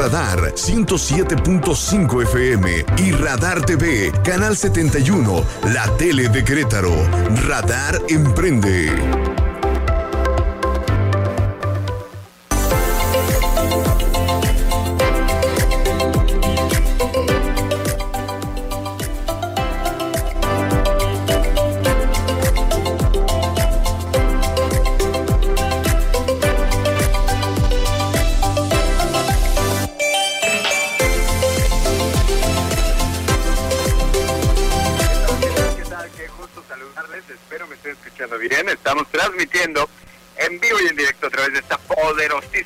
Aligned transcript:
Radar 0.00 0.54
107.5 0.54 2.22
FM 2.22 2.86
y 2.96 3.12
Radar 3.12 3.60
TV, 3.66 4.10
Canal 4.24 4.56
71, 4.56 5.44
la 5.74 5.94
tele 5.98 6.30
de 6.30 6.42
Querétaro. 6.42 6.94
Radar 7.46 8.00
Emprende. 8.08 9.29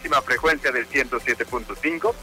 Poderosísima 0.04 0.22
frecuencia 0.22 0.70
del 0.70 0.88
107.5. 0.88 2.14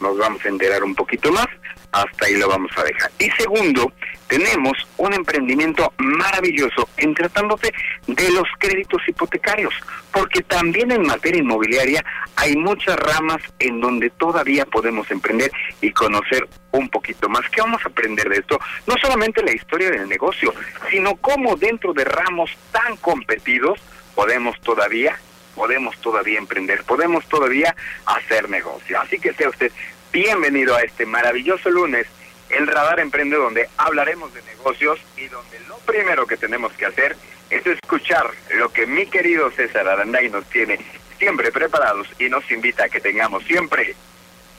Nos 0.00 0.18
vamos 0.18 0.44
a 0.44 0.48
enterar 0.48 0.82
un 0.82 0.94
poquito 0.94 1.32
más 1.32 1.46
hasta 1.92 2.26
ahí 2.26 2.36
lo 2.36 2.48
vamos 2.48 2.70
a 2.76 2.84
dejar. 2.84 3.10
Y 3.18 3.30
segundo, 3.32 3.92
tenemos 4.26 4.72
un 4.96 5.12
emprendimiento 5.12 5.92
maravilloso 5.98 6.88
en 6.96 7.14
tratándose 7.14 7.72
de 8.06 8.30
los 8.30 8.48
créditos 8.58 9.02
hipotecarios, 9.06 9.74
porque 10.10 10.42
también 10.42 10.90
en 10.90 11.06
materia 11.06 11.40
inmobiliaria 11.40 12.04
hay 12.36 12.56
muchas 12.56 12.96
ramas 12.96 13.42
en 13.58 13.80
donde 13.80 14.10
todavía 14.10 14.64
podemos 14.64 15.10
emprender 15.10 15.52
y 15.82 15.90
conocer 15.92 16.48
un 16.70 16.88
poquito 16.88 17.28
más. 17.28 17.48
¿Qué 17.50 17.60
vamos 17.60 17.84
a 17.84 17.88
aprender 17.88 18.28
de 18.28 18.36
esto? 18.36 18.58
No 18.86 18.94
solamente 19.00 19.42
la 19.42 19.52
historia 19.52 19.90
del 19.90 20.08
negocio, 20.08 20.54
sino 20.90 21.16
cómo 21.16 21.56
dentro 21.56 21.92
de 21.92 22.04
ramos 22.04 22.50
tan 22.72 22.96
competidos 22.96 23.78
podemos 24.14 24.58
todavía 24.60 25.18
podemos 25.54 25.96
todavía 25.98 26.38
emprender, 26.38 26.82
podemos 26.84 27.26
todavía 27.26 27.74
hacer 28.06 28.48
negocio. 28.48 29.00
Así 29.00 29.18
que 29.18 29.32
sea 29.34 29.48
usted 29.48 29.70
Bienvenido 30.12 30.76
a 30.76 30.82
este 30.82 31.06
maravilloso 31.06 31.70
lunes, 31.70 32.06
el 32.50 32.66
Radar 32.66 33.00
Emprende, 33.00 33.34
donde 33.34 33.70
hablaremos 33.78 34.34
de 34.34 34.42
negocios 34.42 34.98
y 35.16 35.26
donde 35.28 35.58
lo 35.60 35.78
primero 35.78 36.26
que 36.26 36.36
tenemos 36.36 36.70
que 36.74 36.84
hacer 36.84 37.16
es 37.48 37.66
escuchar 37.66 38.26
lo 38.56 38.70
que 38.70 38.86
mi 38.86 39.06
querido 39.06 39.50
César 39.52 39.88
Aranday 39.88 40.28
nos 40.28 40.44
tiene 40.50 40.78
siempre 41.18 41.50
preparados 41.50 42.06
y 42.18 42.28
nos 42.28 42.50
invita 42.50 42.84
a 42.84 42.88
que 42.90 43.00
tengamos 43.00 43.42
siempre 43.44 43.94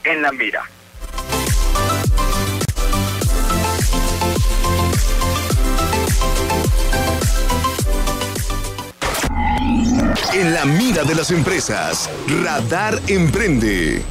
en 0.02 0.22
la 0.22 0.32
mira. 0.32 0.64
En 10.32 10.52
la 10.52 10.64
mira 10.64 11.04
de 11.04 11.14
las 11.14 11.30
empresas, 11.30 12.10
Radar 12.42 12.98
Emprende. 13.06 14.02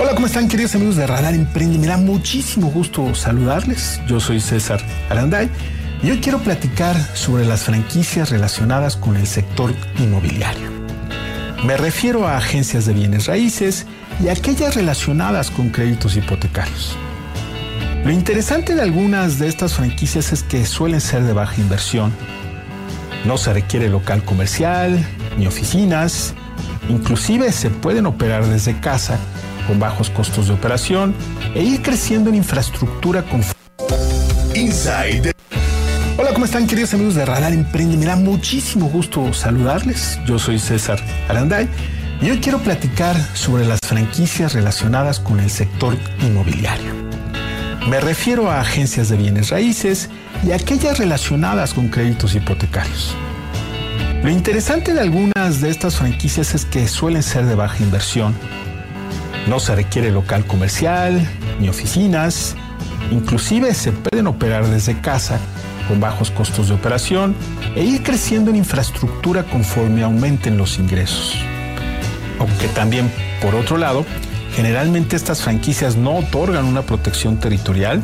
Hola, 0.00 0.14
¿cómo 0.14 0.28
están 0.28 0.46
queridos 0.46 0.76
amigos 0.76 0.94
de 0.94 1.08
Radar 1.08 1.34
Emprende? 1.34 1.76
Me 1.76 1.88
da 1.88 1.96
muchísimo 1.96 2.70
gusto 2.70 3.16
saludarles. 3.16 4.00
Yo 4.06 4.20
soy 4.20 4.40
César 4.40 4.80
Aranday 5.10 5.50
y 6.04 6.10
hoy 6.12 6.20
quiero 6.20 6.38
platicar 6.38 6.94
sobre 7.16 7.44
las 7.44 7.64
franquicias 7.64 8.30
relacionadas 8.30 8.94
con 8.94 9.16
el 9.16 9.26
sector 9.26 9.74
inmobiliario. 9.98 10.70
Me 11.64 11.76
refiero 11.76 12.28
a 12.28 12.36
agencias 12.36 12.86
de 12.86 12.92
bienes 12.92 13.26
raíces 13.26 13.86
y 14.22 14.28
aquellas 14.28 14.76
relacionadas 14.76 15.50
con 15.50 15.70
créditos 15.70 16.16
hipotecarios. 16.16 16.96
Lo 18.04 18.12
interesante 18.12 18.76
de 18.76 18.82
algunas 18.82 19.40
de 19.40 19.48
estas 19.48 19.74
franquicias 19.74 20.32
es 20.32 20.44
que 20.44 20.64
suelen 20.64 21.00
ser 21.00 21.24
de 21.24 21.32
baja 21.32 21.60
inversión. 21.60 22.12
No 23.24 23.36
se 23.36 23.52
requiere 23.52 23.88
local 23.88 24.24
comercial 24.24 25.04
ni 25.36 25.48
oficinas. 25.48 26.34
Inclusive 26.88 27.50
se 27.50 27.70
pueden 27.70 28.06
operar 28.06 28.46
desde 28.46 28.78
casa 28.78 29.18
con 29.68 29.78
bajos 29.78 30.08
costos 30.08 30.48
de 30.48 30.54
operación 30.54 31.14
e 31.54 31.62
ir 31.62 31.82
creciendo 31.82 32.30
en 32.30 32.36
infraestructura 32.36 33.22
con... 33.22 33.44
Inside. 34.54 35.32
Hola, 36.16 36.32
¿cómo 36.32 36.46
están 36.46 36.66
queridos 36.66 36.94
amigos 36.94 37.14
de 37.14 37.24
Radar 37.24 37.52
Emprende? 37.52 37.96
Me 37.96 38.06
da 38.06 38.16
muchísimo 38.16 38.88
gusto 38.88 39.32
saludarles. 39.32 40.18
Yo 40.26 40.38
soy 40.38 40.58
César 40.58 40.98
Aranday 41.28 41.68
y 42.20 42.30
hoy 42.30 42.38
quiero 42.38 42.58
platicar 42.58 43.14
sobre 43.36 43.66
las 43.66 43.78
franquicias 43.86 44.54
relacionadas 44.54 45.20
con 45.20 45.38
el 45.38 45.50
sector 45.50 45.96
inmobiliario. 46.22 46.92
Me 47.88 48.00
refiero 48.00 48.50
a 48.50 48.60
agencias 48.60 49.10
de 49.10 49.16
bienes 49.16 49.50
raíces 49.50 50.08
y 50.44 50.52
aquellas 50.52 50.98
relacionadas 50.98 51.74
con 51.74 51.88
créditos 51.88 52.34
hipotecarios. 52.34 53.14
Lo 54.22 54.30
interesante 54.30 54.94
de 54.94 55.00
algunas 55.00 55.60
de 55.60 55.70
estas 55.70 55.96
franquicias 55.96 56.54
es 56.54 56.64
que 56.64 56.88
suelen 56.88 57.22
ser 57.22 57.44
de 57.44 57.54
baja 57.54 57.82
inversión 57.82 58.34
no 59.46 59.60
se 59.60 59.74
requiere 59.74 60.10
local 60.10 60.44
comercial 60.46 61.26
ni 61.60 61.68
oficinas. 61.68 62.56
Inclusive 63.10 63.72
se 63.74 63.92
pueden 63.92 64.26
operar 64.26 64.66
desde 64.66 65.00
casa 65.00 65.38
con 65.88 66.00
bajos 66.00 66.30
costos 66.30 66.68
de 66.68 66.74
operación 66.74 67.34
e 67.74 67.84
ir 67.84 68.02
creciendo 68.02 68.50
en 68.50 68.56
infraestructura 68.56 69.44
conforme 69.44 70.02
aumenten 70.02 70.58
los 70.58 70.78
ingresos. 70.78 71.34
Aunque 72.38 72.68
también, 72.68 73.10
por 73.40 73.54
otro 73.54 73.78
lado, 73.78 74.04
generalmente 74.54 75.16
estas 75.16 75.42
franquicias 75.42 75.96
no 75.96 76.16
otorgan 76.16 76.66
una 76.66 76.82
protección 76.82 77.38
territorial, 77.38 78.02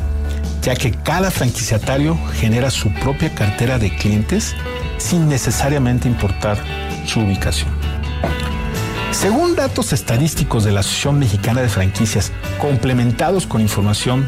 ya 0.63 0.75
que 0.75 0.93
cada 0.93 1.31
franquiciatario 1.31 2.19
genera 2.35 2.71
su 2.71 2.93
propia 2.95 3.35
cartera 3.35 3.79
de 3.79 3.95
clientes 3.95 4.55
sin 4.97 5.29
necesariamente 5.29 6.09
importar 6.09 6.59
su 7.07 7.21
ubicación. 7.21 7.74
Según 9.15 9.55
datos 9.55 9.93
estadísticos 9.93 10.65
de 10.65 10.73
la 10.73 10.81
Asociación 10.81 11.21
Mexicana 11.21 11.63
de 11.63 11.69
Franquicias, 11.69 12.33
complementados 12.61 13.47
con 13.47 13.61
información 13.61 14.27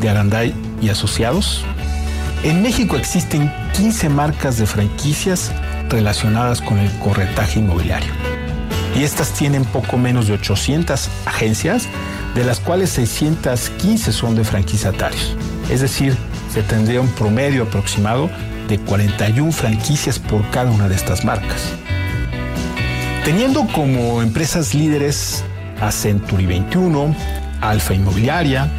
de 0.00 0.08
Aranday 0.10 0.52
y 0.82 0.88
asociados, 0.88 1.64
en 2.42 2.60
México 2.60 2.96
existen 2.96 3.50
15 3.74 4.08
marcas 4.08 4.58
de 4.58 4.66
franquicias 4.66 5.52
relacionadas 5.88 6.60
con 6.60 6.78
el 6.78 6.90
corretaje 6.98 7.60
inmobiliario. 7.60 8.12
Y 8.96 9.04
estas 9.04 9.32
tienen 9.32 9.64
poco 9.64 9.98
menos 9.98 10.26
de 10.26 10.34
800 10.34 11.08
agencias, 11.26 11.86
de 12.34 12.44
las 12.44 12.58
cuales 12.58 12.90
615 12.90 14.12
son 14.12 14.34
de 14.34 14.44
franquiciatarios. 14.44 15.36
Es 15.70 15.80
decir, 15.80 16.14
se 16.52 16.62
tendría 16.62 17.00
un 17.00 17.08
promedio 17.08 17.62
aproximado 17.62 18.28
de 18.68 18.78
41 18.80 19.52
franquicias 19.52 20.18
por 20.18 20.50
cada 20.50 20.72
una 20.72 20.88
de 20.88 20.96
estas 20.96 21.24
marcas. 21.24 21.72
Teniendo 23.24 23.66
como 23.68 24.20
empresas 24.20 24.74
líderes 24.74 25.42
a 25.80 25.90
Century 25.90 26.44
21, 26.44 27.16
Alfa 27.62 27.94
Inmobiliaria, 27.94 28.70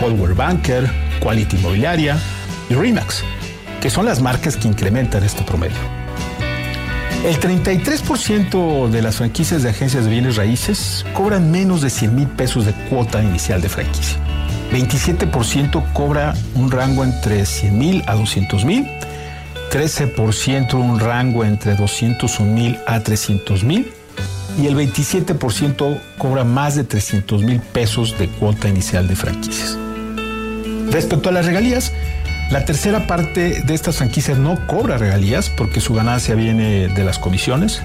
Coldwell 0.00 0.34
Banker, 0.34 0.90
Quality 1.20 1.58
Inmobiliaria 1.58 2.18
y 2.68 2.74
Remax, 2.74 3.22
que 3.80 3.90
son 3.90 4.04
las 4.04 4.20
marcas 4.20 4.56
que 4.56 4.66
incrementan 4.66 5.22
este 5.22 5.44
promedio. 5.44 5.76
El 7.24 7.38
33% 7.38 8.88
de 8.88 9.00
las 9.00 9.16
franquicias 9.16 9.62
de 9.62 9.70
agencias 9.70 10.06
de 10.06 10.10
bienes 10.10 10.34
raíces 10.34 11.06
cobran 11.14 11.52
menos 11.52 11.80
de 11.80 11.88
100 11.88 12.16
mil 12.16 12.26
pesos 12.26 12.66
de 12.66 12.72
cuota 12.90 13.22
inicial 13.22 13.62
de 13.62 13.68
franquicia. 13.68 14.18
27% 14.72 15.92
cobra 15.92 16.34
un 16.56 16.72
rango 16.72 17.04
entre 17.04 17.46
100 17.46 17.78
mil 17.78 18.02
a 18.08 18.16
200 18.16 18.64
mil, 18.64 18.88
13% 19.70 20.74
un 20.74 21.00
rango 21.00 21.44
entre 21.44 21.74
201 21.74 22.52
mil 22.52 22.78
a 22.86 23.00
300 23.00 23.64
mil 23.64 23.92
y 24.60 24.66
el 24.66 24.76
27% 24.76 26.00
cobra 26.18 26.44
más 26.44 26.76
de 26.76 26.84
300 26.84 27.42
mil 27.42 27.60
pesos 27.60 28.16
de 28.18 28.28
cuota 28.28 28.68
inicial 28.68 29.08
de 29.08 29.16
franquicias. 29.16 29.76
Respecto 30.90 31.28
a 31.28 31.32
las 31.32 31.46
regalías, 31.46 31.92
la 32.50 32.64
tercera 32.64 33.06
parte 33.06 33.62
de 33.62 33.74
estas 33.74 33.96
franquicias 33.96 34.38
no 34.38 34.64
cobra 34.66 34.96
regalías 34.96 35.50
porque 35.50 35.80
su 35.80 35.94
ganancia 35.94 36.34
viene 36.34 36.88
de 36.88 37.04
las 37.04 37.18
comisiones. 37.18 37.82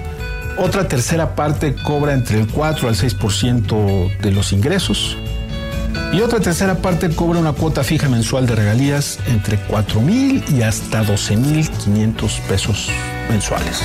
Otra 0.58 0.86
tercera 0.86 1.34
parte 1.34 1.74
cobra 1.74 2.12
entre 2.12 2.38
el 2.38 2.46
4 2.46 2.88
al 2.88 2.94
6% 2.94 4.18
de 4.18 4.30
los 4.30 4.52
ingresos. 4.52 5.16
Y 6.12 6.20
otra 6.20 6.40
tercera 6.40 6.76
parte 6.76 7.08
cobra 7.10 7.38
una 7.38 7.52
cuota 7.52 7.84
fija 7.84 8.08
mensual 8.08 8.46
de 8.46 8.56
regalías 8.56 9.18
entre 9.28 9.58
4 9.58 10.00
mil 10.00 10.42
y 10.48 10.62
hasta 10.62 11.04
12 11.04 11.36
mil 11.36 11.70
500 11.70 12.40
pesos 12.48 12.90
mensuales. 13.28 13.80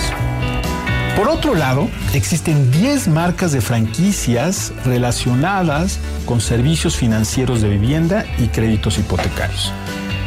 Por 1.15 1.29
otro 1.29 1.55
lado, 1.55 1.87
existen 2.13 2.71
10 2.71 3.07
marcas 3.07 3.53
de 3.53 3.61
franquicias 3.61 4.73
relacionadas 4.83 5.99
con 6.25 6.41
servicios 6.41 6.97
financieros 6.97 7.61
de 7.61 7.69
vivienda 7.69 8.25
y 8.37 8.47
créditos 8.47 8.97
hipotecarios. 8.97 9.71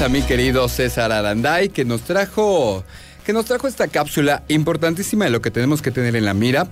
a 0.02 0.10
mi 0.10 0.22
querido 0.22 0.68
César 0.68 1.12
Aranday 1.12 1.70
que 1.70 1.86
nos 1.86 2.02
trajo 2.02 2.84
que 3.25 3.33
nos 3.33 3.45
trajo 3.45 3.68
esta 3.68 3.88
cápsula 3.88 4.44
importantísima 4.48 5.25
de 5.25 5.31
lo 5.31 5.42
que 5.42 5.51
tenemos 5.51 5.81
que 5.81 5.92
tener 5.92 6.16
en 6.16 6.25
la 6.25 6.33
mira 6.33 6.68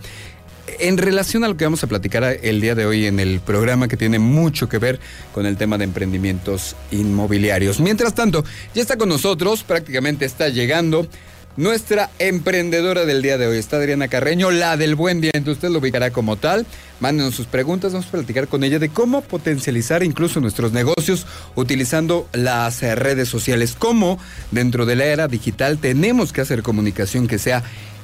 en 0.80 0.98
relación 0.98 1.44
a 1.44 1.48
lo 1.48 1.58
que 1.58 1.66
vamos 1.66 1.84
a 1.84 1.88
platicar 1.88 2.24
el 2.24 2.62
día 2.62 2.76
de 2.76 2.86
hoy 2.86 3.06
en 3.06 3.20
el 3.20 3.42
programa 3.42 3.88
que 3.88 3.98
tiene 3.98 4.20
mucho 4.20 4.70
que 4.70 4.78
ver 4.78 5.00
con 5.34 5.46
el 5.46 5.58
tema 5.58 5.78
de 5.78 5.84
emprendimientos 5.84 6.76
inmobiliarios. 6.92 7.80
Mientras 7.80 8.16
tanto, 8.16 8.46
ya 8.74 8.82
está 8.82 8.98
con 8.98 9.10
nosotros, 9.10 9.64
prácticamente 9.64 10.26
está 10.26 10.50
llegando 10.50 11.08
nuestra 11.56 12.10
emprendedora 12.18 13.06
del 13.06 13.22
día 13.22 13.38
de 13.38 13.46
hoy 13.46 13.58
está 13.58 13.78
Adriana 13.78 14.08
Carreño, 14.08 14.50
la 14.50 14.76
del 14.76 14.96
buen 14.96 15.22
diente. 15.22 15.52
Usted 15.52 15.70
lo 15.70 15.80
ubicará 15.80 16.12
como 16.12 16.36
tal. 16.36 16.66
Mándenos 17.00 17.36
sus 17.36 17.46
preguntas. 17.46 17.94
Vamos 17.94 18.08
a 18.08 18.12
platicar 18.12 18.48
con 18.48 18.64
ella 18.64 18.80
de 18.80 18.90
cómo 18.90 19.22
potencializar 19.22 20.04
incluso 20.04 20.40
nuestros 20.40 20.72
negocios 20.72 21.28
utilizando 21.56 22.28
las 22.34 22.82
eh, 22.82 22.96
redes 22.96 23.30
sociales. 23.30 23.76
Cómo 23.78 24.18
dentro 24.52 24.86
de 24.86 24.96
la 24.96 25.06
era 25.06 25.28
digital 25.28 25.78
tenemos 25.78 26.34
que 26.34 26.42
hacer 26.42 26.64
comunicación 26.64 27.28
que 27.28 27.38
sea 27.38 27.64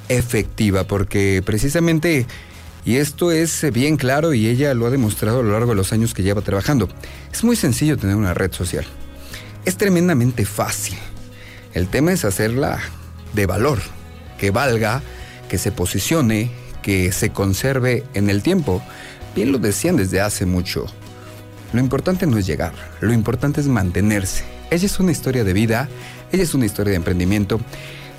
efectiva. 0.10 0.84
Porque 0.84 1.42
precisamente, 1.44 2.28
y 2.86 2.98
esto 2.98 3.32
es 3.32 3.66
bien 3.74 3.98
claro 3.98 4.34
y 4.36 4.48
ella 4.48 4.76
lo 4.76 4.86
ha 4.86 4.92
demostrado 4.92 5.40
a 5.40 5.44
lo 5.44 5.54
largo 5.54 5.72
de 5.72 5.78
los 5.78 5.92
años 5.92 6.14
que 6.14 6.22
lleva 6.22 6.42
trabajando, 6.42 6.88
es 7.32 7.44
muy 7.44 7.56
sencillo 7.56 7.98
tener 7.98 8.16
una 8.16 8.36
red 8.36 8.52
social. 8.52 8.86
Es 9.66 9.76
tremendamente 9.76 10.46
fácil. 10.46 10.98
El 11.74 11.88
tema 11.88 12.12
es 12.12 12.26
hacerla 12.26 12.80
de 13.34 13.46
valor, 13.46 13.80
que 14.38 14.52
valga, 14.52 15.02
que 15.50 15.58
se 15.58 15.72
posicione, 15.72 16.52
que 16.82 17.12
se 17.12 17.32
conserve 17.32 18.04
en 18.14 18.30
el 18.30 18.42
tiempo. 18.42 18.82
Bien 19.36 19.52
lo 19.52 19.58
decían 19.58 19.98
desde 19.98 20.22
hace 20.22 20.46
mucho. 20.46 20.86
Lo 21.74 21.80
importante 21.80 22.26
no 22.26 22.38
es 22.38 22.48
llegar, 22.48 22.74
lo 23.00 23.14
importante 23.14 23.62
es 23.62 23.68
mantenerse. 23.68 24.44
Ella 24.72 24.86
es 24.86 25.00
una 25.00 25.12
historia 25.12 25.44
de 25.44 25.54
vida, 25.54 25.90
ella 26.32 26.44
es 26.44 26.54
una 26.54 26.66
historia 26.66 26.92
de 26.92 26.98
emprendimiento 26.98 27.60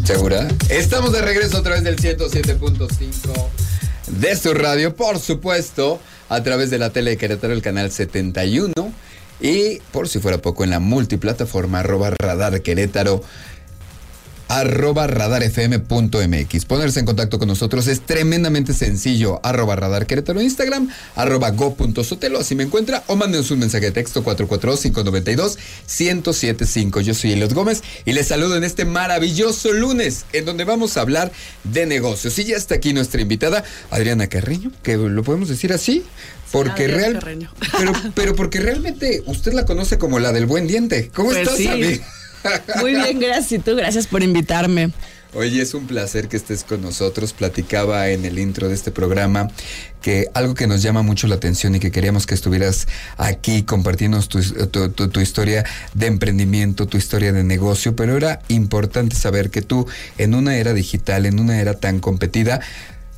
¿Segura? 0.04 0.48
Estamos 0.70 1.14
de 1.14 1.24
regreso 1.24 1.58
a 1.58 1.64
través 1.64 1.84
del 1.84 1.98
107.5 1.98 3.57
de 4.20 4.36
su 4.36 4.54
radio, 4.54 4.96
por 4.96 5.20
supuesto 5.20 6.00
a 6.30 6.42
través 6.44 6.70
de 6.70 6.80
la 6.80 6.90
tele 6.90 7.12
de 7.12 7.18
Querétaro, 7.18 7.54
el 7.54 7.62
canal 7.62 7.92
71. 7.92 8.74
Y 9.40 9.80
por 9.92 10.08
si 10.10 10.20
fuera 10.20 10.40
poco, 10.40 10.64
en 10.64 10.72
la 10.72 10.80
multiplataforma 10.80 11.80
arroba 11.80 12.12
radar 12.20 12.62
Querétaro. 12.62 13.24
Arroba 14.48 15.08
radarfm.mx. 15.08 16.66
Ponerse 16.66 17.00
en 17.00 17.06
contacto 17.06 17.40
con 17.40 17.48
nosotros 17.48 17.88
es 17.88 18.02
tremendamente 18.02 18.74
sencillo. 18.74 19.40
Arroba 19.44 19.76
radar 19.76 20.06
querétaro 20.06 20.42
Instagram, 20.42 20.90
arroba 21.16 21.50
go.sotelo, 21.52 22.40
así 22.40 22.56
me 22.56 22.64
encuentra, 22.64 23.04
o 23.08 23.16
mándenos 23.16 23.52
un 23.52 23.60
mensaje 23.60 23.86
de 23.86 23.92
texto 23.92 24.24
442-592-1075. 24.24 27.02
Yo 27.02 27.14
soy 27.14 27.34
Eliot 27.34 27.54
Gómez 27.54 27.84
y 28.06 28.14
les 28.14 28.28
saludo 28.28 28.58
en 28.58 28.64
este 28.64 28.86
maravilloso 28.86 29.74
lunes, 29.74 30.26
en 30.34 30.46
donde 30.46 30.64
vamos 30.64 30.98
a 30.98 31.02
hablar 31.02 31.32
de 31.64 31.86
negocios. 31.86 32.40
Y 32.40 32.46
ya 32.46 32.58
está 32.58 32.74
aquí 32.76 32.94
nuestra 32.94 33.22
invitada, 33.22 33.64
Adriana 33.90 34.28
Carreño, 34.28 34.72
que 34.84 34.98
lo 34.98 35.24
podemos 35.24 35.50
decir 35.50 35.74
así, 35.74 36.04
porque 36.52 36.88
real, 36.88 37.20
pero, 37.78 37.94
pero 38.16 38.36
porque 38.36 38.60
realmente 38.60 39.24
usted 39.26 39.54
la 39.54 39.66
conoce 39.66 39.98
como 39.98 40.20
la 40.20 40.32
del 40.32 40.46
buen 40.46 40.68
diente. 40.68 41.12
¿Cómo 41.14 41.30
pues 41.30 41.42
estás, 41.42 41.58
sí. 41.58 42.02
Muy 42.80 42.96
bien, 42.96 43.20
gracias. 43.20 43.52
Y 43.54 43.60
tú, 43.60 43.76
gracias 43.76 44.08
por 44.08 44.24
invitarme. 44.24 44.92
Oye, 45.34 45.62
es 45.62 45.74
un 45.74 45.88
placer 45.88 46.30
que 46.30 46.38
estés 46.38 46.64
con 46.64 46.82
nosotros. 46.82 47.34
Platicaba 47.34 48.10
en 48.10 48.26
el 48.26 48.40
intro 48.40 48.70
de 48.70 48.76
este 48.76 48.92
programa 48.92 49.50
que 50.02 50.28
algo 50.34 50.56
que 50.56 50.68
nos 50.68 50.82
llama 50.82 51.02
mucho 51.02 51.28
la 51.28 51.36
atención 51.36 51.76
y 51.76 51.80
que 51.80 51.92
queríamos 51.92 52.26
que 52.26 52.34
estuvieras 52.34 52.88
aquí 53.18 53.64
compartiendo 53.64 54.20
tu, 54.22 54.40
tu, 54.90 55.20
historia 55.20 55.66
de 55.94 56.08
emprendimiento, 56.08 56.88
tu 56.88 56.98
historia 56.98 57.34
de 57.34 57.44
negocio, 57.44 57.96
pero 57.96 58.16
era 58.16 58.40
importante 58.48 59.16
saber 59.16 59.50
que 59.50 59.62
tú 59.62 59.86
en 60.18 60.34
una 60.34 60.56
era 60.56 60.74
digital, 60.74 61.26
en 61.26 61.40
una 61.40 61.60
era 61.60 61.74
tan 61.74 62.00
competida, 62.00 62.62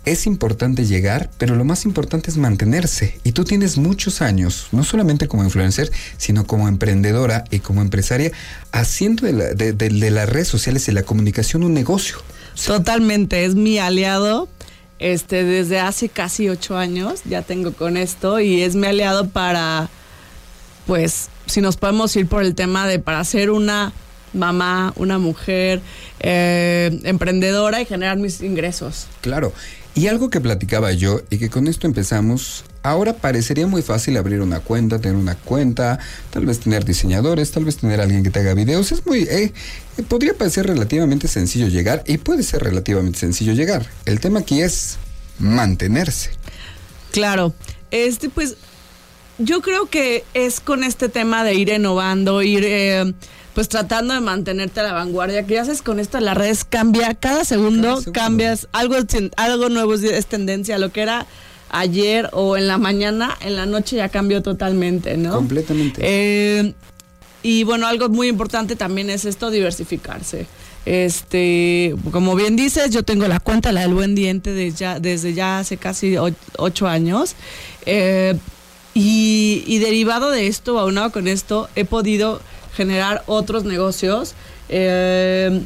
es 0.05 0.25
importante 0.25 0.85
llegar, 0.85 1.29
pero 1.37 1.55
lo 1.55 1.65
más 1.65 1.85
importante 1.85 2.29
es 2.29 2.37
mantenerse. 2.37 3.19
Y 3.23 3.33
tú 3.33 3.43
tienes 3.43 3.77
muchos 3.77 4.21
años, 4.21 4.67
no 4.71 4.83
solamente 4.83 5.27
como 5.27 5.43
influencer, 5.43 5.91
sino 6.17 6.45
como 6.45 6.67
emprendedora 6.67 7.43
y 7.51 7.59
como 7.59 7.81
empresaria, 7.81 8.31
haciendo 8.71 9.27
de, 9.27 10.11
las 10.11 10.29
redes 10.29 10.47
sociales 10.47 10.87
y 10.87 10.91
la 10.91 11.03
comunicación 11.03 11.63
un 11.63 11.73
negocio. 11.73 12.17
Totalmente, 12.65 13.45
es 13.45 13.55
mi 13.55 13.79
aliado. 13.79 14.47
Este, 14.99 15.45
desde 15.45 15.79
hace 15.79 16.09
casi 16.09 16.49
ocho 16.49 16.77
años 16.77 17.21
ya 17.23 17.41
tengo 17.41 17.71
con 17.71 17.95
esto 17.95 18.41
y 18.41 18.63
es 18.63 18.75
mi 18.75 18.85
aliado 18.85 19.29
para, 19.29 19.89
pues, 20.87 21.29
si 21.45 21.61
nos 21.61 21.77
podemos 21.77 22.13
ir 22.17 22.27
por 22.27 22.43
el 22.43 22.53
tema 22.53 22.85
de 22.85 22.99
para 22.99 23.23
ser 23.23 23.49
una 23.49 23.93
mamá, 24.33 24.93
una 24.97 25.17
mujer 25.17 25.81
eh, 26.19 26.99
emprendedora 27.03 27.81
y 27.81 27.85
generar 27.85 28.17
mis 28.17 28.41
ingresos. 28.41 29.07
Claro, 29.21 29.53
y 29.99 30.07
algo 30.07 30.29
que 30.29 30.39
platicaba 30.39 30.93
yo 30.93 31.19
y 31.29 31.39
que 31.39 31.49
con 31.49 31.67
esto 31.67 31.85
empezamos, 31.85 32.63
ahora 32.83 33.11
parecería 33.17 33.67
muy 33.67 33.81
fácil 33.81 34.15
abrir 34.15 34.39
una 34.39 34.61
cuenta, 34.61 35.01
tener 35.01 35.17
una 35.17 35.35
cuenta, 35.35 35.99
tal 36.29 36.45
vez 36.45 36.61
tener 36.61 36.85
diseñadores, 36.85 37.51
tal 37.51 37.65
vez 37.65 37.75
tener 37.75 37.99
alguien 37.99 38.23
que 38.23 38.29
te 38.29 38.39
haga 38.39 38.53
videos. 38.53 38.93
Es 38.93 39.05
muy, 39.05 39.23
eh, 39.23 39.51
eh, 39.97 40.03
podría 40.07 40.33
parecer 40.35 40.67
relativamente 40.67 41.27
sencillo 41.27 41.67
llegar 41.67 42.01
y 42.07 42.17
puede 42.17 42.43
ser 42.43 42.63
relativamente 42.63 43.19
sencillo 43.19 43.51
llegar. 43.51 43.85
El 44.05 44.21
tema 44.21 44.39
aquí 44.39 44.61
es 44.61 44.95
mantenerse. 45.37 46.29
Claro, 47.11 47.53
este 47.91 48.29
pues 48.29 48.55
yo 49.37 49.59
creo 49.59 49.87
que 49.87 50.23
es 50.33 50.61
con 50.61 50.85
este 50.85 51.09
tema 51.09 51.43
de 51.43 51.55
ir 51.55 51.67
innovando, 51.67 52.41
ir... 52.41 52.63
Eh, 52.65 53.13
pues 53.53 53.69
tratando 53.69 54.13
de 54.13 54.19
mantenerte 54.19 54.79
a 54.79 54.83
la 54.83 54.93
vanguardia. 54.93 55.45
¿Qué 55.45 55.59
haces 55.59 55.81
con 55.81 55.99
esto? 55.99 56.19
Las 56.19 56.37
redes 56.37 56.65
cambia 56.65 57.13
cada 57.13 57.43
segundo, 57.45 58.01
cambias, 58.13 58.67
algo, 58.71 58.95
algo 59.37 59.69
nuevo 59.69 59.93
es 59.95 60.25
tendencia, 60.27 60.77
lo 60.77 60.91
que 60.91 61.01
era 61.01 61.25
ayer 61.69 62.29
o 62.33 62.57
en 62.57 62.67
la 62.67 62.77
mañana, 62.77 63.37
en 63.41 63.55
la 63.55 63.65
noche 63.65 63.97
ya 63.97 64.09
cambió 64.09 64.41
totalmente, 64.41 65.17
¿no? 65.17 65.35
Completamente. 65.35 66.01
Eh, 66.03 66.73
y 67.43 67.63
bueno, 67.63 67.87
algo 67.87 68.09
muy 68.09 68.27
importante 68.27 68.75
también 68.75 69.09
es 69.09 69.25
esto, 69.25 69.49
diversificarse. 69.49 70.47
Este, 70.85 71.93
como 72.11 72.35
bien 72.35 72.55
dices, 72.55 72.89
yo 72.89 73.03
tengo 73.03 73.27
la 73.27 73.39
cuenta, 73.39 73.71
la 73.71 73.81
del 73.81 73.93
buen 73.93 74.15
diente, 74.15 74.53
desde 74.53 74.77
ya, 74.77 74.99
desde 74.99 75.33
ya 75.33 75.59
hace 75.59 75.77
casi 75.77 76.15
ocho 76.57 76.87
años. 76.87 77.35
Eh, 77.85 78.35
y, 78.93 79.63
y 79.67 79.77
derivado 79.79 80.31
de 80.31 80.47
esto, 80.47 80.79
aunado 80.79 81.11
con 81.11 81.27
esto, 81.27 81.69
he 81.75 81.85
podido 81.85 82.41
generar 82.73 83.23
otros 83.27 83.63
negocios. 83.63 84.33
Eh, 84.69 85.63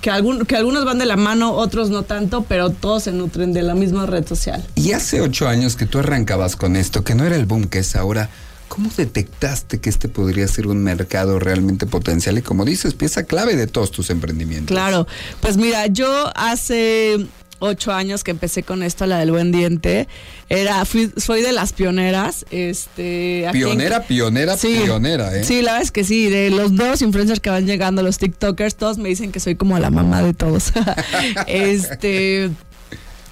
que, 0.00 0.10
algún, 0.10 0.46
que 0.46 0.56
algunos 0.56 0.84
van 0.84 0.98
de 0.98 1.06
la 1.06 1.16
mano, 1.16 1.52
otros 1.52 1.90
no 1.90 2.02
tanto, 2.02 2.44
pero 2.48 2.70
todos 2.70 3.04
se 3.04 3.12
nutren 3.12 3.52
de 3.52 3.62
la 3.62 3.74
misma 3.74 4.06
red 4.06 4.26
social. 4.26 4.64
Y 4.74 4.92
hace 4.92 5.20
ocho 5.20 5.48
años 5.48 5.76
que 5.76 5.86
tú 5.86 5.98
arrancabas 5.98 6.56
con 6.56 6.76
esto, 6.76 7.04
que 7.04 7.14
no 7.14 7.24
era 7.24 7.36
el 7.36 7.46
boom 7.46 7.66
que 7.66 7.80
es 7.80 7.94
ahora, 7.94 8.30
¿cómo 8.68 8.90
detectaste 8.96 9.80
que 9.80 9.90
este 9.90 10.08
podría 10.08 10.48
ser 10.48 10.66
un 10.66 10.82
mercado 10.82 11.38
realmente 11.38 11.86
potencial? 11.86 12.38
Y 12.38 12.42
como 12.42 12.64
dices, 12.64 12.94
pieza 12.94 13.24
clave 13.24 13.54
de 13.54 13.66
todos 13.66 13.90
tus 13.90 14.08
emprendimientos. 14.08 14.74
Claro, 14.74 15.06
pues 15.40 15.58
mira, 15.58 15.86
yo 15.88 16.32
hace 16.34 17.26
ocho 17.62 17.92
años 17.92 18.24
que 18.24 18.32
empecé 18.32 18.62
con 18.64 18.82
esto, 18.82 19.06
la 19.06 19.18
del 19.18 19.30
buen 19.30 19.52
diente. 19.52 20.08
Era, 20.48 20.84
fui, 20.84 21.12
soy 21.16 21.42
de 21.42 21.52
las 21.52 21.72
pioneras. 21.72 22.44
Este, 22.50 23.48
pionera, 23.52 24.02
pionera, 24.02 24.56
pionera, 24.56 25.36
¿eh? 25.36 25.44
Sí, 25.44 25.62
la 25.62 25.72
verdad 25.72 25.82
es 25.82 25.92
que 25.92 26.04
sí. 26.04 26.28
De 26.28 26.50
los 26.50 26.74
dos 26.74 27.00
influencers 27.02 27.40
que 27.40 27.50
van 27.50 27.66
llegando, 27.66 28.02
los 28.02 28.18
TikTokers, 28.18 28.74
todos 28.74 28.98
me 28.98 29.08
dicen 29.08 29.32
que 29.32 29.40
soy 29.40 29.54
como 29.54 29.78
la 29.78 29.90
mamá 29.90 30.22
de 30.22 30.34
todos. 30.34 30.72
este, 31.46 32.50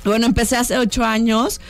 bueno, 0.05 0.27
empecé 0.27 0.57
hace 0.57 0.79
ocho 0.79 1.05
años 1.05 1.61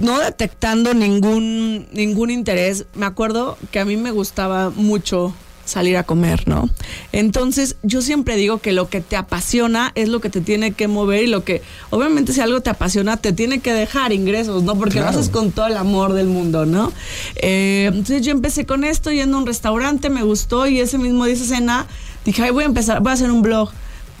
no 0.00 0.18
detectando 0.18 0.94
ningún 0.94 1.86
ningún 1.92 2.30
interés. 2.30 2.86
Me 2.94 3.06
acuerdo 3.06 3.56
que 3.70 3.78
a 3.78 3.84
mí 3.84 3.96
me 3.96 4.10
gustaba 4.10 4.70
mucho 4.70 5.32
salir 5.70 5.96
a 5.96 6.02
comer, 6.02 6.46
¿no? 6.46 6.68
Entonces, 7.12 7.76
yo 7.82 8.02
siempre 8.02 8.36
digo 8.36 8.58
que 8.58 8.72
lo 8.72 8.88
que 8.88 9.00
te 9.00 9.16
apasiona 9.16 9.92
es 9.94 10.08
lo 10.08 10.20
que 10.20 10.30
te 10.30 10.40
tiene 10.40 10.72
que 10.72 10.88
mover 10.88 11.24
y 11.24 11.26
lo 11.26 11.44
que, 11.44 11.62
obviamente, 11.90 12.32
si 12.32 12.40
algo 12.40 12.60
te 12.60 12.70
apasiona, 12.70 13.16
te 13.16 13.32
tiene 13.32 13.60
que 13.60 13.72
dejar 13.72 14.12
ingresos, 14.12 14.62
¿no? 14.62 14.76
Porque 14.76 15.00
lo 15.00 15.06
haces 15.06 15.28
con 15.28 15.52
todo 15.52 15.66
el 15.66 15.76
amor 15.76 16.12
del 16.12 16.26
mundo, 16.26 16.66
¿no? 16.66 16.92
Eh, 17.36 17.86
entonces, 17.88 18.22
yo 18.22 18.32
empecé 18.32 18.66
con 18.66 18.84
esto 18.84 19.10
yendo 19.10 19.36
a 19.36 19.40
un 19.40 19.46
restaurante, 19.46 20.10
me 20.10 20.22
gustó 20.22 20.66
y 20.66 20.80
ese 20.80 20.98
mismo 20.98 21.24
día, 21.24 21.34
esa 21.34 21.44
cena, 21.44 21.86
dije, 22.24 22.42
ay, 22.42 22.50
voy 22.50 22.64
a 22.64 22.66
empezar, 22.66 23.00
voy 23.00 23.10
a 23.10 23.14
hacer 23.14 23.30
un 23.30 23.42
blog. 23.42 23.70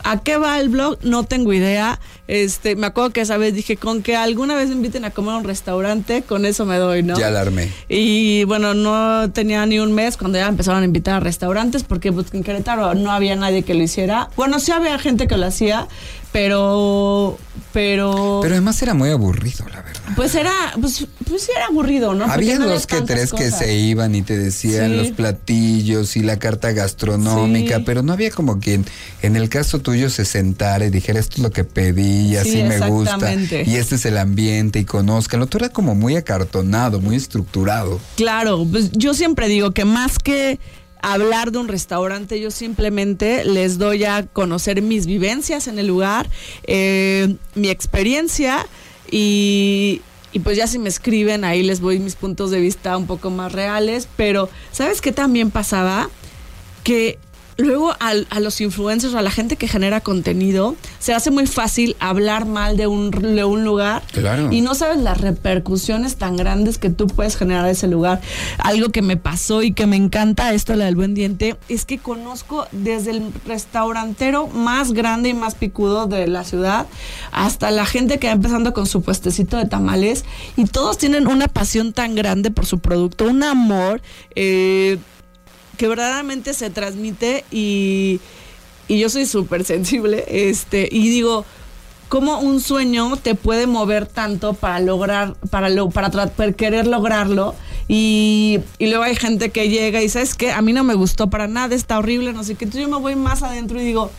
¿A 0.04 0.22
qué 0.22 0.36
va 0.36 0.60
el 0.60 0.68
blog? 0.68 0.98
No 1.02 1.24
tengo 1.24 1.52
idea. 1.52 1.98
Este, 2.28 2.76
me 2.76 2.86
acuerdo 2.86 3.10
que 3.10 3.20
esa 3.22 3.36
vez 3.38 3.54
dije, 3.54 3.76
con 3.76 4.02
que 4.02 4.16
alguna 4.16 4.54
vez 4.54 4.68
me 4.68 4.76
inviten 4.76 5.04
a 5.04 5.10
comer 5.10 5.34
a 5.34 5.38
un 5.38 5.44
restaurante, 5.44 6.22
con 6.22 6.44
eso 6.46 6.64
me 6.64 6.76
doy, 6.76 7.02
¿no? 7.02 7.18
Ya 7.18 7.26
alarmé. 7.26 7.72
Y 7.88 8.44
bueno, 8.44 8.72
no 8.74 9.30
tenía 9.32 9.66
ni 9.66 9.80
un 9.80 9.92
mes 9.92 10.16
cuando 10.16 10.38
ya 10.38 10.46
empezaron 10.46 10.82
a 10.82 10.84
invitar 10.84 11.14
a 11.14 11.20
restaurantes, 11.20 11.82
porque 11.82 12.12
pues, 12.12 12.32
en 12.32 12.44
Querétaro 12.44 12.94
no 12.94 13.10
había 13.10 13.34
nadie 13.34 13.64
que 13.64 13.74
lo 13.74 13.82
hiciera. 13.82 14.30
Bueno, 14.36 14.60
sí 14.60 14.70
había 14.70 14.98
gente 14.98 15.26
que 15.26 15.36
lo 15.36 15.46
hacía, 15.46 15.88
pero 16.32 17.38
pero 17.72 18.40
pero 18.42 18.54
además 18.54 18.80
era 18.82 18.94
muy 18.94 19.10
aburrido 19.10 19.66
la 19.68 19.82
verdad. 19.82 20.00
Pues 20.16 20.34
era 20.34 20.52
pues, 20.80 21.06
pues 21.28 21.42
sí 21.42 21.52
era 21.54 21.66
aburrido 21.66 22.14
no 22.14 22.24
había 22.24 22.58
dos 22.58 22.86
que 22.86 23.00
tres 23.02 23.32
que 23.32 23.50
se 23.50 23.74
iban 23.74 24.14
y 24.14 24.22
te 24.22 24.36
decían 24.36 24.96
los 24.96 25.08
platillos 25.08 26.16
y 26.16 26.20
la 26.20 26.38
carta 26.38 26.72
gastronómica 26.72 27.82
pero 27.84 28.02
no 28.02 28.12
había 28.12 28.30
como 28.30 28.58
quien 28.58 28.84
en 29.22 29.36
el 29.36 29.48
caso 29.48 29.80
tuyo 29.80 30.10
se 30.10 30.24
sentara 30.24 30.84
y 30.86 30.90
dijera 30.90 31.20
esto 31.20 31.36
es 31.36 31.42
lo 31.42 31.50
que 31.50 31.64
pedí 31.64 32.28
y 32.28 32.36
así 32.36 32.62
me 32.62 32.80
gusta 32.88 33.32
y 33.32 33.76
este 33.76 33.96
es 33.96 34.04
el 34.04 34.18
ambiente 34.18 34.78
y 34.78 34.84
conozcanlo 34.84 35.46
todo 35.46 35.64
era 35.64 35.72
como 35.72 35.94
muy 35.94 36.16
acartonado 36.16 37.00
muy 37.00 37.16
estructurado. 37.16 38.00
Claro 38.16 38.66
pues 38.70 38.90
yo 38.92 39.14
siempre 39.14 39.48
digo 39.48 39.72
que 39.72 39.84
más 39.84 40.18
que 40.18 40.58
hablar 41.02 41.52
de 41.52 41.58
un 41.58 41.68
restaurante, 41.68 42.40
yo 42.40 42.50
simplemente 42.50 43.44
les 43.44 43.78
doy 43.78 44.04
a 44.04 44.26
conocer 44.26 44.82
mis 44.82 45.06
vivencias 45.06 45.68
en 45.68 45.78
el 45.78 45.86
lugar, 45.86 46.28
eh, 46.64 47.36
mi 47.54 47.68
experiencia 47.68 48.66
y, 49.10 50.02
y 50.32 50.40
pues 50.40 50.56
ya 50.56 50.66
si 50.66 50.78
me 50.78 50.88
escriben 50.88 51.44
ahí 51.44 51.62
les 51.62 51.80
voy 51.80 51.98
mis 51.98 52.16
puntos 52.16 52.50
de 52.50 52.60
vista 52.60 52.96
un 52.96 53.06
poco 53.06 53.30
más 53.30 53.52
reales, 53.52 54.08
pero 54.16 54.48
¿sabes 54.72 55.00
qué 55.00 55.12
también 55.12 55.50
pasaba? 55.50 56.08
Que 56.84 57.18
luego 57.60 57.94
a, 58.00 58.40
los 58.40 58.60
influencers 58.60 59.14
o 59.14 59.18
a 59.18 59.22
la 59.22 59.30
gente 59.30 59.56
que 59.56 59.68
genera 59.68 60.00
contenido 60.00 60.76
se 60.98 61.14
hace 61.14 61.30
muy 61.30 61.46
fácil 61.46 61.96
hablar 62.00 62.46
mal 62.46 62.76
de 62.76 62.86
un, 62.86 63.10
de 63.10 63.44
un 63.44 63.64
lugar 63.64 64.02
y 64.50 64.60
no 64.60 64.74
sabes 64.74 64.98
las 64.98 65.20
repercusiones 65.20 66.16
tan 66.16 66.36
grandes 66.36 66.78
que 66.78 66.90
tú 66.90 67.06
puedes 67.06 67.36
generar 67.36 67.68
ese 67.68 67.88
lugar. 67.88 68.20
Algo 68.58 68.90
que 68.90 69.02
me 69.02 69.16
pasó 69.16 69.62
y 69.62 69.72
que 69.72 69.86
me 69.86 69.96
encanta 69.96 70.52
esto, 70.52 70.74
la 70.74 70.86
del 70.86 70.96
buen 70.96 71.14
diente, 71.14 71.56
es 71.68 71.84
que 71.84 71.98
conozco 71.98 72.66
desde 72.72 73.12
el 73.12 73.32
restaurantero 73.46 74.46
más 74.48 74.92
grande 74.92 75.30
y 75.30 75.34
más 75.34 75.54
picudo 75.54 76.06
de 76.06 76.26
la 76.26 76.44
ciudad 76.44 76.86
hasta 77.32 77.70
la 77.70 77.86
gente 77.86 78.18
que 78.18 78.26
va 78.28 78.32
empezando 78.32 78.72
con 78.72 78.86
su 78.86 79.02
puestecito 79.02 79.56
de 79.56 79.66
tamales 79.66 80.24
y 80.56 80.64
todos 80.64 80.98
tienen 80.98 81.26
una 81.26 81.48
pasión 81.48 81.92
tan 81.92 82.14
grande 82.14 82.50
por 82.50 82.66
su 82.66 82.78
producto, 82.78 83.26
un 83.26 83.42
amor. 83.42 84.00
Eh, 84.34 84.98
que 85.80 85.88
verdaderamente 85.88 86.52
se 86.52 86.68
transmite 86.68 87.42
y, 87.50 88.20
yo 88.86 89.08
soy 89.08 89.24
súper 89.24 89.64
sensible, 89.64 90.26
este, 90.28 90.86
y 90.92 91.08
digo, 91.08 91.46
¿cómo 92.10 92.38
un 92.38 92.60
sueño 92.60 93.16
te 93.16 93.34
puede 93.34 93.66
mover 93.66 94.04
tanto 94.04 94.52
para 94.52 94.78
lograr, 94.80 95.36
para, 95.48 95.70
lo, 95.70 95.88
para, 95.88 96.10
querer 96.54 96.86
lograrlo? 96.86 97.54
Y, 97.88 98.60
luego 98.78 99.04
hay 99.04 99.16
gente 99.16 99.48
que 99.48 99.70
llega 99.70 100.02
y 100.02 100.10
sabes 100.10 100.34
que 100.34 100.52
a 100.52 100.60
mí 100.60 100.74
no 100.74 100.84
me 100.84 100.92
gustó 100.92 101.30
para 101.30 101.48
nada, 101.48 101.74
está 101.74 101.98
horrible, 101.98 102.34
no 102.34 102.44
sé 102.44 102.56
qué. 102.56 102.66
Entonces 102.66 102.86
yo 102.86 102.94
me 102.94 103.00
voy 103.00 103.16
más 103.16 103.42
adentro 103.42 103.80
y 103.80 103.84
digo, 103.86 104.10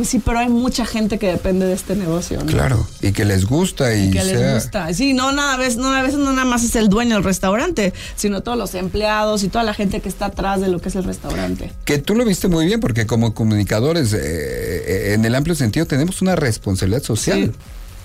Pues 0.00 0.08
sí, 0.08 0.18
pero 0.18 0.38
hay 0.38 0.48
mucha 0.48 0.86
gente 0.86 1.18
que 1.18 1.26
depende 1.26 1.66
de 1.66 1.74
este 1.74 1.94
negocio, 1.94 2.38
¿no? 2.38 2.46
Claro, 2.46 2.86
y 3.02 3.12
que 3.12 3.26
les 3.26 3.44
gusta 3.44 3.94
y, 3.94 4.10
que 4.10 4.24
les 4.24 4.54
gusta. 4.54 4.94
Sí, 4.94 5.12
no, 5.12 5.30
nada, 5.30 5.52
a 5.52 5.56
veces, 5.58 5.76
no, 5.76 5.92
a 5.92 6.00
veces 6.00 6.18
no 6.18 6.32
nada 6.32 6.46
más 6.46 6.64
es 6.64 6.74
el 6.74 6.88
dueño 6.88 7.16
del 7.16 7.22
restaurante, 7.22 7.92
sino 8.16 8.42
todos 8.42 8.56
los 8.56 8.74
empleados 8.74 9.42
y 9.42 9.50
toda 9.50 9.62
la 9.62 9.74
gente 9.74 10.00
que 10.00 10.08
está 10.08 10.24
atrás 10.24 10.62
de 10.62 10.68
lo 10.68 10.80
que 10.80 10.88
es 10.88 10.96
el 10.96 11.04
restaurante. 11.04 11.70
Que 11.84 11.98
tú 11.98 12.14
lo 12.14 12.24
viste 12.24 12.48
muy 12.48 12.64
bien, 12.64 12.80
porque 12.80 13.04
como 13.04 13.34
comunicadores, 13.34 14.14
eh, 14.14 14.20
eh, 14.22 15.12
en 15.12 15.22
el 15.22 15.34
amplio 15.34 15.54
sentido, 15.54 15.84
tenemos 15.84 16.22
una 16.22 16.34
responsabilidad 16.34 17.02
social. 17.02 17.52
Sí, 17.52 17.52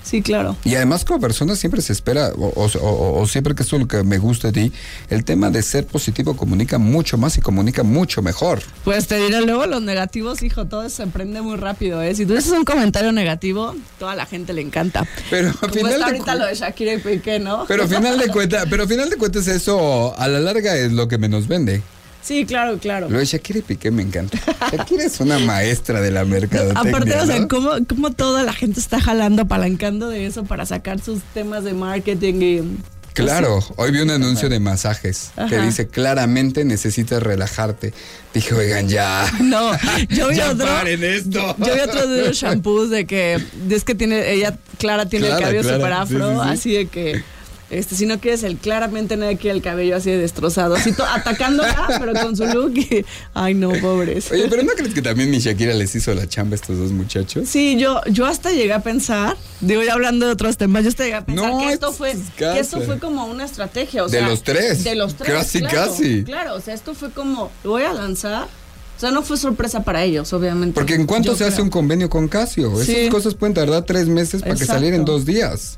sí, 0.06 0.22
claro. 0.22 0.56
Y 0.64 0.76
además 0.76 1.04
como 1.04 1.20
persona 1.20 1.56
siempre 1.56 1.82
se 1.82 1.92
espera, 1.94 2.30
o, 2.38 2.46
o- 2.56 2.66
o- 2.80 3.22
o 3.22 3.28
siempre 3.28 3.56
que 3.56 3.64
esto 3.64 3.76
es 3.76 3.82
lo 3.82 3.88
que 3.88 4.04
me 4.04 4.18
gusta 4.20 4.52
de 4.52 4.70
ti, 4.70 4.74
el 5.10 5.26
tema 5.26 5.50
de 5.50 5.62
ser 5.64 5.86
positivo 5.88 6.38
comunica 6.38 6.78
mucho 6.78 7.18
más 7.18 7.38
y 7.38 7.42
comunica 7.42 7.84
mucho 7.84 8.22
mejor. 8.22 8.62
Pues 8.84 9.08
te 9.08 9.18
diré 9.18 9.42
luego 9.42 9.66
los 9.66 9.82
negativos, 9.82 10.44
hijo, 10.44 10.66
todo 10.66 10.88
se 10.90 11.08
prende 11.08 11.42
muy 11.42 11.58
rápido, 11.58 12.02
¿eh? 12.02 12.14
Si 12.16 12.26
tú 12.26 12.38
haces 12.38 12.52
un 12.52 12.64
comentario 12.66 13.12
negativo, 13.12 13.76
toda 14.00 14.16
la 14.16 14.26
gente 14.26 14.54
le 14.54 14.62
encanta. 14.62 15.08
Pero 15.30 15.50
a 15.50 15.54
Como 15.54 15.74
final 15.74 15.94
está 15.94 15.98
de 15.98 16.12
ahorita 16.12 16.34
cu- 16.34 16.40
lo 16.40 16.46
de 16.46 16.56
Shakira 16.56 16.94
y 16.94 16.98
Piqué, 17.00 17.40
¿no? 17.40 17.66
Pero 17.68 17.84
a 17.84 17.88
final 17.88 18.18
de 18.18 18.28
cuentas, 18.32 18.66
pero 18.70 18.84
a 18.84 18.88
final 18.88 19.10
de 19.10 19.18
cuentas 19.18 19.48
eso 19.48 20.18
a 20.20 20.28
la 20.28 20.40
larga 20.40 20.76
es 20.78 20.92
lo 20.92 21.08
que 21.08 21.18
menos 21.18 21.48
vende. 21.48 21.82
Sí, 22.26 22.44
claro, 22.46 22.80
claro. 22.80 23.08
Lo 23.08 23.20
de 23.20 23.26
Shakira 23.26 23.60
y 23.60 23.62
Piqué 23.62 23.92
me 23.92 24.02
encanta. 24.02 24.40
Shakira 24.72 25.04
es 25.04 25.20
una 25.20 25.38
maestra 25.38 26.02
de 26.02 26.10
la 26.10 26.26
mercadotecnia. 26.26 26.90
Aparte, 26.90 27.16
o 27.18 27.26
sea, 27.28 27.48
cómo, 27.48 27.72
cómo 27.88 28.12
toda 28.14 28.42
la 28.42 28.52
gente 28.52 28.80
está 28.80 29.00
jalando, 29.00 29.44
apalancando 29.44 30.10
de 30.10 30.26
eso 30.26 30.44
para 30.44 30.66
sacar 30.66 31.00
sus 31.00 31.22
temas 31.36 31.64
de 31.64 31.74
marketing 31.74 32.34
y... 32.42 32.78
Claro, 33.14 33.64
hoy 33.78 33.92
vi 33.92 34.00
un 34.00 34.10
anuncio 34.10 34.50
de 34.50 34.60
masajes 34.60 35.32
que 35.48 35.58
dice 35.60 35.88
claramente 35.88 36.66
necesitas 36.66 37.24
relajarte. 37.24 37.94
Dije, 38.34 38.54
oigan, 38.54 38.90
ya. 38.90 39.32
No, 39.42 39.72
yo 40.10 40.28
vi 40.28 40.36
Ya 40.38 40.52
otro. 40.52 40.66
paren 40.66 41.02
esto. 41.02 41.56
Yo 41.60 41.76
vi 41.76 41.80
otro 41.80 42.08
de 42.08 42.28
los 42.28 42.36
shampoos 42.42 42.90
de 42.90 43.06
que 43.06 43.40
es 43.70 43.84
que 43.86 43.96
tiene 43.96 44.34
ella 44.34 44.58
Clara 44.80 45.06
tiene 45.06 45.28
Clara, 45.28 45.38
el 45.38 45.44
cabello 45.46 45.76
super 45.76 45.94
afro, 45.94 46.30
sí, 46.30 46.36
sí, 46.36 46.42
sí. 46.44 46.50
así 46.50 46.74
de 46.74 46.88
que 46.88 47.24
este 47.70 47.96
si 47.96 48.06
no 48.06 48.20
quieres 48.20 48.44
el 48.44 48.58
claramente 48.58 49.18
nadie 49.18 49.38
quiere 49.38 49.58
el 49.58 49.64
cabello 49.64 49.96
así 49.96 50.12
de 50.12 50.18
destrozado, 50.20 50.76
así 50.76 50.94
atacándola, 51.14 51.88
pero 52.00 52.14
con 52.14 52.36
su 52.38 52.46
look 52.46 52.78
y 52.78 53.06
ay 53.34 53.54
no, 53.56 53.72
pobres. 53.82 54.32
Oye, 54.32 54.48
pero 54.50 54.64
¿no 54.64 54.72
crees 54.74 54.94
que 54.94 55.02
también 55.02 55.32
mi 55.32 55.40
Shakira 55.40 55.74
les 55.74 55.96
hizo 55.96 56.14
la 56.14 56.28
chamba 56.28 56.54
a 56.54 56.56
estos 56.56 56.78
dos 56.78 56.92
muchachos? 56.92 57.50
Sí, 57.50 57.78
yo, 57.80 58.02
yo 58.12 58.26
hasta 58.28 58.52
llegué 58.52 58.74
a 58.74 58.82
pensar, 58.82 59.36
digo 59.62 59.82
ya 59.84 59.94
hablando 59.94 60.26
de 60.28 60.34
otros 60.34 60.58
temas, 60.58 60.84
yo 60.84 60.90
hasta 60.90 61.04
llegué 61.06 61.16
a 61.16 61.26
pensar 61.26 61.52
No, 61.52 61.60
que 61.60 61.74
esto 61.74 61.92
fue, 61.92 62.16
que 62.38 62.60
esto 62.60 62.82
fue 62.82 63.00
como 63.00 63.26
una 63.26 63.46
estrategia, 63.46 64.04
o 64.04 64.10
De 64.10 64.22
los 64.22 64.44
tres. 64.44 64.84
de 64.84 64.96
los 64.96 65.16
tres, 65.16 65.32
Casi, 65.34 65.60
claro, 65.60 65.76
casi. 65.92 66.24
Claro, 66.24 66.56
o 66.56 66.62
sea, 66.62 66.74
esto 66.74 66.94
fue 66.94 67.10
como, 67.12 67.52
lo 67.64 67.72
voy 67.72 67.84
a 67.84 67.94
lanzar, 67.94 68.44
o 68.98 69.00
sea, 69.00 69.12
no 69.12 69.24
fue 69.24 69.38
sorpresa 69.38 69.84
para 69.84 70.04
ellos, 70.04 70.32
obviamente. 70.34 70.76
Porque 70.76 70.94
en 70.94 71.06
cuanto 71.06 71.32
Yo 71.32 71.36
se 71.38 71.44
hace 71.46 71.62
un 71.62 71.70
convenio 71.70 72.10
con 72.10 72.28
Casio, 72.28 72.72
Sí. 72.82 72.96
esas 72.96 73.10
cosas 73.12 73.34
pueden 73.34 73.54
tardar 73.54 73.84
tres 73.84 74.08
meses 74.08 74.42
para 74.42 74.56
que 74.56 74.66
saliera 74.66 74.96
en 74.96 75.04
dos 75.04 75.26
días. 75.26 75.78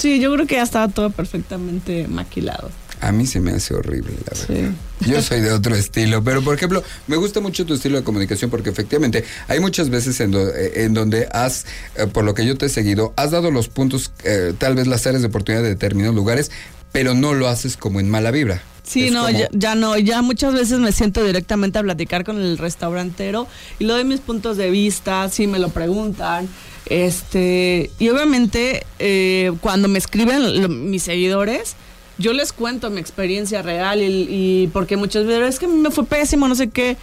Sí, 0.00 0.18
yo 0.18 0.32
creo 0.32 0.46
que 0.46 0.54
ya 0.56 0.62
estaba 0.62 0.88
todo 0.88 1.10
perfectamente 1.10 2.08
maquilado. 2.08 2.70
A 3.02 3.12
mí 3.12 3.26
se 3.26 3.40
me 3.40 3.52
hace 3.52 3.74
horrible, 3.74 4.12
la 4.30 4.36
Sí. 4.36 4.46
verdad. 4.54 4.72
Yo 5.00 5.22
soy 5.22 5.40
de 5.40 5.52
otro 5.52 5.74
estilo, 5.74 6.22
pero 6.22 6.42
por 6.42 6.54
ejemplo, 6.54 6.82
me 7.06 7.16
gusta 7.16 7.40
mucho 7.40 7.64
tu 7.64 7.72
estilo 7.74 7.96
de 7.96 8.04
comunicación 8.04 8.50
porque 8.50 8.68
efectivamente 8.70 9.24
hay 9.48 9.58
muchas 9.60 9.88
veces 9.88 10.20
en, 10.20 10.30
do- 10.32 10.54
eh, 10.54 10.84
en 10.84 10.92
donde 10.92 11.26
has, 11.32 11.64
eh, 11.96 12.06
por 12.06 12.24
lo 12.24 12.34
que 12.34 12.44
yo 12.44 12.56
te 12.58 12.66
he 12.66 12.68
seguido, 12.68 13.14
has 13.16 13.30
dado 13.30 13.50
los 13.50 13.68
puntos, 13.68 14.12
eh, 14.24 14.52
tal 14.58 14.74
vez 14.74 14.86
las 14.86 15.06
áreas 15.06 15.22
de 15.22 15.28
oportunidad 15.28 15.62
de 15.62 15.70
determinados 15.70 16.14
lugares, 16.14 16.50
pero 16.92 17.14
no 17.14 17.34
lo 17.34 17.48
haces 17.48 17.76
como 17.76 18.00
en 18.00 18.10
mala 18.10 18.30
vibra. 18.30 18.62
Sí, 18.82 19.06
Es 19.06 19.12
no, 19.12 19.26
como- 19.26 19.38
ya, 19.38 19.48
ya 19.52 19.74
no, 19.74 19.96
ya 19.98 20.20
muchas 20.22 20.52
veces 20.54 20.78
me 20.80 20.90
siento 20.92 21.22
directamente 21.24 21.78
a 21.78 21.82
platicar 21.82 22.24
con 22.24 22.40
el 22.40 22.58
restaurantero 22.58 23.46
y 23.78 23.84
lo 23.84 23.94
doy 23.94 24.04
mis 24.04 24.20
puntos 24.20 24.56
de 24.56 24.70
vista, 24.70 25.28
si 25.28 25.46
me 25.46 25.58
lo 25.58 25.68
preguntan. 25.68 26.48
Este, 26.86 27.90
y 27.98 28.08
obviamente 28.08 28.84
eh, 28.98 29.52
cuando 29.60 29.86
me 29.88 29.98
escriben 29.98 30.60
lo- 30.62 30.68
mis 30.68 31.04
seguidores, 31.04 31.76
yo 32.18 32.32
les 32.32 32.52
cuento 32.52 32.90
mi 32.90 33.00
experiencia 33.00 33.62
real 33.62 34.02
y, 34.02 34.26
y 34.28 34.66
porque 34.72 34.96
muchas 34.96 35.24
veces 35.24 35.54
es 35.54 35.58
que 35.60 35.68
me 35.68 35.90
fue 35.90 36.04
pésimo, 36.04 36.48
no 36.48 36.54
sé 36.54 36.68
qué. 36.68 36.96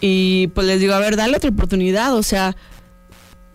Y 0.00 0.46
pues 0.48 0.66
les 0.66 0.80
digo, 0.80 0.94
a 0.94 1.00
ver, 1.00 1.16
dale 1.16 1.36
otra 1.36 1.50
oportunidad, 1.50 2.14
o 2.14 2.22
sea, 2.22 2.54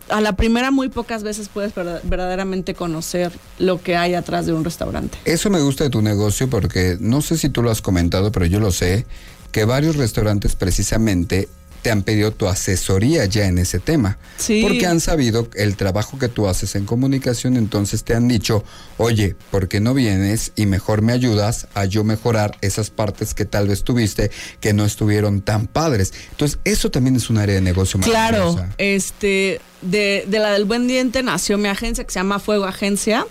a 0.08 0.20
la 0.20 0.34
primera 0.36 0.70
muy 0.70 0.88
pocas 0.88 1.22
veces 1.22 1.48
puedes 1.48 1.74
verda- 1.74 2.00
verdaderamente 2.04 2.74
conocer 2.74 3.32
lo 3.58 3.80
que 3.80 3.96
hay 3.96 4.14
atrás 4.14 4.46
de 4.46 4.52
un 4.52 4.64
restaurante. 4.64 5.18
Eso 5.24 5.50
me 5.50 5.60
gusta 5.60 5.84
de 5.84 5.90
tu 5.90 6.02
negocio 6.02 6.48
porque 6.50 6.96
no 7.00 7.20
sé 7.22 7.36
si 7.38 7.48
tú 7.48 7.62
lo 7.62 7.70
has 7.70 7.82
comentado, 7.82 8.32
pero 8.32 8.46
yo 8.46 8.60
lo 8.60 8.72
sé, 8.72 9.06
que 9.52 9.64
varios 9.64 9.96
restaurantes 9.96 10.56
precisamente 10.56 11.48
te 11.82 11.90
han 11.90 12.02
pedido 12.02 12.30
tu 12.30 12.46
asesoría 12.46 13.26
ya 13.26 13.46
en 13.46 13.58
ese 13.58 13.80
tema. 13.80 14.18
Sí. 14.38 14.62
Porque 14.62 14.86
han 14.86 15.00
sabido 15.00 15.48
el 15.54 15.76
trabajo 15.76 16.18
que 16.18 16.28
tú 16.28 16.48
haces 16.48 16.74
en 16.76 16.86
comunicación, 16.86 17.56
entonces 17.56 18.04
te 18.04 18.14
han 18.14 18.28
dicho, 18.28 18.64
oye, 18.96 19.34
¿por 19.50 19.68
qué 19.68 19.80
no 19.80 19.92
vienes 19.92 20.52
y 20.54 20.66
mejor 20.66 21.02
me 21.02 21.12
ayudas 21.12 21.66
a 21.74 21.84
yo 21.84 22.04
mejorar 22.04 22.56
esas 22.60 22.90
partes 22.90 23.34
que 23.34 23.44
tal 23.44 23.68
vez 23.68 23.82
tuviste 23.82 24.30
que 24.60 24.72
no 24.72 24.84
estuvieron 24.84 25.42
tan 25.42 25.66
padres? 25.66 26.12
Entonces, 26.30 26.58
eso 26.64 26.90
también 26.90 27.16
es 27.16 27.28
un 27.28 27.38
área 27.38 27.56
de 27.56 27.60
negocio 27.60 27.98
Claro, 28.00 28.56
este, 28.78 29.60
de, 29.82 30.24
de 30.26 30.38
la 30.38 30.52
del 30.52 30.64
Buen 30.64 30.86
Diente 30.86 31.22
nació 31.22 31.58
mi 31.58 31.68
agencia 31.68 32.04
que 32.04 32.12
se 32.12 32.20
llama 32.20 32.38
Fuego 32.38 32.64
Agencia, 32.64 33.26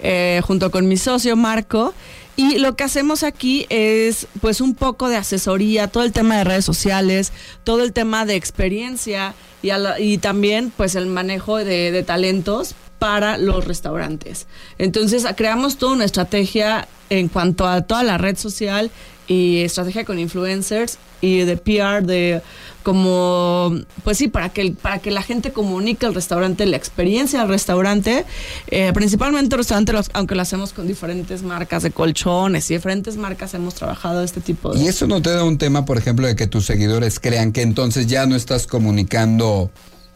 eh, 0.00 0.40
junto 0.44 0.70
con 0.70 0.86
mi 0.88 0.96
socio 0.96 1.36
Marco. 1.36 1.92
Y 2.36 2.58
lo 2.58 2.76
que 2.76 2.84
hacemos 2.84 3.22
aquí 3.22 3.64
es 3.70 4.26
pues 4.42 4.60
un 4.60 4.74
poco 4.74 5.08
de 5.08 5.16
asesoría, 5.16 5.88
todo 5.88 6.02
el 6.04 6.12
tema 6.12 6.36
de 6.36 6.44
redes 6.44 6.64
sociales, 6.66 7.32
todo 7.64 7.82
el 7.82 7.92
tema 7.94 8.26
de 8.26 8.34
experiencia 8.36 9.34
y, 9.62 9.68
la- 9.68 9.98
y 9.98 10.18
también 10.18 10.70
pues 10.76 10.94
el 10.96 11.06
manejo 11.06 11.56
de, 11.56 11.90
de 11.92 12.02
talentos 12.02 12.74
para 12.98 13.38
los 13.38 13.64
restaurantes. 13.64 14.46
Entonces 14.78 15.24
creamos 15.36 15.78
toda 15.78 15.92
una 15.92 16.04
estrategia 16.04 16.88
en 17.08 17.28
cuanto 17.28 17.66
a 17.66 17.82
toda 17.82 18.02
la 18.02 18.18
red 18.18 18.36
social 18.36 18.90
y 19.28 19.62
estrategia 19.62 20.04
con 20.04 20.18
influencers 20.18 20.98
y 21.20 21.38
de 21.40 21.56
PR 21.56 22.02
de 22.04 22.42
como 22.86 23.72
pues 24.04 24.16
sí 24.18 24.28
para 24.28 24.48
que 24.50 24.70
para 24.80 25.00
que 25.00 25.10
la 25.10 25.22
gente 25.22 25.50
comunique 25.52 26.06
el 26.06 26.14
restaurante 26.14 26.64
la 26.66 26.76
experiencia 26.76 27.40
del 27.40 27.48
restaurante 27.48 28.24
eh, 28.68 28.92
principalmente 28.94 29.54
el 29.54 29.58
restaurante 29.58 29.92
los- 29.92 30.08
aunque 30.12 30.36
lo 30.36 30.42
hacemos 30.42 30.72
con 30.72 30.86
diferentes 30.86 31.42
marcas 31.42 31.82
de 31.82 31.90
colchones 31.90 32.70
y 32.70 32.74
diferentes 32.74 33.16
marcas 33.16 33.54
hemos 33.54 33.74
trabajado 33.74 34.22
este 34.22 34.40
tipo 34.40 34.72
de 34.72 34.80
Y 34.80 34.86
eso 34.88 35.06
no 35.08 35.20
te 35.20 35.30
da 35.30 35.42
un 35.44 35.58
tema, 35.58 35.84
por 35.84 35.98
ejemplo, 35.98 36.26
de 36.28 36.36
que 36.36 36.46
tus 36.46 36.64
seguidores 36.64 37.18
crean 37.20 37.50
que 37.52 37.62
entonces 37.62 38.06
ya 38.06 38.24
no 38.26 38.36
estás 38.36 38.66
comunicando 38.68 39.70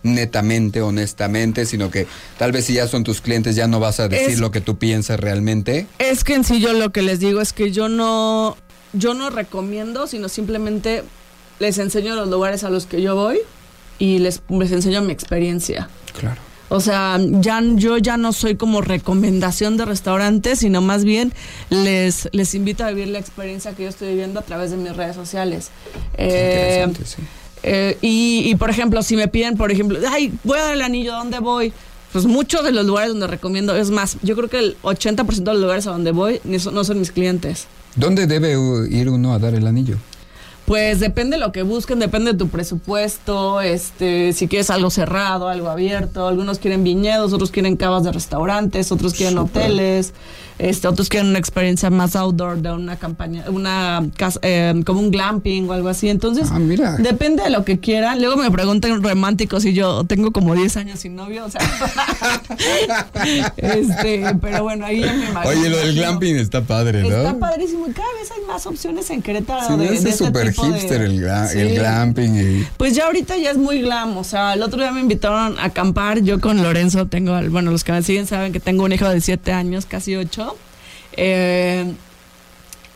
netamente, 0.04 0.80
honestamente, 0.80 1.66
sino 1.66 1.90
que 1.90 2.06
tal 2.38 2.52
vez 2.52 2.64
si 2.66 2.74
ya 2.74 2.86
son 2.88 3.04
tus 3.04 3.20
clientes 3.20 3.56
ya 3.56 3.66
no 3.66 3.80
vas 3.80 4.00
a 4.00 4.08
decir 4.08 4.30
Es- 4.30 4.38
lo 4.38 4.50
que 4.52 4.60
tú 4.60 4.78
piensas 4.78 5.18
realmente. 5.20 5.86
Es 5.98 6.24
que 6.24 6.34
en 6.34 6.44
sí 6.44 6.60
yo 6.60 6.72
lo 6.72 6.90
que 6.92 7.02
les 7.02 7.18
digo 7.20 7.40
es 7.40 7.52
que 7.52 7.72
yo 7.72 7.88
no, 7.88 8.56
yo 8.92 9.12
no 9.14 9.28
recomiendo, 9.28 10.06
sino 10.06 10.28
simplemente 10.28 11.02
les 11.60 11.78
enseño 11.78 12.16
los 12.16 12.28
lugares 12.28 12.64
a 12.64 12.70
los 12.70 12.86
que 12.86 13.00
yo 13.00 13.14
voy 13.14 13.38
y 14.00 14.18
les, 14.18 14.42
les 14.48 14.72
enseño 14.72 15.02
mi 15.02 15.12
experiencia. 15.12 15.88
Claro. 16.18 16.40
O 16.72 16.80
sea, 16.80 17.18
ya, 17.20 17.60
yo 17.74 17.98
ya 17.98 18.16
no 18.16 18.32
soy 18.32 18.54
como 18.54 18.80
recomendación 18.80 19.76
de 19.76 19.84
restaurantes, 19.84 20.60
sino 20.60 20.80
más 20.80 21.04
bien 21.04 21.32
les, 21.68 22.28
les 22.32 22.54
invito 22.54 22.84
a 22.84 22.90
vivir 22.90 23.08
la 23.08 23.18
experiencia 23.18 23.72
que 23.72 23.82
yo 23.84 23.88
estoy 23.88 24.08
viviendo 24.10 24.38
a 24.38 24.42
través 24.42 24.70
de 24.70 24.76
mis 24.76 24.94
redes 24.96 25.16
sociales. 25.16 25.70
Eh, 26.14 26.84
Interesante, 26.84 27.04
sí. 27.04 27.22
eh, 27.64 27.98
y, 28.00 28.42
y, 28.48 28.54
por 28.54 28.70
ejemplo, 28.70 29.02
si 29.02 29.16
me 29.16 29.26
piden, 29.26 29.56
por 29.56 29.72
ejemplo, 29.72 29.98
ay, 30.08 30.32
voy 30.44 30.58
a 30.58 30.62
dar 30.62 30.74
el 30.74 30.82
anillo, 30.82 31.14
¿a 31.14 31.18
dónde 31.18 31.40
voy? 31.40 31.72
Pues 32.12 32.24
muchos 32.26 32.62
de 32.64 32.70
los 32.70 32.86
lugares 32.86 33.10
donde 33.10 33.26
recomiendo, 33.26 33.74
es 33.74 33.90
más, 33.90 34.16
yo 34.22 34.36
creo 34.36 34.48
que 34.48 34.60
el 34.60 34.76
80% 34.82 35.26
de 35.26 35.52
los 35.52 35.60
lugares 35.60 35.88
a 35.88 35.90
donde 35.90 36.12
voy 36.12 36.40
no 36.44 36.84
son 36.84 36.98
mis 37.00 37.10
clientes. 37.10 37.66
¿Dónde 37.96 38.28
debe 38.28 38.56
ir 38.90 39.08
uno 39.10 39.34
a 39.34 39.40
dar 39.40 39.54
el 39.54 39.66
anillo? 39.66 39.96
Pues 40.70 41.00
depende 41.00 41.36
de 41.36 41.40
lo 41.40 41.50
que 41.50 41.64
busquen, 41.64 41.98
depende 41.98 42.30
de 42.30 42.38
tu 42.38 42.46
presupuesto, 42.48 43.60
este, 43.60 44.32
si 44.32 44.46
quieres 44.46 44.70
algo 44.70 44.88
cerrado, 44.90 45.48
algo 45.48 45.68
abierto, 45.68 46.28
algunos 46.28 46.60
quieren 46.60 46.84
viñedos, 46.84 47.32
otros 47.32 47.50
quieren 47.50 47.76
cavas 47.76 48.04
de 48.04 48.12
restaurantes, 48.12 48.92
otros 48.92 49.14
quieren 49.14 49.36
hoteles, 49.38 50.14
este, 50.60 50.86
otros 50.88 51.08
quieren 51.08 51.30
una 51.30 51.38
experiencia 51.38 51.88
más 51.90 52.14
outdoor 52.16 52.58
de 52.62 52.70
una 52.72 52.96
campaña, 52.96 53.44
una 53.48 54.06
casa, 54.16 54.38
eh, 54.42 54.74
como 54.84 55.00
un 55.00 55.10
glamping 55.10 55.68
o 55.68 55.72
algo 55.72 55.88
así. 55.88 56.08
Entonces, 56.08 56.48
Ah, 56.52 56.58
mira. 56.58 56.96
depende 56.98 57.42
de 57.42 57.50
lo 57.50 57.64
que 57.64 57.80
quieran. 57.80 58.20
Luego 58.20 58.36
me 58.36 58.50
preguntan 58.50 59.02
románticos 59.02 59.64
y 59.64 59.72
yo 59.72 60.04
tengo 60.04 60.30
como 60.32 60.54
10 60.54 60.76
años 60.76 61.00
sin 61.00 61.14
novio, 61.16 61.44
o 61.46 61.50
sea, 61.50 61.60
este, 63.56 64.24
pero 64.40 64.62
bueno, 64.62 64.86
ahí 64.86 65.00
ya 65.00 65.12
me 65.12 65.26
imagino. 65.30 65.48
Oye, 65.60 65.68
lo 65.70 65.76
del 65.78 65.94
glamping 65.94 66.36
está 66.36 66.62
padre, 66.62 67.02
¿no? 67.02 67.08
Está 67.16 67.38
padrísimo 67.38 67.86
y 67.88 67.92
cada 67.92 68.08
vez 68.20 68.30
hay 68.30 68.46
más 68.46 68.66
opciones 68.66 69.08
en 69.10 69.22
Querétaro. 69.22 69.76
Me 69.76 69.84
de- 69.84 69.90
de 69.90 69.96
este 69.96 70.12
súper 70.12 70.50
tipo 70.50 70.66
de- 70.68 70.78
hipster 70.80 71.02
el, 71.02 71.20
gla- 71.22 71.48
Sí. 71.48 71.58
el 71.58 71.74
glamping. 71.74 72.36
y- 72.36 72.66
Pues 72.76 72.94
ya 72.94 73.06
ahorita 73.06 73.36
ya 73.38 73.50
es 73.50 73.56
muy 73.56 73.80
glam, 73.82 74.16
o 74.16 74.24
sea, 74.24 74.54
el 74.54 74.62
otro 74.62 74.80
día 74.80 74.92
me 74.92 75.00
invitaron 75.00 75.58
a 75.58 75.64
acampar, 75.64 76.20
yo 76.20 76.40
con 76.40 76.62
Lorenzo 76.62 77.06
tengo, 77.06 77.34
al- 77.34 77.50
bueno, 77.50 77.70
los 77.70 77.84
que 77.84 77.92
me 77.92 78.02
siguen 78.02 78.26
saben 78.26 78.52
que 78.52 78.60
tengo 78.60 78.84
un 78.84 78.92
hijo 78.92 79.08
de 79.08 79.20
7 79.20 79.52
años, 79.52 79.86
casi 79.86 80.16
8, 80.16 80.49
eh, 81.12 81.92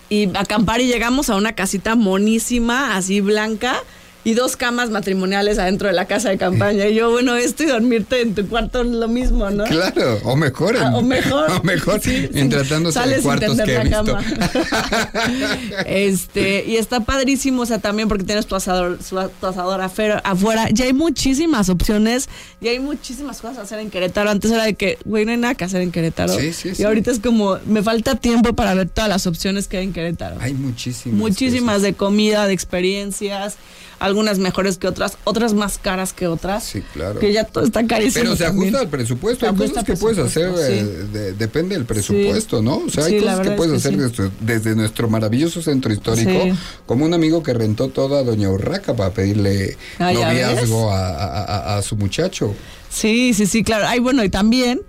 y 0.08 0.36
acampar 0.36 0.80
y 0.80 0.86
llegamos 0.86 1.30
a 1.30 1.36
una 1.36 1.54
casita 1.54 1.94
monísima, 1.94 2.96
así 2.96 3.20
blanca, 3.20 3.82
y 4.24 4.34
dos 4.34 4.56
camas 4.56 4.90
matrimoniales 4.90 5.58
adentro 5.58 5.88
de 5.88 5.94
la 5.94 6.06
casa 6.06 6.30
de 6.30 6.38
campaña. 6.38 6.86
Y 6.88 6.94
yo, 6.94 7.10
bueno, 7.10 7.34
esto 7.36 7.62
y 7.62 7.66
dormirte 7.66 8.22
en 8.22 8.34
tu 8.34 8.46
cuarto 8.48 8.80
es 8.80 8.88
lo 8.88 9.06
mismo, 9.08 9.50
¿no? 9.50 9.64
Claro, 9.64 10.18
o 10.24 10.34
mejor. 10.36 10.76
Ah, 10.78 10.92
o 10.96 11.02
mejor. 11.02 11.50
o 11.60 11.62
mejor, 11.62 12.00
Sí, 12.02 12.28
en 12.32 12.48
tratándose 12.48 12.98
de 13.00 13.20
cuartos 13.20 13.58
que 13.60 13.74
he 13.74 13.84
visto. 13.84 14.18
este, 15.86 16.64
y 16.66 16.76
está 16.76 17.00
padrísimo, 17.00 17.62
o 17.62 17.66
sea, 17.66 17.78
también 17.78 18.08
porque 18.08 18.24
tienes 18.24 18.46
tu 18.46 18.54
asador, 18.54 18.98
su- 19.02 19.30
tu 19.40 19.46
asador 19.46 19.80
afuera, 19.80 20.18
afuera. 20.24 20.68
Ya 20.72 20.84
hay 20.86 20.92
muchísimas 20.92 21.68
opciones 21.68 22.28
y 22.60 22.68
hay 22.68 22.78
muchísimas 22.78 23.40
cosas 23.40 23.58
a 23.58 23.62
hacer 23.62 23.78
en 23.80 23.90
Querétaro. 23.90 24.30
Antes 24.30 24.50
era 24.50 24.64
de 24.64 24.74
que, 24.74 24.98
güey, 25.04 25.24
no 25.24 25.32
hay 25.32 25.36
nada 25.38 25.54
que 25.54 25.64
hacer 25.64 25.82
en 25.82 25.92
Querétaro. 25.92 26.36
Sí, 26.38 26.52
sí, 26.52 26.70
y 26.70 26.74
sí. 26.76 26.84
ahorita 26.84 27.10
es 27.10 27.20
como, 27.20 27.58
me 27.66 27.82
falta 27.82 28.14
tiempo 28.16 28.54
para 28.54 28.74
ver 28.74 28.88
todas 28.88 29.08
las 29.08 29.26
opciones 29.26 29.68
que 29.68 29.78
hay 29.78 29.84
en 29.84 29.92
Querétaro. 29.92 30.36
Hay 30.40 30.54
muchísimas. 30.54 31.18
Muchísimas 31.18 31.74
cosas. 31.76 31.82
de 31.82 31.94
comida, 31.94 32.46
de 32.46 32.52
experiencias, 32.52 33.56
algunas 33.98 34.38
mejores 34.38 34.78
que 34.78 34.86
otras, 34.88 35.16
otras 35.24 35.54
más 35.54 35.78
caras 35.78 36.12
que 36.12 36.26
otras. 36.26 36.64
Sí, 36.64 36.82
claro. 36.92 37.18
Que 37.20 37.32
ya 37.32 37.44
todo 37.44 37.64
está 37.64 37.86
carísimo. 37.86 38.24
Pero 38.24 38.36
se 38.36 38.44
también. 38.44 38.68
ajusta 38.68 38.80
al 38.82 38.88
presupuesto. 38.88 39.46
Se 39.46 39.50
Hay 39.50 39.56
cosas 39.68 39.84
que 39.84 39.96
puedes 39.96 40.18
hacer, 40.18 40.52
eh, 40.58 40.84
de- 41.12 41.32
depende 41.34 41.74
del 41.76 41.84
presupuesto, 41.84 42.62
¿no? 42.62 42.76
O 42.78 42.90
sea, 42.90 43.04
hay 43.04 43.12
Sí, 43.12 43.20
cosas 43.20 43.40
que 43.40 43.50
puedes 43.52 43.74
es 43.76 43.82
que 43.82 43.88
hacer 43.94 44.10
desde, 44.10 44.30
desde 44.40 44.76
nuestro 44.76 45.08
maravilloso 45.08 45.62
centro 45.62 45.92
histórico, 45.92 46.56
como 46.86 47.04
un 47.04 47.14
amigo 47.14 47.42
que 47.42 47.54
rentó 47.54 47.88
toda 47.88 48.22
Doña 48.22 48.50
Urraca 48.50 48.94
para 48.94 49.10
pedirle 49.10 49.76
Ah, 49.98 50.12
¿ya 50.12 50.28
noviazgo 50.28 50.90
a, 50.90 51.08
a- 51.08 51.44
a- 51.44 51.76
a 51.78 51.82
su 51.82 51.96
muchacho. 51.96 52.54
Sí, 52.90 53.34
sí, 53.34 53.46
sí, 53.46 53.64
claro. 53.64 53.86
Ay, 53.88 53.98
bueno, 54.00 54.22
y 54.24 54.28
también, 54.28 54.82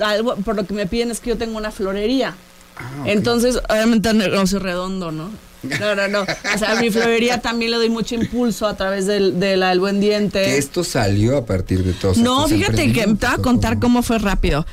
algo, 0.00 0.36
por 0.36 0.56
lo 0.56 0.66
que 0.66 0.74
me 0.74 0.86
piden 0.86 1.10
es 1.10 1.20
que 1.20 1.30
yo 1.30 1.36
tengo 1.38 1.56
una 1.58 1.70
florería. 1.70 2.34
Ah, 2.76 3.04
Entonces, 3.06 3.58
obviamente 3.68 4.08
el 4.10 4.18
negocio 4.18 4.58
redondo, 4.58 5.12
¿no? 5.12 5.30
No, 5.62 5.94
no, 5.94 6.08
no. 6.08 6.22
O 6.22 6.58
sea, 6.58 6.72
a 6.72 6.80
mi 6.80 6.90
florería 6.90 7.40
también 7.40 7.70
le 7.70 7.76
doy 7.76 7.88
mucho 7.88 8.14
impulso 8.14 8.66
a 8.66 8.76
través 8.76 9.06
del, 9.06 9.38
de 9.38 9.56
la 9.56 9.70
del 9.70 9.80
buen 9.80 10.00
diente. 10.00 10.42
Que 10.42 10.58
esto 10.58 10.84
salió 10.84 11.36
a 11.36 11.46
partir 11.46 11.84
de 11.84 11.92
todos 11.92 12.18
No, 12.18 12.46
fíjate 12.48 12.92
que 12.92 13.02
te 13.02 13.06
voy 13.06 13.34
a 13.34 13.38
contar 13.38 13.76
¿o 13.76 13.80
cómo 13.80 14.02
fue 14.02 14.18
rápido. 14.18 14.66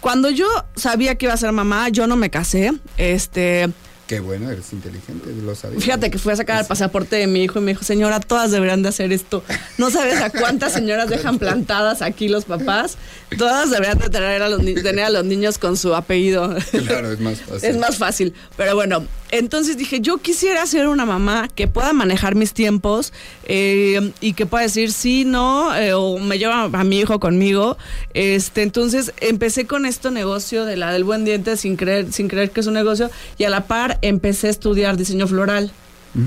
Cuando 0.00 0.30
yo 0.30 0.46
sabía 0.76 1.16
que 1.16 1.26
iba 1.26 1.34
a 1.34 1.36
ser 1.36 1.52
mamá, 1.52 1.88
yo 1.88 2.06
no 2.06 2.16
me 2.16 2.30
casé. 2.30 2.72
Este, 2.96 3.68
Qué 4.06 4.20
bueno, 4.20 4.48
eres 4.48 4.72
inteligente, 4.72 5.32
lo 5.42 5.56
sabía. 5.56 5.80
Fíjate 5.80 6.12
que 6.12 6.18
fui 6.18 6.32
a 6.32 6.36
sacar 6.36 6.60
el 6.60 6.66
pasaporte 6.66 7.16
de 7.16 7.26
mi 7.26 7.42
hijo 7.42 7.58
y 7.58 7.62
me 7.62 7.72
dijo, 7.72 7.82
señora, 7.82 8.20
todas 8.20 8.52
deberían 8.52 8.82
de 8.82 8.90
hacer 8.90 9.12
esto. 9.12 9.42
No 9.78 9.90
sabes 9.90 10.20
a 10.20 10.30
cuántas 10.30 10.72
señoras 10.72 11.10
dejan 11.10 11.40
plantadas 11.40 12.02
aquí 12.02 12.28
los 12.28 12.44
papás. 12.44 12.98
Todas 13.36 13.68
deberían 13.68 13.98
de 13.98 14.08
tener 14.08 14.42
a 14.42 14.48
los, 14.48 14.64
tener 14.64 15.00
a 15.06 15.10
los 15.10 15.24
niños 15.24 15.58
con 15.58 15.76
su 15.76 15.92
apellido. 15.92 16.54
Claro, 16.86 17.10
es 17.10 17.18
más 17.18 17.40
fácil. 17.40 17.68
Es 17.68 17.76
más 17.78 17.98
fácil. 17.98 18.34
Pero 18.56 18.76
bueno, 18.76 19.04
entonces 19.30 19.76
dije, 19.76 20.00
yo 20.00 20.18
quisiera 20.18 20.64
ser 20.66 20.88
una 20.88 21.04
mamá 21.04 21.48
que 21.54 21.66
pueda 21.68 21.92
manejar 21.92 22.34
mis 22.34 22.52
tiempos 22.52 23.12
eh, 23.44 24.12
y 24.20 24.34
que 24.34 24.46
pueda 24.46 24.62
decir 24.62 24.92
sí, 24.92 25.24
no, 25.24 25.76
eh, 25.76 25.94
o 25.94 26.18
me 26.18 26.38
lleva 26.38 26.64
a 26.64 26.84
mi 26.84 27.00
hijo 27.00 27.18
conmigo. 27.18 27.76
Este, 28.14 28.62
entonces 28.62 29.12
empecé 29.20 29.66
con 29.66 29.86
este 29.86 30.10
negocio 30.10 30.64
de 30.64 30.76
la 30.76 30.92
del 30.92 31.04
buen 31.04 31.24
diente 31.24 31.56
sin 31.56 31.76
creer, 31.76 32.12
sin 32.12 32.28
creer 32.28 32.50
que 32.50 32.60
es 32.60 32.66
un 32.66 32.74
negocio 32.74 33.10
y 33.38 33.44
a 33.44 33.50
la 33.50 33.66
par 33.66 33.98
empecé 34.02 34.46
a 34.46 34.50
estudiar 34.50 34.96
diseño 34.96 35.26
floral. 35.26 35.72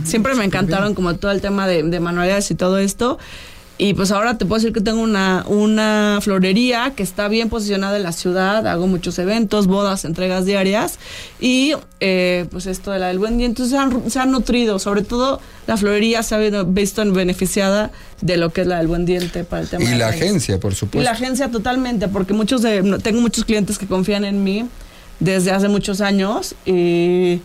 Siempre 0.03 0.35
me 0.35 0.45
encantaron 0.45 0.93
como 0.93 1.15
todo 1.15 1.31
el 1.31 1.41
tema 1.41 1.65
de, 1.65 1.81
de 1.81 1.99
manualidades 1.99 2.51
y 2.51 2.55
todo 2.55 2.77
esto. 2.77 3.17
Y 3.81 3.93
pues 3.93 4.11
ahora 4.11 4.37
te 4.37 4.45
puedo 4.45 4.59
decir 4.59 4.73
que 4.73 4.81
tengo 4.81 4.99
una, 5.01 5.45
una 5.47 6.19
florería 6.21 6.91
que 6.97 7.01
está 7.01 7.29
bien 7.29 7.47
posicionada 7.47 7.95
en 7.95 8.03
la 8.03 8.11
ciudad, 8.11 8.67
hago 8.67 8.87
muchos 8.87 9.17
eventos, 9.19 9.67
bodas, 9.67 10.03
entregas 10.03 10.45
diarias 10.45 10.99
y 11.39 11.71
eh, 12.01 12.45
pues 12.51 12.65
esto 12.65 12.91
de 12.91 12.99
la 12.99 13.07
del 13.07 13.19
buen 13.19 13.37
día, 13.37 13.45
entonces 13.47 13.71
se 13.71 13.77
han, 13.77 14.11
se 14.11 14.19
han 14.19 14.31
nutrido, 14.31 14.79
sobre 14.79 15.01
todo 15.03 15.39
la 15.65 15.77
florería 15.77 16.23
se 16.23 16.35
ha 16.35 16.39
visto- 16.39 16.65
visto 16.65 17.01
en 17.01 17.13
beneficiada 17.13 17.89
de 18.19 18.35
lo 18.35 18.49
que 18.51 18.61
es 18.61 18.67
la 18.67 18.79
del 18.79 18.87
buen 18.89 19.05
diente 19.05 19.45
para 19.45 19.61
el 19.61 19.69
tema 19.69 19.85
Y 19.85 19.87
de 19.87 19.95
la 19.95 20.09
raíz. 20.09 20.23
agencia, 20.23 20.59
por 20.59 20.73
Y 20.73 20.75
supuesto. 20.75 21.05
la 21.05 21.11
agencia 21.11 21.49
totalmente, 21.49 22.09
porque 22.09 22.33
muchos 22.33 22.61
de, 22.61 22.99
tengo 23.01 23.21
muchos 23.21 23.45
clientes 23.45 23.77
que 23.77 23.87
confían 23.87 24.25
en 24.25 24.43
mí 24.43 24.67
desde 25.21 25.51
hace 25.51 25.69
muchos 25.69 26.01
años 26.01 26.53
y, 26.65 27.39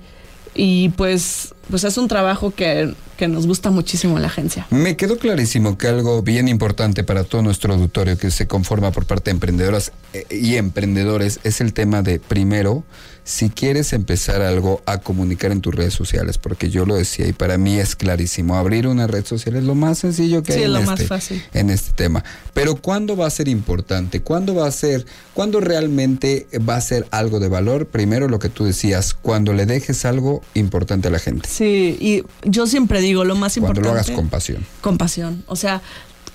y 0.55 0.91
pues, 0.91 1.55
pues 1.71 1.85
es 1.85 1.97
un 1.97 2.09
trabajo 2.09 2.53
que, 2.55 2.95
que 3.17 3.29
nos 3.29 3.47
gusta 3.47 3.71
muchísimo 3.71 4.19
la 4.19 4.29
agencia. 4.29 4.67
Me 4.71 4.97
quedó 4.97 5.19
clarísimo 5.19 5.79
que 5.79 5.89
algo 5.89 6.23
bien 6.23 6.49
importante 6.49 7.05
para 7.05 7.25
todo 7.25 7.43
nuestro 7.43 7.75
auditorio 7.75 8.19
que 8.19 8.31
se 8.31 8.47
conforma 8.47 8.91
por 8.91 9.07
parte 9.07 9.31
de 9.31 9.33
emprendedoras 9.33 9.93
eh, 10.13 10.27
y 10.31 10.57
emprendedores 10.57 11.41
es 11.45 11.61
el 11.61 11.73
tema 11.73 12.03
de, 12.03 12.21
primero, 12.21 12.85
si 13.27 13.49
quieres 13.49 13.95
empezar 13.95 14.43
algo 14.43 14.83
a 14.85 14.99
comunicar 14.99 15.51
en 15.51 15.63
tus 15.63 15.75
redes 15.75 15.95
sociales, 15.95 16.37
porque 16.37 16.69
yo 16.69 16.85
lo 16.85 16.95
decía 16.95 17.27
y 17.27 17.33
para 17.33 17.57
mí 17.57 17.79
es 17.79 17.97
clarísimo, 17.97 18.57
abrir 18.57 18.87
una 18.87 19.07
red 19.07 19.25
social 19.25 19.57
es 19.57 19.65
lo 19.65 19.75
más 19.75 19.99
sencillo 20.01 20.43
que 20.43 20.53
Sí, 20.53 20.59
hay 20.59 20.65
es 20.65 20.67
en, 20.69 20.73
lo 20.75 20.83
más 20.83 21.01
este, 21.01 21.09
fácil. 21.09 21.43
en 21.55 21.71
este 21.71 21.93
tema. 21.95 22.23
Pero 22.53 22.77
¿cuándo 22.77 23.17
va 23.17 23.27
a 23.27 23.31
ser 23.31 23.49
importante? 23.49 24.21
¿Cuándo 24.21 24.55
va 24.55 24.67
a 24.67 24.71
ser, 24.71 25.07
cuándo 25.33 25.61
realmente 25.61 26.47
va 26.69 26.77
a 26.77 26.81
ser 26.83 27.07
algo 27.11 27.41
de 27.41 27.49
valor? 27.49 27.87
Primero 27.87 28.29
lo 28.29 28.39
que 28.39 28.51
tú 28.51 28.65
decías, 28.67 29.15
cuando 29.15 29.55
le 29.55 29.65
dejes 29.65 30.05
algo 30.05 30.43
importante 30.53 31.09
a 31.09 31.11
la 31.11 31.19
gente, 31.19 31.49
Sí, 31.49 31.97
y 31.99 32.23
yo 32.47 32.67
siempre 32.67 33.01
digo, 33.01 33.25
lo 33.25 33.37
más 33.37 33.55
cuando 33.55 33.81
importante... 33.81 33.89
lo 33.89 33.93
hagas 33.95 34.11
con 34.11 34.29
pasión. 34.29 34.67
con 34.83 34.99
pasión. 34.99 35.45
O 35.47 35.57
sea, 35.57 35.81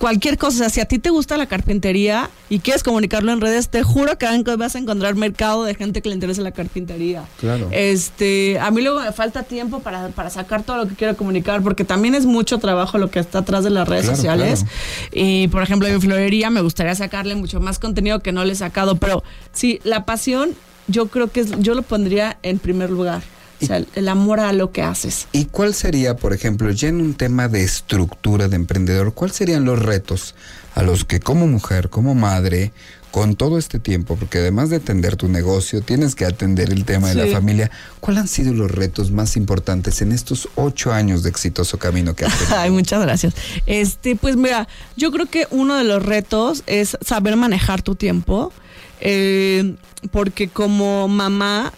cualquier 0.00 0.38
cosa, 0.38 0.56
o 0.56 0.58
sea, 0.60 0.70
si 0.70 0.80
a 0.80 0.86
ti 0.86 0.98
te 0.98 1.10
gusta 1.10 1.36
la 1.36 1.44
carpintería 1.44 2.30
y 2.48 2.60
quieres 2.60 2.82
comunicarlo 2.82 3.32
en 3.32 3.40
redes, 3.42 3.68
te 3.68 3.82
juro 3.82 4.16
que 4.16 4.26
vas 4.56 4.74
a 4.74 4.78
encontrar 4.78 5.14
mercado 5.14 5.64
de 5.64 5.74
gente 5.74 6.00
que 6.00 6.08
le 6.08 6.14
interesa 6.14 6.40
la 6.40 6.52
carpintería. 6.52 7.24
Claro. 7.38 7.68
Este, 7.70 8.58
a 8.58 8.70
mí 8.70 8.80
luego 8.80 9.00
me 9.00 9.12
falta 9.12 9.42
tiempo 9.42 9.80
para, 9.80 10.08
para 10.08 10.30
sacar 10.30 10.62
todo 10.62 10.78
lo 10.78 10.88
que 10.88 10.94
quiero 10.94 11.16
comunicar, 11.16 11.62
porque 11.62 11.84
también 11.84 12.14
es 12.14 12.24
mucho 12.24 12.56
trabajo 12.58 12.96
lo 12.96 13.10
que 13.10 13.18
está 13.20 13.40
atrás 13.40 13.62
de 13.62 13.68
las 13.70 13.86
redes 13.86 14.04
Claro, 14.06 14.16
sociales. 14.16 14.60
claro. 14.60 15.10
Y 15.12 15.48
por 15.48 15.62
ejemplo, 15.62 15.86
en 15.86 15.94
mi 15.96 16.00
florería 16.00 16.48
me 16.48 16.62
gustaría 16.62 16.94
sacarle 16.94 17.34
mucho 17.34 17.60
más 17.60 17.78
contenido 17.78 18.20
que 18.20 18.32
no 18.32 18.42
le 18.44 18.52
he 18.54 18.56
sacado, 18.56 18.96
pero 18.96 19.22
sí, 19.52 19.80
la 19.84 20.06
pasión, 20.06 20.50
yo 20.88 21.08
creo 21.08 21.30
que 21.30 21.40
es, 21.40 21.50
yo 21.58 21.74
lo 21.74 21.82
pondría 21.82 22.38
en 22.42 22.58
primer 22.58 22.88
lugar. 22.88 23.20
O 23.62 23.66
sea, 23.66 23.82
el, 23.94 24.08
amor 24.08 24.40
a 24.40 24.52
lo 24.52 24.72
que 24.72 24.82
haces. 24.82 25.26
¿Y 25.32 25.46
cuál 25.46 25.74
sería, 25.74 26.16
por 26.16 26.32
ejemplo, 26.32 26.70
ya 26.70 26.88
en 26.88 27.00
un 27.00 27.14
tema 27.14 27.48
de 27.48 27.62
estructura 27.62 28.48
de 28.48 28.56
emprendedor, 28.56 29.14
cuáles 29.14 29.36
serían 29.36 29.64
los 29.64 29.78
retos 29.78 30.34
a 30.74 30.82
los 30.82 31.04
que 31.04 31.20
como 31.20 31.46
mujer, 31.46 31.90
como 31.90 32.14
madre, 32.14 32.72
con 33.10 33.34
todo 33.34 33.58
este 33.58 33.78
tiempo, 33.78 34.16
porque 34.16 34.38
además 34.38 34.70
de 34.70 34.76
atender 34.76 35.16
tu 35.16 35.28
negocio, 35.28 35.82
tienes 35.82 36.14
que 36.14 36.24
atender 36.24 36.70
el 36.70 36.84
tema 36.84 37.08
de 37.08 37.16
la 37.16 37.26
familia, 37.26 37.70
¿cuáles 37.98 38.22
han 38.22 38.28
sido 38.28 38.54
los 38.54 38.70
retos 38.70 39.10
más 39.10 39.36
importantes 39.36 40.00
en 40.00 40.12
estos 40.12 40.48
ocho 40.54 40.92
años 40.92 41.22
de 41.22 41.30
exitoso 41.30 41.78
camino 41.78 42.14
que 42.14 42.26
has 42.26 42.38
tenido? 42.38 42.56
Ay, 42.58 42.70
muchas 42.70 43.02
gracias. 43.02 43.34
Este, 43.66 44.14
pues 44.14 44.36
mira, 44.36 44.68
yo 44.96 45.10
creo 45.10 45.26
que 45.26 45.46
uno 45.50 45.74
de 45.74 45.84
los 45.84 46.04
retos 46.04 46.62
es 46.66 46.96
saber 47.04 47.36
manejar 47.36 47.82
tu 47.82 47.96
tiempo, 47.96 48.52
eh, 49.00 49.74
porque 50.12 50.48
como 50.48 51.08
mamá, 51.08 51.72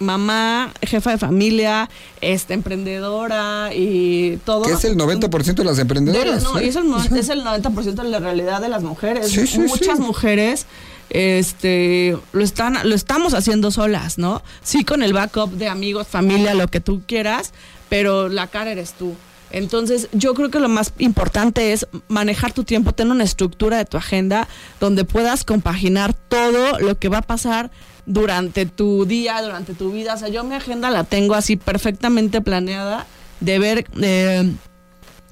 mamá, 0.00 0.72
jefa 0.82 1.12
de 1.12 1.18
familia, 1.18 1.88
este, 2.20 2.54
emprendedora 2.54 3.70
y 3.74 4.38
todo. 4.44 4.62
que 4.64 4.72
es 4.72 4.84
el 4.84 4.96
90% 4.96 5.54
de 5.54 5.64
las 5.64 5.76
De- 5.76 5.82
emprendedoras. 5.82 6.42
no, 6.42 6.58
¿eh? 6.58 6.64
y 6.66 6.68
es 6.68 6.76
el, 6.76 6.88
no- 6.90 6.98
es 7.02 7.28
el 7.28 7.44
90% 7.44 8.02
de 8.02 8.08
la 8.08 8.18
realidad 8.18 8.60
de 8.60 8.68
las 8.68 8.82
mujeres. 8.82 9.28
Sí, 9.30 9.46
sí, 9.46 9.58
Muchas 9.60 9.98
sí. 9.98 10.02
mujeres 10.02 10.66
este 11.10 12.16
lo 12.32 12.42
están 12.42 12.78
lo 12.88 12.94
estamos 12.94 13.34
haciendo 13.34 13.70
solas, 13.70 14.18
¿no? 14.18 14.42
Sí 14.62 14.84
con 14.84 15.02
el 15.02 15.12
backup 15.12 15.50
de 15.52 15.68
amigos, 15.68 16.06
familia, 16.06 16.54
lo 16.54 16.68
que 16.68 16.80
tú 16.80 17.02
quieras, 17.06 17.52
pero 17.88 18.28
la 18.28 18.46
cara 18.46 18.70
eres 18.72 18.92
tú. 18.94 19.14
Entonces, 19.52 20.08
yo 20.12 20.34
creo 20.34 20.48
que 20.50 20.60
lo 20.60 20.68
más 20.68 20.92
importante 20.98 21.72
es 21.72 21.84
manejar 22.06 22.52
tu 22.52 22.62
tiempo, 22.62 22.92
tener 22.92 23.12
una 23.12 23.24
estructura 23.24 23.78
de 23.78 23.84
tu 23.84 23.96
agenda 23.96 24.46
donde 24.78 25.04
puedas 25.04 25.42
compaginar 25.42 26.14
todo 26.14 26.78
lo 26.78 26.96
que 27.00 27.08
va 27.08 27.18
a 27.18 27.22
pasar 27.22 27.72
durante 28.10 28.66
tu 28.66 29.04
día, 29.06 29.40
durante 29.40 29.72
tu 29.74 29.92
vida. 29.92 30.14
O 30.14 30.18
sea, 30.18 30.28
yo 30.28 30.42
mi 30.42 30.56
agenda 30.56 30.90
la 30.90 31.04
tengo 31.04 31.34
así 31.34 31.56
perfectamente 31.56 32.40
planeada 32.40 33.06
de 33.38 33.58
ver 33.58 33.86
eh, 34.02 34.52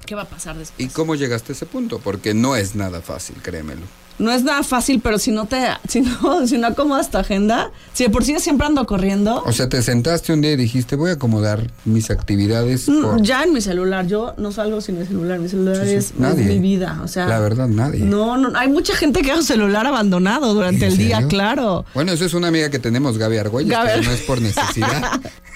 qué 0.09 0.15
va 0.15 0.23
a 0.23 0.25
pasar 0.25 0.57
después. 0.57 0.89
¿Y 0.89 0.91
cómo 0.91 1.13
llegaste 1.13 1.51
a 1.51 1.55
ese 1.55 1.67
punto? 1.67 1.99
Porque 1.99 2.33
no 2.33 2.55
es 2.55 2.73
nada 2.73 2.99
fácil, 2.99 3.35
créemelo. 3.43 3.83
No 4.17 4.31
es 4.31 4.43
nada 4.43 4.63
fácil, 4.63 5.01
pero 5.01 5.19
si 5.19 5.31
no 5.31 5.45
te, 5.45 5.67
si 5.87 6.01
no, 6.01 6.47
si 6.47 6.57
no 6.57 6.65
acomodas 6.65 7.11
tu 7.11 7.19
agenda, 7.19 7.71
si 7.93 8.05
de 8.05 8.09
por 8.09 8.25
sí 8.25 8.35
siempre 8.39 8.65
ando 8.65 8.87
corriendo, 8.87 9.43
O 9.45 9.51
sea, 9.53 9.69
te 9.69 9.83
sentaste 9.83 10.33
un 10.33 10.41
día 10.41 10.53
y 10.53 10.55
dijiste, 10.55 10.95
voy 10.95 11.11
a 11.11 11.13
acomodar 11.13 11.69
mis 11.85 12.09
actividades. 12.09 12.89
mm, 12.89 13.01
por-". 13.03 13.21
ya 13.21 13.43
en 13.43 13.53
mi 13.53 13.61
celular, 13.61 14.07
yo 14.07 14.33
no 14.37 14.51
salgo 14.51 14.81
sin 14.81 14.97
mi 14.97 15.05
celular, 15.05 15.37
mi 15.39 15.47
celular 15.47 15.77
Sí, 15.77 15.91
sí, 15.91 15.93
es, 15.93 16.13
mi 16.15 16.57
vida, 16.57 16.99
o 17.03 17.07
sea. 17.07 17.27
La 17.27 17.39
verdad, 17.39 17.67
nadie. 17.67 17.99
No, 17.99 18.35
no, 18.35 18.57
hay 18.57 18.67
mucha 18.67 18.95
gente 18.95 19.21
que 19.21 19.31
ha 19.31 19.35
su 19.37 19.43
celular 19.43 19.85
abandonado 19.85 20.55
durante 20.55 20.87
¿En 20.87 20.91
el 20.91 20.97
día, 20.97 21.27
claro. 21.27 21.85
Bueno, 21.93 22.11
eso 22.13 22.25
es 22.25 22.33
una 22.33 22.47
amiga 22.47 22.71
que 22.71 22.79
tenemos, 22.79 23.19
Gaby 23.19 23.37
Argüelles, 23.37 23.71
Gaby 23.71 23.89
pero 23.93 24.03
no 24.03 24.11
es 24.11 24.21
por 24.21 24.41
necesidad. 24.41 25.21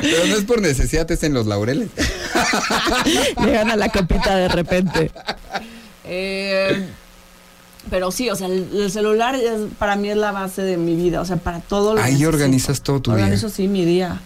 pero 0.00 0.26
no 0.26 0.36
es 0.36 0.44
por 0.44 0.60
necesidad, 0.60 1.10
es 1.10 1.22
en 1.22 1.34
los 1.34 1.46
laureles. 1.46 1.88
Llegan 3.44 3.70
a 3.70 3.76
la 3.76 3.88
copita 3.88 4.36
de 4.36 4.48
repente. 4.48 5.10
Eh, 6.04 6.86
pero 7.90 8.10
sí, 8.10 8.28
o 8.30 8.36
sea, 8.36 8.46
el, 8.48 8.68
el 8.74 8.90
celular 8.90 9.34
es- 9.34 9.68
para 9.78 9.96
mí 9.96 10.10
es 10.10 10.16
la 10.16 10.32
base 10.32 10.62
de 10.62 10.76
mi 10.76 10.94
vida, 10.94 11.20
o 11.20 11.24
sea, 11.24 11.36
para 11.36 11.60
todo 11.60 11.94
lo 11.94 12.00
que 12.00 12.06
Ahí 12.06 12.24
organizas 12.24 12.82
todo 12.82 13.00
tu 13.00 13.10
día. 13.10 13.20
Organizo 13.24 13.48
sí 13.48 13.68
mi 13.68 13.84
día. 13.84 14.20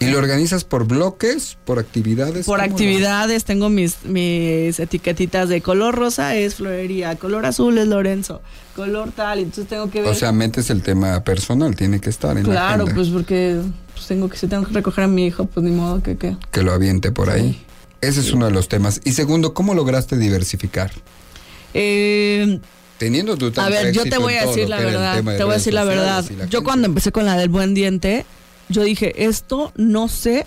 ¿Y 0.00 0.06
lo 0.06 0.18
organizas 0.18 0.64
por 0.64 0.86
bloques, 0.86 1.58
por 1.64 1.78
actividades? 1.78 2.46
Por 2.46 2.58
¿Cómo 2.58 2.68
lo 2.68 2.72
actividades, 2.72 3.44
tengo 3.44 3.68
mis, 3.68 4.04
mis 4.04 4.78
etiquetitas 4.78 5.48
de 5.48 5.60
color 5.60 5.96
rosa 5.96 6.36
es 6.36 6.56
florería, 6.56 7.16
color 7.16 7.46
azul 7.46 7.78
es 7.78 7.88
Lorenzo, 7.88 8.40
color 8.76 9.10
tal, 9.10 9.40
entonces 9.40 9.66
tengo 9.66 9.90
que 9.90 10.02
ver. 10.02 10.10
O 10.10 10.14
sea, 10.14 10.30
metes 10.30 10.70
el 10.70 10.82
tema 10.82 11.24
personal, 11.24 11.74
tiene 11.74 12.00
que 12.00 12.10
estar 12.10 12.38
en 12.38 12.46
la 12.46 12.52
claro, 12.52 12.84
pues 12.94 13.08
porque 13.08 13.60
pues 13.92 14.06
tengo 14.06 14.28
que, 14.28 14.36
si 14.36 14.46
tengo 14.46 14.64
que 14.66 14.72
recoger 14.72 15.04
a 15.04 15.08
mi 15.08 15.26
hijo, 15.26 15.46
pues 15.46 15.64
ni 15.64 15.72
modo 15.72 16.00
que 16.02 16.16
qué. 16.16 16.36
Que 16.52 16.62
lo 16.62 16.72
aviente 16.72 17.10
por 17.10 17.30
ahí. 17.30 17.60
Ese 18.00 18.20
es 18.20 18.32
uno 18.32 18.46
de 18.46 18.52
los 18.52 18.68
temas. 18.68 19.00
Y 19.04 19.12
segundo, 19.12 19.54
¿cómo 19.54 19.74
lograste 19.74 20.16
diversificar? 20.16 20.92
Eh, 21.74 22.60
Teniendo 22.98 23.36
tú 23.36 23.52
a 23.56 23.68
ver, 23.68 23.92
yo 23.92 24.04
te 24.04 24.18
voy 24.18 24.34
a 24.34 24.46
decir 24.46 24.68
la 24.68 24.78
que 24.78 24.84
verdad, 24.84 25.22
te 25.22 25.44
voy 25.44 25.52
a 25.52 25.56
decir 25.56 25.72
la 25.72 25.84
verdad. 25.84 26.24
Yo 26.50 26.64
cuando 26.64 26.86
empecé 26.86 27.12
con 27.12 27.24
la 27.24 27.36
del 27.36 27.48
buen 27.48 27.72
diente, 27.72 28.26
yo 28.68 28.82
dije, 28.82 29.24
esto 29.26 29.72
no 29.76 30.08
sé 30.08 30.46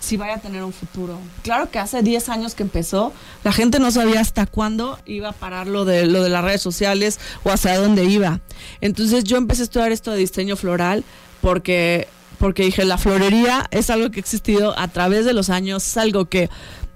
si 0.00 0.16
vaya 0.16 0.34
a 0.34 0.38
tener 0.38 0.62
un 0.62 0.72
futuro. 0.72 1.18
Claro 1.42 1.70
que 1.70 1.78
hace 1.78 2.02
10 2.02 2.28
años 2.28 2.54
que 2.54 2.62
empezó, 2.62 3.12
la 3.44 3.52
gente 3.52 3.80
no 3.80 3.90
sabía 3.90 4.20
hasta 4.20 4.46
cuándo 4.46 4.98
iba 5.06 5.30
a 5.30 5.32
parar 5.32 5.66
lo 5.66 5.84
de, 5.84 6.06
lo 6.06 6.22
de 6.22 6.28
las 6.28 6.44
redes 6.44 6.62
sociales 6.62 7.18
o 7.44 7.50
hacia 7.50 7.78
dónde 7.78 8.04
iba. 8.04 8.40
Entonces 8.80 9.24
yo 9.24 9.36
empecé 9.36 9.62
a 9.62 9.64
estudiar 9.64 9.92
esto 9.92 10.12
de 10.12 10.18
diseño 10.18 10.56
floral 10.56 11.04
porque, 11.40 12.06
porque 12.38 12.64
dije, 12.64 12.84
la 12.84 12.98
florería 12.98 13.66
es 13.70 13.90
algo 13.90 14.10
que 14.10 14.20
ha 14.20 14.22
existido 14.22 14.78
a 14.78 14.88
través 14.88 15.24
de 15.24 15.32
los 15.32 15.50
años, 15.50 15.86
es 15.86 15.96
algo 15.96 16.26
que, 16.26 16.48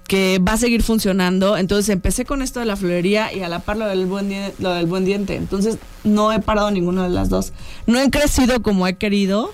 que 0.07 0.39
va 0.39 0.53
a 0.53 0.57
seguir 0.57 0.81
funcionando. 0.81 1.57
Entonces 1.57 1.89
empecé 1.89 2.23
con 2.25 2.41
esto 2.41 2.61
de 2.61 2.65
la 2.65 2.77
florería 2.77 3.33
y 3.33 3.41
a 3.41 3.49
la 3.49 3.59
par 3.59 3.77
lo 3.77 3.85
del 3.85 4.05
buen, 4.05 4.31
lo 4.59 4.73
del 4.73 4.85
buen 4.85 5.03
diente. 5.03 5.35
Entonces 5.35 5.77
no 6.05 6.31
he 6.31 6.39
parado 6.39 6.71
ninguna 6.71 7.03
de 7.03 7.09
las 7.09 7.29
dos. 7.29 7.51
No 7.85 7.99
he 7.99 8.09
crecido 8.09 8.61
como 8.61 8.87
he 8.87 8.95
querido, 8.95 9.53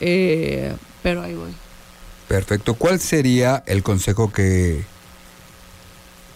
eh, 0.00 0.72
pero 1.02 1.22
ahí 1.22 1.34
voy. 1.34 1.50
Perfecto. 2.28 2.74
¿Cuál 2.74 3.00
sería 3.00 3.62
el 3.66 3.82
consejo 3.82 4.30
que... 4.32 4.82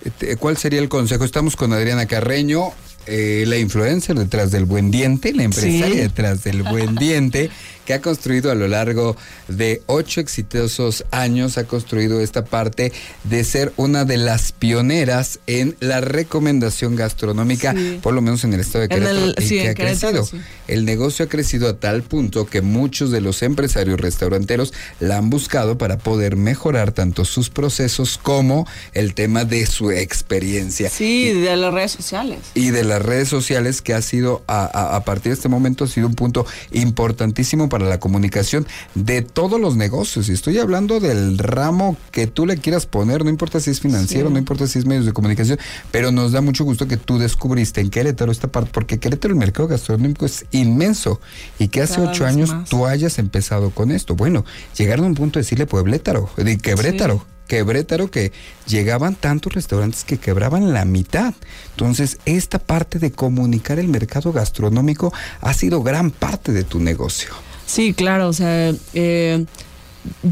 este, 0.04 0.36
¿Cuál 0.36 0.56
sería 0.56 0.80
el 0.80 0.88
consejo? 0.88 1.24
Estamos 1.24 1.54
con 1.56 1.72
Adriana 1.72 2.06
Carreño, 2.06 2.70
eh, 3.06 3.44
la 3.46 3.56
influencer 3.58 4.16
detrás 4.16 4.50
del 4.50 4.64
buen 4.64 4.90
diente, 4.90 5.32
la 5.34 5.42
empresaria 5.42 5.86
Sí. 5.88 5.96
detrás 5.96 6.44
del 6.44 6.62
buen 6.62 6.94
diente, 6.94 7.50
que 7.92 7.96
ha 7.96 8.00
construido 8.00 8.50
a 8.50 8.54
lo 8.54 8.68
largo 8.68 9.18
de 9.48 9.82
ocho 9.84 10.20
exitosos 10.22 11.04
años, 11.10 11.58
ha 11.58 11.64
construido 11.64 12.22
esta 12.22 12.42
parte 12.42 12.90
de 13.24 13.44
ser 13.44 13.74
una 13.76 14.06
de 14.06 14.16
las 14.16 14.52
pioneras 14.52 15.40
en 15.46 15.76
la 15.80 16.00
recomendación 16.00 16.96
gastronómica, 16.96 17.74
Sí. 17.74 17.98
por 18.02 18.14
lo 18.14 18.22
menos 18.22 18.44
en 18.44 18.54
el 18.54 18.60
estado 18.60 18.82
de 18.82 18.88
Querétaro, 18.88 19.24
el- 19.26 19.34
y 19.38 19.42
sí, 19.46 19.56
que 19.56 19.68
ha 19.68 19.74
Querétaro, 19.74 20.20
crecido. 20.20 20.24
sí. 20.42 20.46
El 20.68 20.86
negocio 20.86 21.26
ha 21.26 21.28
crecido 21.28 21.68
a 21.68 21.74
tal 21.78 22.02
punto 22.02 22.46
que 22.46 22.62
muchos 22.62 23.10
de 23.10 23.20
los 23.20 23.42
empresarios 23.42 24.00
restauranteros 24.00 24.72
la 24.98 25.18
han 25.18 25.28
buscado 25.28 25.76
para 25.76 25.98
poder 25.98 26.36
mejorar 26.36 26.92
tanto 26.92 27.26
sus 27.26 27.50
procesos 27.50 28.16
como 28.16 28.66
el 28.94 29.12
tema 29.12 29.44
de 29.44 29.66
su 29.66 29.90
experiencia. 29.90 30.88
Sí, 30.88 31.30
de 31.32 31.54
las 31.56 31.74
redes 31.74 31.92
sociales. 31.92 32.38
Y 32.54 32.70
de 32.70 32.84
las 32.84 33.02
redes 33.02 33.28
sociales 33.28 33.82
que 33.82 33.92
ha 33.92 34.00
sido, 34.00 34.42
a, 34.46 34.62
a- 34.64 34.96
a 34.96 35.04
partir 35.04 35.30
de 35.32 35.34
este 35.34 35.50
momento, 35.50 35.84
ha 35.84 35.88
sido 35.88 36.06
un 36.06 36.14
punto 36.14 36.46
importantísimo 36.70 37.68
para 37.68 37.81
la 37.88 38.00
comunicación 38.00 38.66
de 38.94 39.22
todos 39.22 39.60
los 39.60 39.76
negocios. 39.76 40.28
Y 40.28 40.32
estoy 40.32 40.58
hablando 40.58 41.00
del 41.00 41.38
ramo 41.38 41.96
que 42.10 42.26
tú 42.26 42.46
le 42.46 42.56
quieras 42.56 42.86
poner, 42.86 43.24
no 43.24 43.30
importa 43.30 43.60
si 43.60 43.70
es 43.70 43.80
financiero, 43.80 44.28
Sí. 44.28 44.32
no 44.32 44.38
importa 44.38 44.66
si 44.66 44.78
es 44.78 44.86
medios 44.86 45.06
de 45.06 45.12
comunicación, 45.12 45.58
pero 45.90 46.12
nos 46.12 46.32
da 46.32 46.40
mucho 46.40 46.64
gusto 46.64 46.86
que 46.88 46.96
tú 46.96 47.18
descubriste 47.18 47.80
en 47.80 47.90
Querétaro 47.90 48.32
esta 48.32 48.48
parte, 48.48 48.70
porque 48.72 48.98
Querétaro 48.98 49.32
el 49.34 49.38
mercado 49.38 49.68
gastronómico 49.68 50.26
es 50.26 50.44
inmenso 50.50 51.20
y 51.58 51.68
que 51.68 51.82
hace 51.82 51.96
Cada 51.96 52.10
ocho 52.10 52.26
años 52.26 52.50
más. 52.50 52.68
tú 52.68 52.86
hayas 52.86 53.18
empezado 53.18 53.70
con 53.70 53.90
esto. 53.90 54.14
Bueno, 54.14 54.44
llegaron 54.76 55.04
a 55.04 55.08
un 55.08 55.14
punto 55.14 55.38
de 55.38 55.42
decirle 55.44 55.66
Pueblétaro, 55.66 56.30
de 56.36 56.58
Quebrétaro. 56.58 57.18
Sí. 57.18 57.22
Quebrétaro 57.48 58.10
que 58.10 58.32
llegaban 58.66 59.14
tantos 59.14 59.52
restaurantes 59.52 60.04
que 60.04 60.16
quebraban 60.16 60.72
la 60.72 60.86
mitad. 60.86 61.34
Entonces, 61.72 62.18
esta 62.24 62.58
parte 62.58 62.98
de 62.98 63.12
comunicar 63.12 63.78
el 63.78 63.88
mercado 63.88 64.32
gastronómico 64.32 65.12
ha 65.42 65.52
sido 65.52 65.82
gran 65.82 66.10
parte 66.12 66.52
de 66.52 66.64
tu 66.64 66.80
negocio. 66.80 67.30
Sí, 67.72 67.94
claro, 67.94 68.28
o 68.28 68.32
sea, 68.34 68.72
eh, 68.92 69.46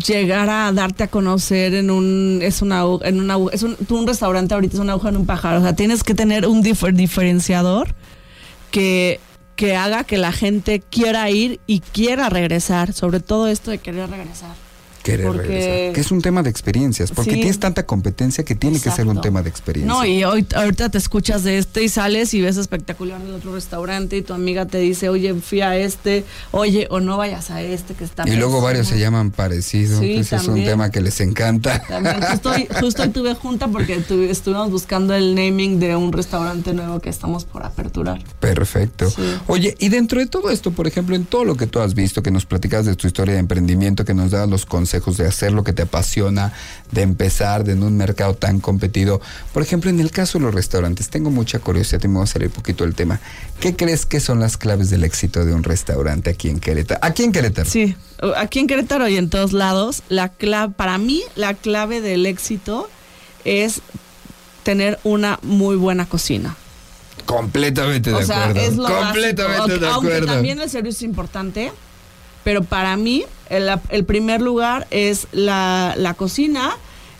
llegar 0.06 0.50
a 0.50 0.70
darte 0.72 1.04
a 1.04 1.08
conocer 1.08 1.72
en 1.74 1.90
un 1.90 2.40
es 2.42 2.60
una 2.60 2.82
en 3.02 3.18
una 3.18 3.36
es 3.52 3.62
un, 3.62 3.76
tú 3.76 3.96
un 3.98 4.06
restaurante 4.06 4.52
ahorita 4.52 4.74
es 4.74 4.80
una 4.80 4.92
aguja 4.92 5.08
en 5.08 5.16
un 5.16 5.24
pájaro, 5.24 5.60
o 5.60 5.62
sea, 5.62 5.74
tienes 5.74 6.02
que 6.04 6.14
tener 6.14 6.46
un 6.46 6.62
difer- 6.62 6.92
diferenciador 6.94 7.94
que 8.70 9.20
que 9.56 9.74
haga 9.74 10.04
que 10.04 10.18
la 10.18 10.32
gente 10.32 10.80
quiera 10.80 11.30
ir 11.30 11.60
y 11.66 11.80
quiera 11.80 12.28
regresar, 12.28 12.92
sobre 12.92 13.20
todo 13.20 13.48
esto 13.48 13.70
de 13.70 13.78
querer 13.78 14.10
regresar. 14.10 14.54
Querer 15.10 15.26
Porque- 15.26 15.46
regresar. 15.48 15.92
Que 15.94 16.00
es 16.00 16.10
un 16.10 16.22
tema 16.22 16.42
de 16.42 16.50
experiencias, 16.50 17.10
porque 17.10 17.30
Sí. 17.32 17.36
tienes 17.38 17.58
tanta 17.58 17.84
competencia 17.86 18.44
que 18.44 18.54
tiene 18.54 18.80
que 18.80 18.90
ser 18.90 19.06
un 19.06 19.20
tema 19.20 19.42
de 19.42 19.48
experiencia. 19.50 19.92
No, 19.92 20.04
y 20.04 20.24
hoy, 20.24 20.46
ahorita 20.54 20.88
te 20.90 20.98
escuchas 20.98 21.42
de 21.44 21.58
este 21.58 21.82
y 21.82 21.88
sales 21.88 22.32
y 22.34 22.40
ves 22.40 22.56
espectacular 22.56 23.20
en 23.20 23.28
el 23.28 23.34
otro 23.34 23.54
restaurante 23.54 24.16
y 24.16 24.22
tu 24.22 24.32
amiga 24.34 24.66
te 24.66 24.78
dice, 24.78 25.08
oye, 25.08 25.34
fui 25.34 25.60
a 25.60 25.76
este, 25.76 26.24
oye, 26.52 26.86
o 26.90 27.00
no 27.00 27.16
vayas 27.16 27.50
a 27.50 27.62
este 27.62 27.94
que 27.94 28.04
está 28.04 28.24
Y 28.28 28.32
luego 28.36 28.52
pésimo". 28.52 28.62
varios 28.62 28.88
se 28.88 28.98
llaman 28.98 29.30
parecido. 29.30 29.98
Sí, 30.00 30.14
Ese 30.14 30.36
es 30.36 30.46
un 30.48 30.64
tema 30.64 30.90
que 30.90 31.00
les 31.00 31.20
encanta. 31.20 31.82
También, 31.88 32.20
justo, 32.22 32.50
hoy- 32.54 32.68
justo 32.80 33.02
hoy 33.02 33.08
tuve 33.08 33.34
junta 33.34 33.68
porque 33.68 33.98
tu- 33.98 34.22
estuvimos 34.22 34.70
buscando 34.70 35.14
el 35.14 35.34
naming 35.34 35.78
de 35.80 35.96
un 35.96 36.12
restaurante 36.12 36.72
nuevo 36.72 37.00
que 37.00 37.08
estamos 37.10 37.44
por 37.44 37.62
aperturar. 37.64 38.22
Perfecto. 38.40 39.08
Sí. 39.10 39.22
Oye, 39.46 39.74
y 39.78 39.88
dentro 39.88 40.20
de 40.20 40.26
todo 40.26 40.50
esto, 40.50 40.70
por 40.70 40.86
ejemplo, 40.86 41.16
en 41.16 41.24
todo 41.24 41.44
lo 41.44 41.56
que 41.56 41.66
tú 41.66 41.80
has 41.80 41.94
visto, 41.94 42.22
que 42.22 42.30
nos 42.30 42.46
platicas 42.46 42.84
de 42.86 42.94
tu 42.96 43.06
historia 43.06 43.34
de 43.34 43.40
emprendimiento, 43.40 44.04
que 44.04 44.14
nos 44.14 44.30
das 44.30 44.48
los 44.48 44.66
consejos 44.66 44.99
de 45.16 45.26
hacer 45.26 45.52
lo 45.52 45.64
que 45.64 45.72
te 45.72 45.82
apasiona, 45.82 46.52
de 46.92 47.02
empezar 47.02 47.64
de 47.64 47.72
en 47.72 47.82
un 47.82 47.96
mercado 47.96 48.34
tan 48.34 48.60
competido. 48.60 49.20
Por 49.52 49.62
ejemplo, 49.62 49.90
en 49.90 50.00
el 50.00 50.10
caso 50.10 50.38
de 50.38 50.44
los 50.44 50.54
restaurantes, 50.54 51.08
tengo 51.08 51.30
mucha 51.30 51.58
curiosidad 51.60 52.02
y 52.04 52.08
me 52.08 52.14
voy 52.14 52.24
a 52.24 52.26
salir 52.26 52.48
un 52.48 52.54
poquito 52.54 52.84
del 52.84 52.94
tema. 52.94 53.20
¿Qué 53.60 53.76
crees 53.76 54.06
que 54.06 54.20
son 54.20 54.40
las 54.40 54.56
claves 54.56 54.90
del 54.90 55.04
éxito 55.04 55.44
de 55.44 55.54
un 55.54 55.62
restaurante 55.62 56.30
aquí 56.30 56.48
en 56.48 56.60
Querétaro? 56.60 57.00
Aquí 57.02 57.22
en 57.24 57.32
Querétaro. 57.32 57.68
Sí, 57.70 57.96
aquí 58.36 58.58
en 58.58 58.66
Querétaro 58.66 59.08
y 59.08 59.16
en 59.16 59.30
todos 59.30 59.52
lados, 59.52 60.02
la 60.08 60.28
clave, 60.28 60.72
para 60.76 60.98
mí 60.98 61.22
la 61.36 61.54
clave 61.54 62.00
del 62.00 62.26
éxito 62.26 62.88
es 63.44 63.80
tener 64.62 64.98
una 65.04 65.38
muy 65.42 65.76
buena 65.76 66.06
cocina. 66.06 66.56
Completamente 67.26 68.10
de 68.10 68.16
o 68.16 68.22
sea, 68.24 68.44
acuerdo. 68.48 68.60
es 68.68 68.76
lo 68.76 68.84
Completamente 68.88 69.60
básico. 69.60 69.78
de 69.78 69.86
Aunque 69.88 70.08
acuerdo. 70.14 70.26
también 70.34 70.60
el 70.60 70.68
servicio 70.70 70.98
es 70.98 71.02
importante, 71.02 71.72
pero 72.44 72.64
para 72.64 72.96
mí 72.96 73.24
el, 73.50 73.68
el 73.90 74.04
primer 74.04 74.40
lugar 74.40 74.86
es 74.90 75.26
la, 75.32 75.94
la 75.98 76.14
cocina. 76.14 76.70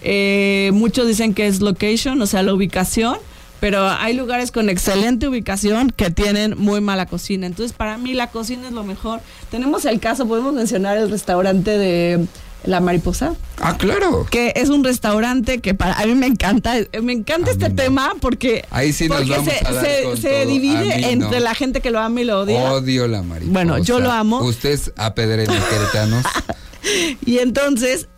Eh, 0.03 0.71
muchos 0.73 1.07
dicen 1.07 1.35
que 1.35 1.47
es 1.47 1.61
location, 1.61 2.23
o 2.23 2.27
sea, 2.27 2.43
la 2.43 2.55
ubicación, 2.55 3.19
pero 3.61 3.87
hay 3.87 4.15
lugares 4.15 4.51
con 4.51 4.71
excelente 4.71 5.29
ubicación 5.29 5.91
que 5.91 6.11
tienen 6.11 6.55
muy 6.57 6.81
mala 6.81 7.05
cocina. 7.05 7.47
Entonces, 7.47 7.77
para 7.77 7.99
mí 7.99 8.15
la 8.15 8.29
cocina 8.29 8.69
es 8.69 8.73
lo 8.73 8.85
mejor. 8.85 9.21
Tenemos 9.51 9.85
el 9.85 10.01
caso, 10.01 10.27
podemos 10.27 10.55
mencionar 10.55 10.97
el 10.97 11.11
restaurante 11.11 11.77
de 11.77 12.27
La 12.65 12.81
Mariposa 12.81 13.35
Ah, 13.63 13.77
claro. 13.79 14.27
que 14.31 14.53
es 14.55 14.69
un 14.69 14.85
restaurante 14.85 15.61
que 15.61 15.73
para 15.75 15.95
a 15.99 16.05
mí 16.07 16.15
me 16.15 16.27
encanta, 16.27 16.75
me 17.03 17.13
encanta 17.13 17.49
A 17.51 17.53
este 17.53 17.69
no. 17.71 17.75
tema 17.75 18.13
porque, 18.21 18.65
Ahí 18.71 18.93
sí 18.93 19.09
nos 19.09 19.19
porque 19.19 19.31
vamos 19.33 19.53
se, 19.53 19.67
a 19.67 19.73
dar 19.73 19.85
se- 19.85 20.03
con 20.05 20.17
se 20.19 20.29
todo. 20.29 20.39
A 20.41 20.45
divide 20.45 21.11
entre 21.11 21.39
no. 21.39 21.45
la 21.45 21.55
gente 21.55 21.81
que 21.81 21.91
lo 21.91 22.01
ama 22.01 22.21
y 22.21 22.25
lo 22.25 22.41
odia. 22.41 22.61
Odio 22.73 23.09
la 23.09 23.23
mariposa. 23.23 23.53
Bueno, 23.53 23.79
yo 23.79 23.99
lo 24.01 24.11
amo. 24.13 24.41
Ustedes 24.43 24.93
apedren 24.97 25.47
queretanos. 25.47 26.25
Y 27.27 27.39
entonces 27.39 28.09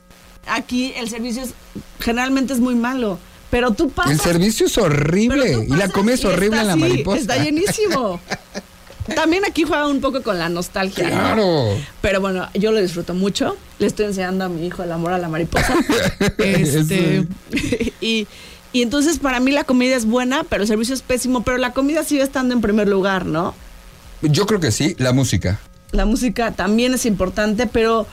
aquí 0.46 0.92
el 0.96 1.08
servicio 1.08 1.42
es 1.42 1.54
generalmente 2.00 2.52
es 2.52 2.60
muy 2.60 2.74
malo, 2.76 3.18
pero 3.50 3.72
tú 3.72 3.90
pasas 3.90 4.12
El 4.12 4.20
servicio 4.20 4.66
es 4.66 4.78
horrible. 4.78 5.66
Y 5.68 5.74
la 5.74 5.88
comida 5.88 6.14
es 6.14 6.24
horrible 6.24 6.60
en 6.60 6.66
la 6.68 6.72
así, 6.74 6.80
mariposa. 6.80 7.18
Está 7.20 7.36
llenísimo. 7.42 8.20
También 9.14 9.44
aquí 9.44 9.64
juega 9.64 9.86
un 9.86 10.00
poco 10.00 10.22
con 10.22 10.38
la 10.38 10.48
nostalgia. 10.48 11.04
¿no? 11.04 11.10
Claro. 11.10 11.68
Pero 12.00 12.20
bueno, 12.20 12.48
yo 12.54 12.72
lo 12.72 12.80
disfruto 12.80 13.14
mucho. 13.14 13.56
Le 13.78 13.86
estoy 13.86 14.06
enseñando 14.06 14.44
a 14.44 14.48
mi 14.48 14.66
hijo 14.66 14.82
el 14.82 14.92
amor 14.92 15.12
a 15.12 15.18
la 15.18 15.28
mariposa. 15.28 15.74
este, 16.38 17.26
y, 18.00 18.26
y 18.72 18.82
entonces 18.82 19.18
para 19.18 19.40
mí 19.40 19.50
la 19.50 19.64
comida 19.64 19.96
es 19.96 20.06
buena, 20.06 20.44
pero 20.44 20.62
el 20.62 20.68
servicio 20.68 20.94
es 20.94 21.02
pésimo. 21.02 21.42
Pero 21.42 21.58
la 21.58 21.72
comida 21.72 22.04
sigue 22.04 22.22
estando 22.22 22.54
en 22.54 22.60
primer 22.60 22.88
lugar, 22.88 23.26
¿no? 23.26 23.54
Yo 24.22 24.46
creo 24.46 24.60
que 24.60 24.70
sí, 24.70 24.94
la 24.98 25.12
música. 25.12 25.58
La 25.90 26.06
música 26.06 26.52
también 26.52 26.94
es 26.94 27.04
importante, 27.04 27.66
pero 27.66 28.06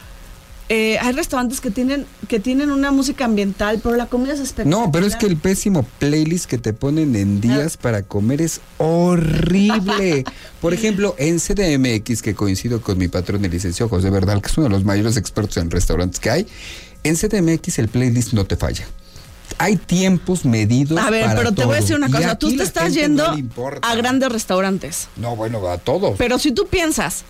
eh, 0.72 1.00
hay 1.00 1.14
restaurantes 1.14 1.62
que 1.62 1.72
tienen, 1.72 2.06
que 2.28 2.40
tienen 2.40 2.70
una 2.70 2.92
música 2.92 3.26
ambiental, 3.26 3.80
pero 3.82 3.96
la 3.96 4.06
comida 4.06 4.34
es 4.34 4.40
espectacular. 4.40 4.86
No, 4.86 4.92
pero 4.92 5.08
es 5.08 5.16
que 5.16 5.26
el 5.26 5.36
pésimo 5.36 5.82
playlist 5.98 6.46
que 6.46 6.60
te 6.60 6.74
ponen 6.74 7.16
en 7.16 7.42
días 7.42 7.76
para 7.76 8.04
comer 8.04 8.40
es 8.44 8.62
horrible. 8.78 10.26
Por 10.62 10.76
ejemplo, 10.76 11.16
en 11.18 11.40
CDMX, 11.40 12.22
que 12.22 12.36
coincido 12.36 12.84
con 12.84 13.00
mi 13.00 13.08
patrón, 13.08 13.44
el 13.44 13.50
licenciado 13.50 13.90
José 13.90 14.12
Bernal, 14.12 14.44
que 14.44 14.48
es 14.48 14.58
uno 14.60 14.66
de 14.66 14.70
los 14.70 14.84
mayores 14.84 15.18
expertos 15.18 15.58
en 15.58 15.72
restaurantes 15.72 16.20
que 16.20 16.30
hay, 16.30 16.48
en 17.04 17.16
CDMX 17.16 17.80
el 17.80 17.88
playlist 17.88 18.34
no 18.34 18.46
te 18.46 18.56
falla. 18.56 18.86
Hay 19.58 19.76
tiempos 19.76 20.46
medidos. 20.46 21.00
A 21.00 21.10
ver, 21.10 21.26
para 21.26 21.36
pero 21.36 21.52
te 21.52 21.66
voy 21.66 21.78
a 21.78 21.80
decir 21.82 21.96
una 21.96 22.12
cosa. 22.12 22.38
Tú 22.38 22.56
te 22.56 22.62
estás 22.62 22.94
yendo 22.94 23.36
no 23.36 23.70
a 23.82 23.96
grandes 23.96 24.32
restaurantes. 24.32 25.08
No, 25.16 25.36
bueno, 25.36 25.68
a 25.68 25.80
todos. 25.80 26.16
Pero 26.20 26.38
si 26.38 26.52
tú 26.52 26.68
piensas 26.68 27.24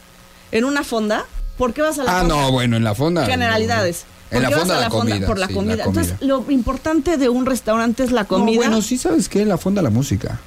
en 0.52 0.66
una 0.66 0.84
fonda, 0.84 1.26
¿Por 1.60 1.74
qué 1.74 1.84
vas 1.84 2.00
a 2.00 2.04
la 2.06 2.12
Ah, 2.18 2.20
fonda? 2.22 2.36
no, 2.36 2.52
bueno, 2.52 2.76
en 2.78 2.84
la 2.84 2.96
fonda. 2.96 3.26
Generalidades. 3.28 4.06
En 4.32 4.38
¿Por 4.38 4.42
la 4.44 4.48
qué 4.50 4.54
vas 4.56 4.62
fonda 4.64 4.78
a 4.78 4.82
la 4.82 4.90
comida. 4.90 5.28
Por 5.28 5.38
la 5.38 5.48
sí, 5.48 5.54
comida. 5.54 5.84
Entonces, 5.84 6.16
lo 6.22 6.46
importante 6.50 7.18
de 7.18 7.30
un 7.30 7.46
restaurante 7.46 8.04
es 8.04 8.12
la 8.12 8.22
No, 8.24 8.28
comida. 8.30 8.56
bueno, 8.58 8.82
sí 8.82 8.98
sabes 8.98 9.28
que 9.30 9.42
en 9.42 9.50
la 9.50 9.58
fonda 9.58 9.82
la 9.82 9.90
música. 9.92 10.40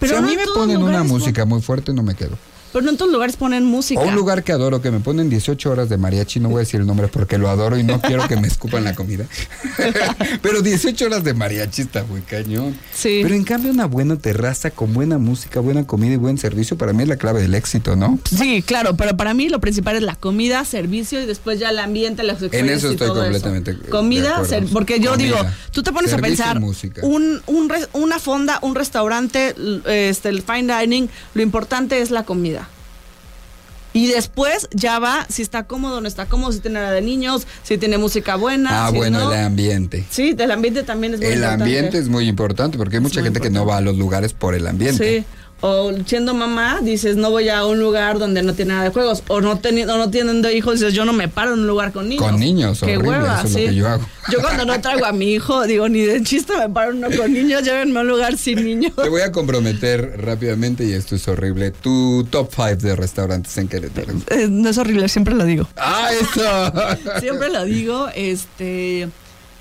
Pero 0.00 0.12
si 0.14 0.18
a 0.18 0.22
mí 0.22 0.32
en 0.32 0.38
me 0.40 0.46
ponen 0.46 0.82
una 0.82 1.04
música 1.04 1.44
muy 1.46 1.62
fuerte, 1.62 1.92
no 1.94 2.02
me 2.02 2.14
quedo. 2.14 2.36
Pero 2.72 2.84
no 2.84 2.90
en 2.90 2.96
todos 2.96 3.10
lugares 3.12 3.36
ponen 3.36 3.64
música. 3.64 4.00
O 4.00 4.04
un 4.08 4.14
lugar 4.14 4.44
que 4.44 4.52
adoro, 4.52 4.82
que 4.82 4.90
me 4.90 5.00
ponen 5.00 5.30
18 5.30 5.70
horas 5.70 5.88
de 5.88 5.96
mariachi, 5.96 6.40
no 6.40 6.48
voy 6.48 6.56
a 6.56 6.60
decir 6.60 6.80
el 6.80 6.86
nombre 6.86 7.08
porque 7.08 7.38
lo 7.38 7.48
adoro 7.48 7.78
y 7.78 7.82
no 7.82 8.00
quiero 8.00 8.26
que 8.28 8.36
me 8.36 8.46
escupan 8.48 8.84
la 8.84 8.94
comida. 8.94 9.24
Pero 10.42 10.62
18 10.62 11.06
horas 11.06 11.24
de 11.24 11.34
mariachi 11.34 11.82
está 11.82 12.04
muy 12.04 12.20
cañón. 12.22 12.76
Sí. 12.94 13.20
Pero 13.22 13.34
en 13.34 13.44
cambio 13.44 13.70
una 13.72 13.86
buena 13.86 14.16
terraza 14.16 14.70
con 14.70 14.92
buena 14.92 15.18
música, 15.18 15.60
buena 15.60 15.86
comida 15.86 16.14
y 16.14 16.16
buen 16.16 16.38
servicio, 16.38 16.76
para 16.76 16.92
mí 16.92 17.02
es 17.02 17.08
la 17.08 17.16
clave 17.16 17.40
del 17.42 17.54
éxito, 17.54 17.96
¿no? 17.96 18.18
Sí, 18.30 18.62
claro, 18.62 18.96
pero 18.96 19.16
para 19.16 19.34
mí 19.34 19.48
lo 19.48 19.60
principal 19.60 19.96
es 19.96 20.02
la 20.02 20.14
comida, 20.16 20.64
servicio 20.64 21.20
y 21.22 21.26
después 21.26 21.58
ya 21.58 21.70
el 21.70 21.78
ambiente, 21.78 22.22
las 22.22 22.42
experiencias 22.42 22.78
eso 22.78 22.88
y 22.88 22.92
estoy 22.92 23.08
todo 23.08 23.20
completamente 23.22 23.70
eso. 23.72 23.80
de 23.82 23.88
Comida, 23.88 24.44
ser- 24.44 24.66
porque 24.72 25.00
yo 25.00 25.12
Comida, 25.12 25.36
digo, 25.36 25.50
tú 25.72 25.82
te 25.82 25.92
pones 25.92 26.12
a 26.12 26.18
pensar 26.18 26.58
un, 27.02 27.40
un 27.46 27.72
una 27.92 28.18
fonda, 28.18 28.58
un 28.62 28.74
restaurante, 28.74 29.54
este, 29.86 30.28
el 30.28 30.42
fine 30.42 30.72
dining, 30.80 31.08
lo 31.34 31.42
importante 31.42 32.00
es 32.00 32.10
la 32.10 32.24
comida. 32.24 32.65
Y 33.96 34.08
después 34.08 34.68
ya 34.72 34.98
va 34.98 35.24
si 35.30 35.40
está 35.40 35.66
cómodo 35.66 35.96
o 35.96 36.00
no 36.02 36.08
está 36.08 36.26
cómodo, 36.26 36.52
si 36.52 36.60
tiene 36.60 36.80
área 36.80 36.90
de 36.90 37.00
niños, 37.00 37.46
si 37.62 37.78
tiene 37.78 37.96
música 37.96 38.36
buena. 38.36 38.86
Ah, 38.86 38.90
si 38.90 38.96
bueno, 38.98 39.20
no. 39.20 39.32
el 39.32 39.40
ambiente. 39.40 40.04
Sí, 40.10 40.36
el 40.38 40.50
ambiente 40.50 40.82
también 40.82 41.14
es 41.14 41.20
muy 41.20 41.28
El 41.28 41.34
importante. 41.36 41.64
ambiente 41.64 41.98
es 41.98 42.08
muy 42.08 42.28
importante 42.28 42.76
porque 42.76 42.96
hay 42.96 43.02
mucha 43.02 43.22
gente 43.22 43.40
que 43.40 43.48
no 43.48 43.64
va 43.64 43.78
a 43.78 43.80
los 43.80 43.96
lugares 43.96 44.34
por 44.34 44.54
el 44.54 44.66
ambiente. 44.66 45.20
Sí. 45.20 45.24
O 45.62 45.90
siendo 46.04 46.34
mamá, 46.34 46.80
dices, 46.82 47.16
no 47.16 47.30
voy 47.30 47.48
a 47.48 47.64
un 47.64 47.78
lugar 47.80 48.18
donde 48.18 48.42
no 48.42 48.52
tiene 48.52 48.74
nada 48.74 48.84
de 48.84 48.90
juegos. 48.90 49.22
O 49.28 49.40
no, 49.40 49.58
teni- 49.58 49.88
o 49.90 49.96
no 49.96 50.10
teniendo 50.10 50.50
hijos, 50.50 50.74
dices, 50.80 50.92
yo 50.92 51.06
no 51.06 51.14
me 51.14 51.28
paro 51.28 51.54
en 51.54 51.60
un 51.60 51.66
lugar 51.66 51.92
con 51.92 52.10
niños. 52.10 52.24
Con 52.24 52.38
niños, 52.38 52.80
Qué 52.80 52.98
horrible, 52.98 53.08
hueva, 53.20 53.38
eso 53.38 53.46
es 53.46 53.52
lo 53.54 53.58
sí. 53.60 53.64
que 53.66 53.74
yo 53.74 53.88
hago. 53.88 54.06
Yo 54.30 54.40
cuando 54.42 54.66
no 54.66 54.78
traigo 54.82 55.06
a 55.06 55.12
mi 55.12 55.32
hijo, 55.32 55.66
digo, 55.66 55.88
ni 55.88 56.00
de 56.02 56.22
chiste 56.22 56.52
me 56.58 56.68
paro 56.68 56.90
uno 56.94 57.08
con 57.16 57.32
niños, 57.32 57.62
llévenme 57.62 57.98
a 57.98 58.02
un 58.02 58.08
lugar 58.08 58.36
sin 58.36 58.62
niños. 58.66 58.92
Te 58.96 59.08
voy 59.08 59.22
a 59.22 59.32
comprometer 59.32 60.20
rápidamente 60.20 60.84
y 60.84 60.92
esto 60.92 61.16
es 61.16 61.26
horrible. 61.26 61.70
Tu 61.70 62.26
top 62.30 62.50
5 62.54 62.76
de 62.76 62.94
restaurantes 62.94 63.56
en 63.56 63.68
Querétaro. 63.68 64.12
Eh, 64.28 64.48
no 64.50 64.68
es 64.68 64.76
horrible, 64.76 65.08
siempre 65.08 65.34
lo 65.34 65.44
digo. 65.44 65.66
¡Ah, 65.76 66.10
eso! 66.12 66.72
Siempre 67.20 67.48
lo 67.50 67.64
digo, 67.64 68.08
este, 68.14 69.08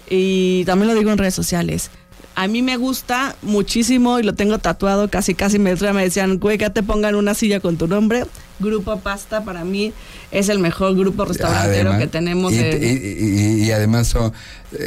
y 0.10 0.66
también 0.66 0.90
lo 0.94 1.00
digo 1.00 1.10
en 1.12 1.18
redes 1.18 1.36
sociales. 1.36 1.90
A 2.36 2.48
mí 2.48 2.62
me 2.62 2.76
gusta 2.78 3.36
muchísimo 3.42 4.20
y 4.20 4.24
lo 4.24 4.34
tengo 4.34 4.58
tatuado, 4.60 5.10
casi 5.10 5.36
casi 5.36 5.58
me, 5.58 5.74
me 5.76 6.04
decían, 6.04 6.38
güey, 6.38 6.58
que 6.58 6.70
te 6.70 6.84
pongan 6.84 7.16
una 7.16 7.34
silla 7.34 7.60
con 7.62 7.78
tu 7.78 7.88
nombre. 7.88 8.26
Grupo 8.60 9.00
Pasta 9.00 9.44
para 9.44 9.64
mí 9.66 9.92
es 10.32 10.48
el 10.50 10.60
mejor 10.60 10.96
grupo 10.96 11.26
restaurantero 11.26 11.90
Además, 11.90 12.00
que 12.00 12.08
tenemos. 12.08 12.54
Y, 12.54 12.60
en- 12.60 12.84
y- 12.84 12.88
y- 12.88 13.64
y 13.68 13.72
además 13.72 14.08
son- 14.08 14.32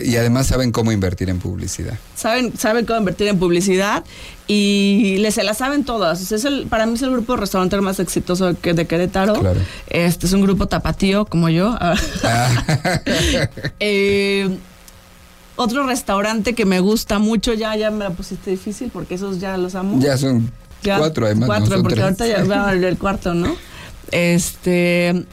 y 0.05 0.17
además 0.17 0.47
saben 0.47 0.73
cómo 0.73 0.91
invertir 0.93 1.29
en 1.31 1.39
publicidad. 1.39 1.95
saben, 2.17 2.57
saben 2.57 2.85
cómo 2.87 2.99
invertir 2.99 3.29
en 3.29 3.39
publicidad 3.39 4.05
y 4.47 5.17
les 5.19 5.35
se 5.35 5.43
la 5.43 5.53
saben 5.55 5.85
todas. 5.85 6.21
O 6.21 6.25
sea, 6.25 6.37
es 6.39 6.45
el, 6.45 6.67
para 6.67 6.87
mí 6.87 6.95
es 6.95 7.03
el 7.03 7.11
grupo 7.11 7.37
restaurantero 7.37 7.83
más 7.83 7.99
exitoso 8.01 8.57
que 8.61 8.73
de 8.75 8.87
Querétaro. 8.87 9.35
Claro. 9.35 9.61
Este 9.89 10.27
es 10.27 10.33
un 10.33 10.41
grupo 10.43 10.67
tapatío 10.67 11.27
como 11.27 11.49
yo. 11.51 11.77
Ah, 11.81 11.95
Eh, 13.81 14.49
otro 15.59 15.87
restaurante 15.87 16.55
que 16.55 16.65
me 16.65 16.81
gusta 16.81 17.19
mucho, 17.19 17.53
ya, 17.53 17.77
ya 17.77 17.91
me 17.91 18.05
la 18.05 18.11
pusiste 18.11 18.51
difícil 18.53 18.91
porque 18.91 19.15
esos 19.17 19.39
ya 19.41 19.57
los 19.59 19.75
amo. 19.75 20.01
ya 20.01 20.17
son 20.17 20.51
Ya, 20.83 20.99
cuatro 20.99 21.27
además, 21.27 21.47
Cuatro, 21.49 21.77
no 21.77 21.83
porque 21.83 21.97
tres. 21.97 22.05
ahorita 22.05 22.27
ya 22.27 22.45
va 22.45 22.73
el 22.73 22.97
cuarto, 22.99 23.35
¿no? 23.35 23.55
Este, 24.11 25.25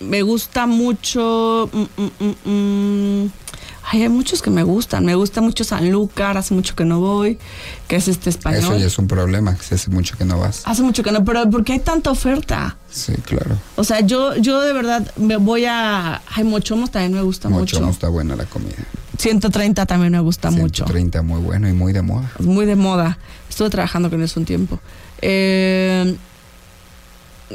me 0.00 0.22
gusta 0.22 0.66
mucho. 0.66 1.68
mm, 1.72 2.24
mm, 2.24 2.50
mm. 2.50 3.30
Ay, 3.86 4.02
hay 4.02 4.08
muchos 4.08 4.40
que 4.40 4.50
me 4.50 4.62
gustan. 4.62 5.04
Me 5.04 5.14
gusta 5.14 5.40
mucho 5.40 5.62
Sanlúcar, 5.62 6.36
hace 6.38 6.54
mucho 6.54 6.74
que 6.74 6.84
no 6.84 7.00
voy, 7.00 7.38
que 7.86 7.96
es 7.96 8.08
este 8.08 8.30
español. 8.30 8.60
Eso 8.60 8.76
ya 8.78 8.86
es 8.86 8.98
un 8.98 9.06
problema, 9.06 9.56
que 9.56 9.74
hace 9.74 9.90
mucho 9.90 10.16
que 10.16 10.24
no 10.24 10.38
vas. 10.38 10.62
Hace 10.64 10.82
mucho 10.82 11.02
que 11.02 11.12
no, 11.12 11.24
pero 11.24 11.48
porque 11.50 11.74
hay 11.74 11.80
tanta 11.80 12.10
oferta. 12.10 12.76
Sí, 12.90 13.12
claro. 13.24 13.58
O 13.76 13.84
sea, 13.84 14.00
yo, 14.00 14.36
yo 14.36 14.60
de 14.60 14.72
verdad 14.72 15.10
me 15.16 15.36
voy 15.36 15.66
a. 15.66 16.22
Ay, 16.34 16.44
Mochomos 16.44 16.90
también 16.90 17.12
me 17.12 17.22
gusta 17.22 17.48
Mucho 17.48 17.78
no 17.78 17.86
mucho. 17.86 17.94
está 17.94 18.08
buena 18.08 18.36
la 18.36 18.46
comida. 18.46 18.76
130 19.18 19.86
también 19.86 20.12
me 20.12 20.20
gusta 20.20 20.50
mucho. 20.50 20.84
130 20.86 21.22
muy 21.22 21.40
bueno 21.40 21.68
y 21.68 21.72
muy 21.72 21.92
de 21.92 22.02
moda. 22.02 22.30
Muy 22.40 22.66
de 22.66 22.76
moda. 22.76 23.18
Estuve 23.48 23.70
trabajando 23.70 24.10
con 24.10 24.22
eso 24.22 24.40
un 24.40 24.46
tiempo. 24.46 24.80
Eh, 25.20 26.16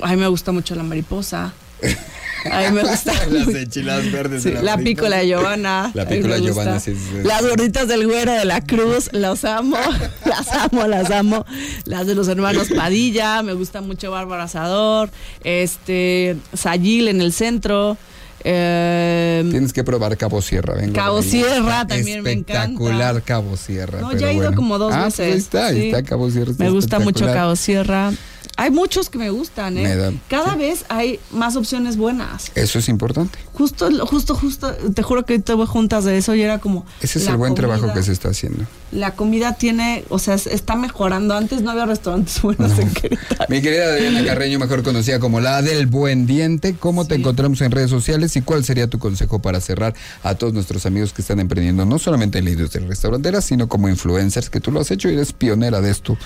a 0.01 0.07
mí 0.09 0.15
me 0.17 0.27
gusta 0.27 0.51
mucho 0.51 0.75
la 0.75 0.83
mariposa. 0.83 1.53
A 2.52 2.62
mí 2.62 2.71
me 2.75 2.84
gusta. 2.84 3.13
Las 3.30 3.47
enchiladas 3.49 4.12
verdes. 4.12 4.43
Sí, 4.43 4.52
de 4.52 4.62
la 4.63 4.78
pícola 4.78 5.23
Giovanna. 5.23 5.91
La 5.93 6.08
pícola. 6.08 6.38
Giovanna, 6.38 6.80
sí, 6.80 6.95
sí, 6.95 7.02
sí. 7.21 7.28
Las 7.28 7.41
gorditas 7.47 7.88
del 7.88 8.06
güero 8.08 8.32
de 8.34 8.45
la 8.45 8.62
cruz, 8.62 9.10
las 9.12 9.43
amo, 9.45 9.78
las 10.25 10.47
amo, 10.54 10.88
las 10.88 11.12
amo. 11.12 11.45
Las 11.86 12.08
de 12.08 12.15
los 12.15 12.28
hermanos 12.28 12.69
Padilla, 12.75 13.41
me 13.43 13.54
gusta 13.54 13.82
mucho 13.82 14.12
Bárbara 14.12 14.43
Asador, 14.43 15.10
este, 15.43 16.38
Sayil 16.54 17.08
en 17.10 17.21
el 17.21 17.34
centro. 17.34 17.97
eh, 18.43 19.45
Tienes 19.49 19.73
que 19.73 19.84
probar 19.84 20.15
Cabo 20.17 20.41
Sierra, 20.41 20.75
venga. 20.75 20.93
Cabo. 20.93 21.21
Sierra 21.21 21.82
Está 21.82 21.88
también 21.88 22.23
me 22.23 22.32
encanta. 22.32 22.63
Espectacular 22.63 23.21
Cabo 23.23 23.58
Sierra. 23.58 23.99
No, 23.99 24.10
pero 24.10 24.19
ya 24.21 24.30
he 24.30 24.34
ido 24.34 24.43
bueno. 24.43 24.56
como 24.56 24.78
dos 24.78 24.93
Ah, 24.93 25.04
pues 25.04 25.17
veces. 25.17 25.34
ahí 25.34 25.39
está, 25.39 25.65
ahí 25.67 25.82
sí. 25.82 25.88
está 25.89 26.04
Cabo 26.04 26.30
Sierra. 26.32 26.52
está 26.52 26.63
Me 26.63 26.69
gusta 26.69 26.99
mucho. 26.99 27.25
Cabo 27.25 27.56
Sierra. 27.56 28.12
Hay 28.61 28.71
muchos 28.71 29.09
que 29.09 29.17
me 29.17 29.29
gustan, 29.29 29.77
¿eh? 29.77 29.83
Me 29.83 29.95
da- 29.95 30.11
Cada 30.27 30.55
vez 30.55 30.83
hay 30.89 31.19
más 31.31 31.55
opciones 31.55 31.95
buenas. 31.95 32.51
Eso 32.55 32.77
es 32.79 32.89
importante. 32.89 33.39
Justo, 33.53 33.89
justo, 34.05 34.35
justo, 34.35 34.71
te 34.93 35.01
juro 35.01 35.25
que 35.25 35.39
tuve 35.39 35.65
juntas 35.65 36.03
de 36.03 36.17
eso 36.17 36.35
y 36.35 36.41
era 36.41 36.59
como... 36.59 36.85
Ese 37.01 37.19
es 37.19 37.27
el 37.27 37.37
buen 37.37 37.55
trabajo 37.55 37.93
que 37.93 38.03
se 38.03 38.11
está 38.11 38.29
haciendo. 38.29 38.65
La 38.91 39.15
comida 39.15 39.53
tiene, 39.53 40.03
o 40.09 40.19
sea, 40.19 40.33
es- 40.33 40.47
está 40.47 40.75
mejorando. 40.75 41.35
Antes 41.35 41.61
no 41.61 41.71
había 41.71 41.85
restaurantes 41.85 42.41
buenos 42.41 42.77
en 42.79 42.89
Querétaro. 42.91 43.45
Mi 43.47 43.61
querida 43.61 43.85
Adriana 43.93 44.25
Carreño, 44.25 44.59
mejor 44.59 44.83
conocida 44.83 45.19
como 45.19 45.39
la 45.39 45.61
del 45.61 45.87
buen 45.87 46.25
diente, 46.27 46.75
¿cómo 46.77 47.05
te 47.05 47.15
encontramos 47.15 47.61
en 47.61 47.71
redes 47.71 47.89
sociales 47.89 48.35
y 48.35 48.41
cuál 48.41 48.65
sería 48.65 48.87
tu 48.87 48.99
consejo 48.99 49.39
para 49.39 49.61
cerrar 49.61 49.93
a 50.23 50.35
todos 50.35 50.53
nuestros 50.53 50.85
amigos 50.85 51.13
que 51.13 51.21
están 51.21 51.39
emprendiendo, 51.39 51.85
no 51.85 51.97
solamente 51.97 52.39
en 52.39 52.45
la 52.45 52.51
industria 52.51 52.85
restaurantera, 52.85 53.41
sino 53.41 53.67
como 53.69 53.87
influencers, 53.87 54.49
que 54.49 54.59
tú 54.59 54.71
lo 54.71 54.81
has 54.81 54.91
hecho 54.91 55.09
y 55.09 55.13
eres 55.13 55.31
pionera 55.31 55.79
de 55.79 55.91
esto? 55.91 56.17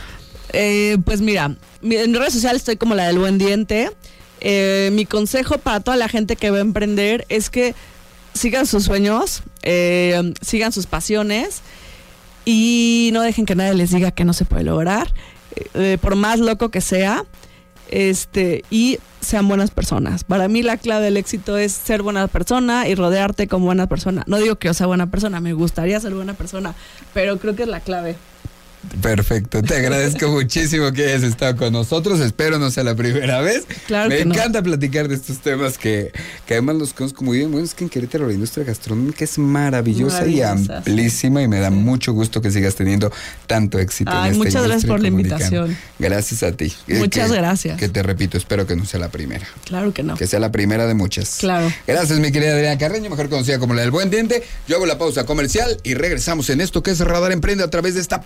Eh, 0.53 0.97
pues 1.03 1.21
mira, 1.21 1.55
mi- 1.81 1.95
en 1.97 2.13
redes 2.13 2.33
sociales 2.33 2.61
estoy 2.61 2.77
como 2.77 2.95
la 2.95 3.07
del 3.07 3.19
buen 3.19 3.37
diente. 3.37 3.89
Eh, 4.41 4.89
mi 4.93 5.05
consejo 5.05 5.57
para 5.57 5.79
toda 5.79 5.97
la 5.97 6.07
gente 6.09 6.35
que 6.35 6.51
va 6.51 6.57
a 6.57 6.61
emprender 6.61 7.25
es 7.29 7.49
que 7.49 7.75
sigan 8.33 8.65
sus 8.65 8.83
sueños, 8.83 9.43
eh, 9.61 10.33
sigan 10.41 10.71
sus 10.71 10.85
pasiones 10.85 11.61
y 12.45 13.09
no 13.13 13.21
dejen 13.21 13.45
que 13.45 13.55
nadie 13.55 13.73
les 13.73 13.91
diga 13.91 14.11
que 14.11 14.25
no 14.25 14.33
se 14.33 14.45
puede 14.45 14.63
lograr, 14.63 15.13
eh, 15.75 15.97
por 16.01 16.15
más 16.15 16.39
loco 16.39 16.69
que 16.69 16.81
sea, 16.81 17.23
este, 17.89 18.63
y 18.69 18.99
sean 19.21 19.47
buenas 19.47 19.71
personas. 19.71 20.23
Para 20.23 20.47
mí 20.47 20.61
la 20.63 20.77
clave 20.77 21.05
del 21.05 21.15
éxito 21.17 21.57
es 21.57 21.71
ser 21.71 22.01
buena 22.01 22.27
persona 22.27 22.87
y 22.87 22.95
rodearte 22.95 23.47
con 23.47 23.63
buena 23.63 23.87
persona. 23.87 24.23
No 24.27 24.37
digo 24.37 24.55
que 24.57 24.67
yo 24.67 24.73
sea 24.73 24.87
buena 24.87 25.09
persona, 25.09 25.39
me 25.39 25.53
gustaría 25.53 25.99
ser 25.99 26.13
buena 26.13 26.33
persona, 26.33 26.75
pero 27.13 27.37
creo 27.37 27.55
que 27.55 27.63
es 27.63 27.69
la 27.69 27.79
clave. 27.79 28.15
Perfecto, 29.01 29.61
te 29.61 29.75
agradezco 29.75 30.29
muchísimo 30.29 30.91
que 30.91 31.05
hayas 31.05 31.23
estado 31.23 31.55
con 31.57 31.73
nosotros. 31.73 32.19
Espero 32.19 32.59
no 32.59 32.69
sea 32.71 32.83
la 32.83 32.95
primera 32.95 33.41
vez. 33.41 33.63
Claro 33.87 34.09
Me 34.09 34.17
que 34.17 34.25
no. 34.25 34.33
encanta 34.33 34.61
platicar 34.61 35.07
de 35.07 35.15
estos 35.15 35.39
temas 35.39 35.77
que, 35.77 36.11
que 36.45 36.53
además 36.53 36.75
los 36.75 36.93
conozco 36.93 37.23
muy 37.23 37.37
bien. 37.39 37.51
Bueno, 37.51 37.65
es 37.65 37.73
que 37.73 37.83
en 37.85 37.89
Querétaro 37.89 38.27
la 38.27 38.33
industria 38.33 38.65
gastronómica 38.65 39.23
es 39.23 39.37
maravillosa 39.37 40.25
y 40.27 40.35
sí. 40.35 40.41
amplísima 40.41 41.41
y 41.41 41.47
me 41.47 41.59
da 41.59 41.69
mucho 41.69 42.13
gusto 42.13 42.41
que 42.41 42.51
sigas 42.51 42.75
teniendo 42.75 43.11
tanto 43.47 43.79
éxito. 43.79 44.11
Ay, 44.13 44.29
en 44.29 44.33
esta 44.33 44.37
muchas 44.43 44.63
gracias 44.63 44.85
por 44.85 45.01
la 45.01 45.07
invitación. 45.07 45.77
Gracias 45.99 46.43
a 46.43 46.51
ti. 46.51 46.71
Eh, 46.87 46.99
Muchas 46.99 47.31
que- 47.31 47.37
gracias. 47.37 47.77
Que 47.79 47.89
te 47.89 48.03
repito, 48.03 48.37
espero 48.37 48.67
que 48.67 48.75
no 48.75 48.85
sea 48.85 48.99
la 48.99 49.09
primera. 49.09 49.45
Claro 49.65 49.93
que 49.93 50.03
no. 50.03 50.15
Que 50.15 50.27
sea 50.27 50.39
la 50.39 50.51
primera 50.51 50.85
de 50.87 50.93
muchas. 50.93 51.37
Claro. 51.39 51.71
Gracias, 51.87 52.19
mi 52.19 52.31
querida 52.31 52.53
Adriana 52.53 52.77
Carreño, 52.77 53.09
mejor 53.09 53.29
conocida 53.29 53.59
como 53.59 53.73
la 53.73 53.81
del 53.81 53.91
Buen 53.91 54.09
Diente. 54.09 54.43
Yo 54.67 54.75
hago 54.75 54.85
la 54.85 54.97
pausa 54.97 55.25
comercial 55.25 55.77
y 55.83 55.93
regresamos 55.95 56.49
en 56.49 56.61
esto 56.61 56.83
que 56.83 56.91
es 56.91 56.99
Radar 56.99 57.31
Emprende 57.31 57.63
a 57.63 57.69
través 57.69 57.95
de 57.95 58.01
esta 58.01 58.21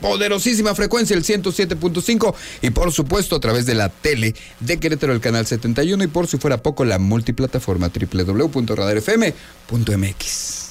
poderosísima 0.48 0.74
frecuencia, 0.76 1.16
el 1.16 1.24
107.5, 1.24 2.36
y 2.62 2.70
por 2.70 2.94
supuesto 2.94 3.36
a 3.36 3.40
través 3.40 3.66
de 3.66 3.74
la 3.76 3.90
tele 3.90 4.34
de 4.60 4.80
Querétaro, 4.80 5.14
el 5.14 5.20
canal 5.20 5.46
71, 5.46 6.04
y 6.04 6.08
por 6.08 6.28
si 6.28 6.38
fuera 6.38 6.58
poco, 6.58 6.86
la 6.86 7.00
multiplataforma 7.00 7.90
www.radarfm.mx. 7.90 10.67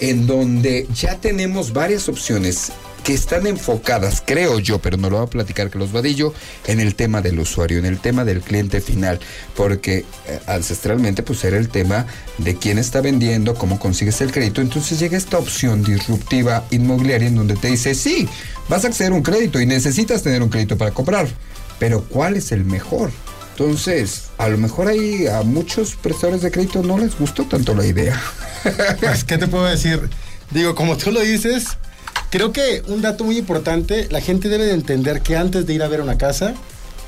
en 0.03 0.27
donde 0.27 0.85
ya 0.93 1.15
tenemos 1.15 1.71
varias 1.71 2.09
opciones 2.09 2.73
que 3.05 3.13
están 3.13 3.47
enfocadas, 3.47 4.21
creo 4.25 4.59
yo, 4.59 4.79
pero 4.79 4.97
no 4.97 5.09
lo 5.09 5.15
va 5.17 5.23
a 5.23 5.27
platicar 5.27 5.69
Carlos 5.69 5.93
Vadillo, 5.93 6.33
en 6.67 6.81
el 6.81 6.95
tema 6.95 7.21
del 7.21 7.39
usuario, 7.39 7.79
en 7.79 7.85
el 7.85 7.99
tema 7.99 8.25
del 8.25 8.41
cliente 8.41 8.81
final, 8.81 9.21
porque 9.55 10.03
eh, 10.27 10.39
ancestralmente 10.45 11.23
pues 11.23 11.45
era 11.45 11.55
el 11.55 11.69
tema 11.69 12.05
de 12.37 12.57
quién 12.57 12.79
está 12.79 12.99
vendiendo, 12.99 13.55
cómo 13.55 13.79
consigues 13.79 14.19
el 14.19 14.33
crédito, 14.33 14.59
entonces 14.59 14.99
llega 14.99 15.17
esta 15.17 15.37
opción 15.37 15.83
disruptiva 15.83 16.65
inmobiliaria 16.69 17.29
en 17.29 17.35
donde 17.35 17.55
te 17.55 17.69
dice, 17.69 17.95
sí, 17.95 18.27
vas 18.67 18.83
a 18.83 18.89
acceder 18.89 19.13
a 19.13 19.15
un 19.15 19.23
crédito 19.23 19.61
y 19.61 19.65
necesitas 19.65 20.21
tener 20.21 20.43
un 20.43 20.49
crédito 20.49 20.77
para 20.77 20.91
comprar, 20.91 21.29
pero 21.79 22.03
¿cuál 22.03 22.35
es 22.35 22.51
el 22.51 22.65
mejor? 22.65 23.09
Entonces, 23.57 24.29
a 24.37 24.49
lo 24.49 24.57
mejor 24.57 24.87
ahí 24.87 25.27
a 25.27 25.43
muchos 25.43 25.95
prestadores 25.95 26.41
de 26.41 26.51
crédito 26.51 26.81
no 26.81 26.97
les 26.97 27.17
gustó 27.17 27.43
tanto 27.45 27.73
la 27.73 27.85
idea. 27.85 28.19
Pues, 29.01 29.25
¿qué 29.25 29.37
te 29.37 29.47
puedo 29.47 29.65
decir? 29.65 30.09
Digo, 30.51 30.73
como 30.73 30.95
tú 30.95 31.11
lo 31.11 31.19
dices, 31.19 31.65
creo 32.29 32.53
que 32.53 32.81
un 32.87 33.01
dato 33.01 33.25
muy 33.25 33.37
importante, 33.37 34.07
la 34.09 34.21
gente 34.21 34.47
debe 34.47 34.65
de 34.65 34.73
entender 34.73 35.21
que 35.21 35.35
antes 35.35 35.65
de 35.65 35.73
ir 35.73 35.83
a 35.83 35.89
ver 35.89 35.99
una 35.99 36.17
casa, 36.17 36.53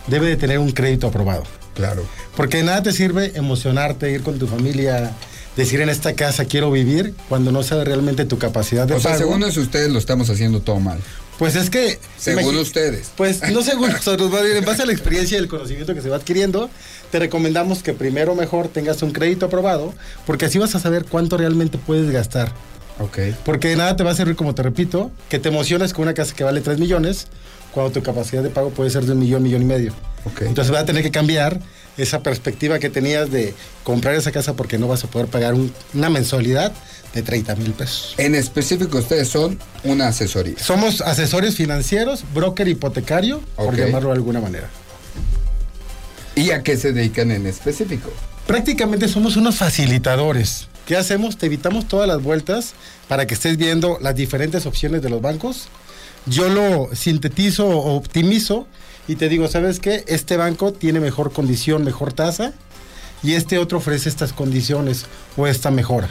debe 0.07 0.27
de 0.27 0.35
tener 0.35 0.59
un 0.59 0.71
crédito 0.71 1.07
aprobado. 1.07 1.43
Claro. 1.73 2.03
Porque 2.35 2.57
de 2.57 2.63
nada 2.63 2.83
te 2.83 2.91
sirve 2.91 3.31
emocionarte, 3.35 4.11
ir 4.11 4.21
con 4.21 4.37
tu 4.37 4.47
familia, 4.47 5.13
decir 5.55 5.79
en 5.79 5.89
esta 5.89 6.13
casa 6.13 6.43
quiero 6.45 6.71
vivir, 6.71 7.13
cuando 7.29 7.53
no 7.53 7.63
sabes 7.63 7.85
realmente 7.85 8.25
tu 8.25 8.37
capacidad 8.37 8.85
de 8.85 8.95
o 8.95 8.97
pago. 8.97 9.09
sea, 9.15 9.17
según 9.17 9.43
eso, 9.43 9.61
ustedes 9.61 9.89
lo 9.89 9.99
estamos 9.99 10.29
haciendo 10.29 10.59
todo 10.59 10.81
mal. 10.81 10.99
Pues 11.37 11.55
es 11.55 11.69
que. 11.69 11.99
Según 12.17 12.55
ustedes. 12.57 13.11
Pues 13.15 13.41
no 13.51 13.61
según 13.61 13.89
nosotros, 13.91 14.31
en 14.43 14.65
base 14.65 14.83
a 14.83 14.85
la 14.85 14.93
experiencia 14.93 15.37
y 15.37 15.41
el 15.41 15.47
conocimiento 15.47 15.93
que 15.93 16.01
se 16.01 16.09
va 16.09 16.17
adquiriendo, 16.17 16.69
te 17.11 17.19
recomendamos 17.19 17.83
que 17.83 17.93
primero 17.93 18.35
mejor 18.35 18.67
tengas 18.67 19.01
un 19.01 19.11
crédito 19.11 19.47
aprobado, 19.47 19.93
porque 20.25 20.45
así 20.45 20.57
vas 20.57 20.75
a 20.75 20.79
saber 20.79 21.05
cuánto 21.05 21.37
realmente 21.37 21.77
puedes 21.77 22.09
gastar. 22.11 22.51
Ok. 22.99 23.19
Porque 23.43 23.69
de 23.69 23.75
nada 23.75 23.95
te 23.95 24.03
va 24.03 24.11
a 24.11 24.15
servir, 24.15 24.35
como 24.35 24.55
te 24.55 24.63
repito, 24.63 25.11
que 25.29 25.39
te 25.39 25.49
emociones 25.49 25.93
con 25.93 26.03
una 26.03 26.13
casa 26.13 26.33
que 26.33 26.43
vale 26.43 26.61
3 26.61 26.79
millones, 26.79 27.27
cuando 27.71 27.91
tu 27.91 28.01
capacidad 28.01 28.41
de 28.41 28.49
pago 28.49 28.69
puede 28.69 28.89
ser 28.89 29.05
de 29.05 29.11
un 29.11 29.19
millón, 29.19 29.43
millón 29.43 29.61
y 29.61 29.65
medio. 29.65 29.93
Okay. 30.23 30.47
Entonces 30.47 30.71
vas 30.71 30.83
a 30.83 30.85
tener 30.85 31.03
que 31.03 31.11
cambiar 31.11 31.59
esa 31.97 32.23
perspectiva 32.23 32.79
que 32.79 32.89
tenías 32.89 33.31
de 33.31 33.53
comprar 33.83 34.15
esa 34.15 34.31
casa 34.31 34.55
porque 34.55 34.77
no 34.77 34.87
vas 34.87 35.03
a 35.03 35.07
poder 35.07 35.27
pagar 35.27 35.53
un, 35.53 35.73
una 35.93 36.09
mensualidad 36.09 36.73
de 37.13 37.21
30 37.21 37.55
mil 37.55 37.71
pesos. 37.71 38.13
En 38.17 38.35
específico, 38.35 38.97
ustedes 38.97 39.29
son 39.29 39.57
una 39.83 40.09
asesoría. 40.09 40.55
Somos 40.59 41.01
asesores 41.01 41.55
financieros, 41.55 42.23
broker 42.33 42.67
hipotecario, 42.67 43.41
okay. 43.55 43.65
por 43.65 43.77
llamarlo 43.77 44.09
de 44.09 44.15
alguna 44.15 44.41
manera. 44.41 44.69
¿Y 46.35 46.51
a 46.51 46.61
qué 46.61 46.75
se 46.75 46.91
dedican 46.91 47.31
en 47.31 47.47
específico? 47.47 48.11
Prácticamente 48.45 49.07
somos 49.07 49.37
unos 49.37 49.55
facilitadores. 49.55 50.67
¿Qué 50.85 50.97
hacemos? 50.97 51.37
Te 51.37 51.47
evitamos 51.47 51.87
todas 51.87 52.07
las 52.07 52.21
vueltas 52.21 52.73
para 53.07 53.25
que 53.25 53.33
estés 53.33 53.57
viendo 53.57 53.97
las 54.01 54.15
diferentes 54.15 54.65
opciones 54.65 55.01
de 55.01 55.09
los 55.09 55.21
bancos. 55.21 55.69
Yo 56.25 56.49
lo 56.49 56.89
sintetizo 56.93 57.67
o 57.67 57.95
optimizo 57.95 58.67
y 59.07 59.15
te 59.15 59.29
digo, 59.29 59.47
¿sabes 59.47 59.79
qué? 59.79 60.03
Este 60.07 60.37
banco 60.37 60.73
tiene 60.73 60.99
mejor 60.99 61.31
condición, 61.31 61.83
mejor 61.83 62.13
tasa 62.13 62.53
y 63.23 63.33
este 63.33 63.57
otro 63.57 63.77
ofrece 63.79 64.09
estas 64.09 64.33
condiciones 64.33 65.05
o 65.37 65.47
esta 65.47 65.71
mejora. 65.71 66.09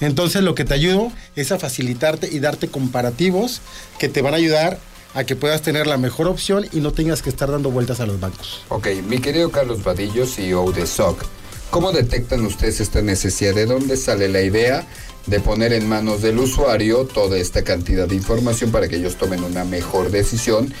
Entonces 0.00 0.42
lo 0.42 0.54
que 0.54 0.64
te 0.64 0.74
ayudo 0.74 1.12
es 1.36 1.52
a 1.52 1.58
facilitarte 1.58 2.28
y 2.30 2.40
darte 2.40 2.68
comparativos 2.68 3.60
que 3.98 4.08
te 4.08 4.22
van 4.22 4.34
a 4.34 4.38
ayudar 4.38 4.78
a 5.14 5.24
que 5.24 5.36
puedas 5.36 5.62
tener 5.62 5.86
la 5.86 5.98
mejor 5.98 6.28
opción 6.28 6.66
y 6.72 6.80
no 6.80 6.92
tengas 6.92 7.22
que 7.22 7.30
estar 7.30 7.50
dando 7.50 7.70
vueltas 7.70 8.00
a 8.00 8.06
los 8.06 8.20
bancos. 8.20 8.62
Ok, 8.68 8.88
mi 9.06 9.18
querido 9.18 9.50
Carlos 9.50 9.82
Vadillo, 9.82 10.26
CEO 10.26 10.72
de 10.72 10.86
SOC, 10.86 11.24
¿cómo 11.70 11.92
detectan 11.92 12.44
ustedes 12.46 12.80
esta 12.80 13.02
necesidad? 13.02 13.54
¿De 13.54 13.66
dónde 13.66 13.96
sale 13.96 14.28
la 14.28 14.40
idea 14.40 14.86
de 15.26 15.40
poner 15.40 15.72
en 15.72 15.88
manos 15.88 16.22
del 16.22 16.38
usuario 16.38 17.04
toda 17.04 17.36
esta 17.36 17.62
cantidad 17.62 18.08
de 18.08 18.14
información 18.14 18.70
para 18.70 18.88
que 18.88 18.96
ellos 18.96 19.16
tomen 19.16 19.44
una 19.44 19.64
mejor 19.64 20.10
decisión? 20.10 20.72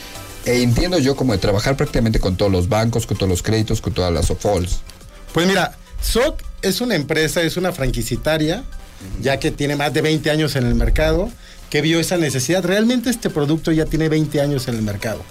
E 0.44 0.62
entiendo 0.62 0.98
yo 0.98 1.16
como 1.16 1.32
de 1.32 1.38
trabajar 1.38 1.76
prácticamente 1.76 2.18
con 2.18 2.36
todos 2.36 2.50
los 2.50 2.68
bancos, 2.68 3.06
con 3.06 3.16
todos 3.16 3.28
los 3.28 3.42
créditos, 3.42 3.80
con 3.80 3.92
todas 3.92 4.12
las 4.12 4.30
OFOLs. 4.30 4.80
Pues 5.32 5.46
mira, 5.46 5.76
SOC 6.00 6.42
es 6.62 6.80
una 6.80 6.94
empresa, 6.94 7.42
es 7.42 7.56
una 7.56 7.72
franquicitaria, 7.72 8.64
ya 9.20 9.38
que 9.38 9.50
tiene 9.50 9.76
más 9.76 9.92
de 9.92 10.02
20 10.02 10.30
años 10.30 10.56
en 10.56 10.66
el 10.66 10.74
mercado, 10.74 11.30
que 11.68 11.82
vio 11.82 12.00
esa 12.00 12.16
necesidad. 12.16 12.64
Realmente 12.64 13.10
este 13.10 13.30
producto 13.30 13.70
ya 13.72 13.86
tiene 13.86 14.08
20 14.08 14.40
años 14.40 14.66
en 14.68 14.76
el 14.76 14.82
mercado. 14.82 15.22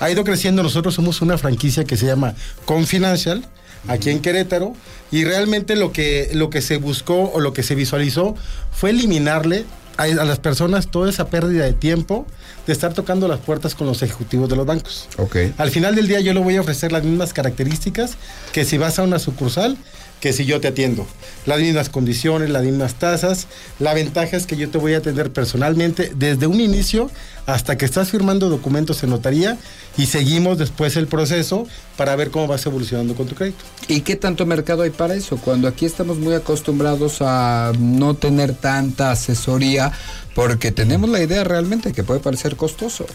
Ha 0.00 0.10
ido 0.10 0.22
creciendo, 0.22 0.62
nosotros 0.62 0.94
somos 0.94 1.22
una 1.22 1.38
franquicia 1.38 1.84
que 1.84 1.96
se 1.96 2.06
llama 2.06 2.34
Confinancial, 2.64 3.44
aquí 3.88 4.10
en 4.10 4.20
Querétaro, 4.20 4.74
y 5.10 5.24
realmente 5.24 5.76
lo 5.76 5.92
que, 5.92 6.30
lo 6.34 6.50
que 6.50 6.62
se 6.62 6.76
buscó 6.76 7.30
o 7.32 7.40
lo 7.40 7.52
que 7.52 7.62
se 7.62 7.74
visualizó 7.74 8.36
fue 8.70 8.90
eliminarle 8.90 9.64
a, 9.98 10.04
a, 10.04 10.24
las 10.24 10.38
personas 10.38 10.88
toda 10.88 11.10
esa 11.10 11.28
pérdida 11.28 11.64
de 11.64 11.74
tiempo 11.74 12.26
de 12.66 12.72
estar 12.72 12.94
tocando 12.94 13.28
las 13.28 13.40
puertas 13.40 13.74
con 13.74 13.86
los 13.86 14.02
ejecutivos 14.02 14.48
de 14.48 14.56
los 14.56 14.64
bancos. 14.64 15.08
Okay. 15.18 15.52
Al 15.58 15.70
final 15.70 15.94
del 15.94 16.08
día 16.08 16.20
yo 16.20 16.32
le 16.32 16.40
voy 16.40 16.56
a 16.56 16.62
ofrecer 16.62 16.90
las 16.92 17.04
mismas 17.04 17.34
características 17.34 18.16
que 18.52 18.64
si 18.64 18.78
vas 18.78 18.98
a 18.98 19.02
una 19.02 19.18
sucursal 19.18 19.76
que 20.20 20.32
si 20.32 20.44
yo 20.44 20.60
te 20.60 20.68
atiendo. 20.68 21.06
Las 21.46 21.60
mismas 21.60 21.88
condiciones, 21.88 22.50
las 22.50 22.64
mismas 22.64 22.94
tasas. 22.94 23.46
La 23.78 23.94
ventaja 23.94 24.36
es 24.36 24.46
que 24.46 24.56
yo 24.56 24.68
te 24.68 24.78
voy 24.78 24.94
a 24.94 24.98
atender 24.98 25.32
personalmente 25.32 26.12
desde 26.14 26.46
un 26.46 26.60
inicio 26.60 27.10
hasta 27.46 27.78
que 27.78 27.84
estás 27.84 28.10
firmando 28.10 28.48
documentos 28.48 29.02
en 29.02 29.10
notaría 29.10 29.56
y 29.96 30.06
seguimos 30.06 30.58
después 30.58 30.96
el 30.96 31.06
proceso 31.06 31.66
para 31.96 32.14
ver 32.16 32.30
cómo 32.30 32.46
vas 32.46 32.66
evolucionando 32.66 33.14
con 33.14 33.26
tu 33.26 33.34
crédito. 33.34 33.64
¿Y 33.86 34.02
qué 34.02 34.16
tanto 34.16 34.44
mercado 34.44 34.82
hay 34.82 34.90
para 34.90 35.14
eso? 35.14 35.38
Cuando 35.38 35.66
aquí 35.68 35.86
estamos 35.86 36.18
muy 36.18 36.34
acostumbrados 36.34 37.18
a 37.20 37.72
no 37.78 38.14
tener 38.14 38.54
tanta 38.54 39.12
asesoría 39.12 39.87
porque 40.34 40.72
tenemos 40.72 41.10
la 41.10 41.22
idea 41.22 41.44
realmente 41.44 41.92
que 41.92 42.02
puede 42.02 42.20
parecer 42.20 42.56
costoso. 42.56 43.06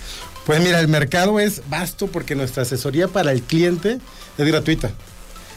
Pues 0.46 0.62
mira, 0.62 0.80
el 0.80 0.88
mercado 0.88 1.40
es 1.40 1.62
vasto 1.70 2.08
porque 2.08 2.36
nuestra 2.36 2.64
asesoría 2.64 3.08
para 3.08 3.32
el 3.32 3.42
cliente 3.42 4.00
es 4.38 4.46
gratuita. 4.46 4.92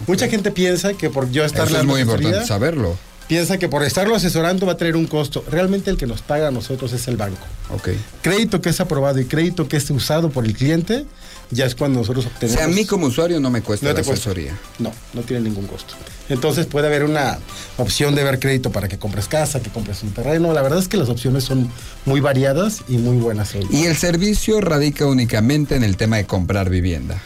Mucha 0.07 0.29
gente 0.29 0.51
piensa 0.51 0.95
que 0.95 1.11
por 1.11 1.31
yo 1.31 1.45
estar 1.45 1.67
Eso 1.67 1.79
es 1.79 1.85
muy 1.85 2.03
importante 2.03 2.45
saberlo. 2.47 2.97
piensa 3.29 3.59
que 3.59 3.69
por 3.69 3.83
estarlo 3.83 4.15
asesorando 4.15 4.67
va 4.67 4.73
a 4.73 4.77
tener 4.77 4.95
un 4.95 5.07
costo. 5.07 5.43
Realmente 5.51 5.91
el 5.91 5.97
que 5.97 6.07
nos 6.07 6.23
paga 6.23 6.49
a 6.49 6.51
nosotros 6.51 6.93
es 6.93 7.09
el 7.09 7.17
banco. 7.17 7.45
Ok. 7.71 7.89
Crédito 8.23 8.61
que 8.61 8.69
es 8.69 8.81
aprobado 8.81 9.19
y 9.19 9.25
crédito 9.25 9.69
que 9.69 9.79
es 9.79 9.91
usado 9.91 10.31
por 10.31 10.45
el 10.45 10.55
cliente, 10.55 11.07
ya 11.51 11.65
es 11.67 11.75
cuando 11.75 12.01
nosotros 12.01 12.27
O 12.27 12.29
obtenemos. 12.29 12.57
sea, 12.59 12.65
a 12.67 12.69
mí 12.75 12.85
como 12.87 13.07
usuario 13.07 13.39
no 13.41 13.51
me 13.51 13.63
cuesta 13.63 13.87
No 13.87 13.91
la 13.93 13.97
cuesta. 13.97 14.13
asesoría. 14.15 14.59
No, 14.79 14.93
no 15.15 15.23
tiene 15.23 15.43
ningún 15.49 15.67
costo. 15.67 15.95
Entonces 16.29 16.67
puede 16.67 16.89
haber 16.89 17.05
una 17.05 17.39
opción 17.77 18.15
de 18.15 18.25
ver 18.25 18.41
crédito 18.41 18.73
para 18.73 18.89
que 18.89 18.99
compres 18.99 19.29
casa, 19.29 19.61
que 19.61 19.71
compres 19.71 20.03
un 20.03 20.11
terreno. 20.13 20.53
La 20.53 20.63
verdad 20.63 20.79
es 20.81 20.89
que 20.89 20.97
las 20.97 21.09
opciones 21.09 21.45
son 21.45 21.71
muy 22.05 22.21
variadas 22.21 22.81
y 22.89 22.99
muy 22.99 23.17
buenas. 23.19 23.55
Y 23.71 23.85
el 23.85 23.97
servicio 23.97 24.61
radica 24.61 25.07
únicamente 25.07 25.77
en 25.77 25.85
el 25.85 25.97
tema 25.97 26.17
de 26.17 26.27
comprar 26.27 26.69
vivienda. 26.69 27.23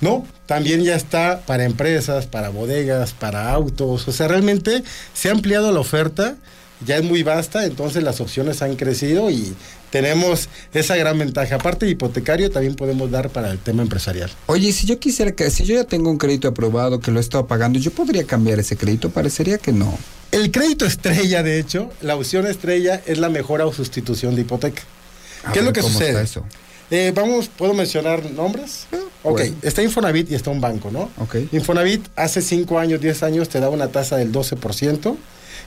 No, 0.00 0.26
también 0.46 0.84
ya 0.84 0.94
está 0.96 1.40
para 1.46 1.64
empresas, 1.64 2.26
para 2.26 2.50
bodegas, 2.50 3.12
para 3.12 3.50
autos. 3.52 4.06
O 4.06 4.12
sea, 4.12 4.28
realmente 4.28 4.84
se 5.14 5.28
ha 5.30 5.32
ampliado 5.32 5.72
la 5.72 5.80
oferta, 5.80 6.36
ya 6.84 6.96
es 6.96 7.04
muy 7.04 7.22
vasta, 7.22 7.64
entonces 7.64 8.02
las 8.02 8.20
opciones 8.20 8.60
han 8.60 8.76
crecido 8.76 9.30
y 9.30 9.54
tenemos 9.94 10.48
esa 10.72 10.96
gran 10.96 11.16
ventaja. 11.20 11.54
Aparte 11.54 11.86
de 11.86 11.92
hipotecario, 11.92 12.50
también 12.50 12.74
podemos 12.74 13.12
dar 13.12 13.30
para 13.30 13.52
el 13.52 13.60
tema 13.60 13.80
empresarial. 13.82 14.28
Oye, 14.46 14.72
si 14.72 14.88
yo 14.88 14.98
quisiera 14.98 15.30
que, 15.30 15.48
si 15.52 15.62
yo 15.62 15.76
ya 15.76 15.84
tengo 15.84 16.10
un 16.10 16.18
crédito 16.18 16.48
aprobado 16.48 16.98
que 16.98 17.12
lo 17.12 17.18
he 17.18 17.20
estado 17.20 17.46
pagando, 17.46 17.78
¿yo 17.78 17.92
podría 17.92 18.24
cambiar 18.24 18.58
ese 18.58 18.76
crédito? 18.76 19.10
Parecería 19.10 19.56
que 19.58 19.70
no. 19.70 19.96
El 20.32 20.50
crédito 20.50 20.84
estrella, 20.84 21.44
de 21.44 21.60
hecho, 21.60 21.92
la 22.00 22.16
opción 22.16 22.44
estrella 22.44 23.00
es 23.06 23.18
la 23.18 23.28
mejora 23.28 23.66
o 23.66 23.72
sustitución 23.72 24.34
de 24.34 24.40
hipoteca. 24.40 24.82
A 25.44 25.52
¿Qué 25.52 25.60
es 25.60 25.64
lo 25.64 25.72
que 25.72 25.80
¿cómo 25.80 25.92
sucede? 25.92 26.08
está 26.08 26.22
eso? 26.22 26.44
Eh, 26.90 27.12
vamos, 27.14 27.48
¿puedo 27.56 27.72
mencionar 27.72 28.28
nombres? 28.32 28.88
Ok, 29.22 29.38
bueno. 29.38 29.56
está 29.62 29.80
Infonavit 29.80 30.28
y 30.28 30.34
está 30.34 30.50
un 30.50 30.60
banco, 30.60 30.90
¿no? 30.90 31.08
Ok. 31.18 31.36
Infonavit 31.52 32.04
hace 32.16 32.42
5 32.42 32.80
años, 32.80 33.00
10 33.00 33.22
años 33.22 33.48
te 33.48 33.60
da 33.60 33.70
una 33.70 33.86
tasa 33.92 34.16
del 34.16 34.32
12% 34.32 35.16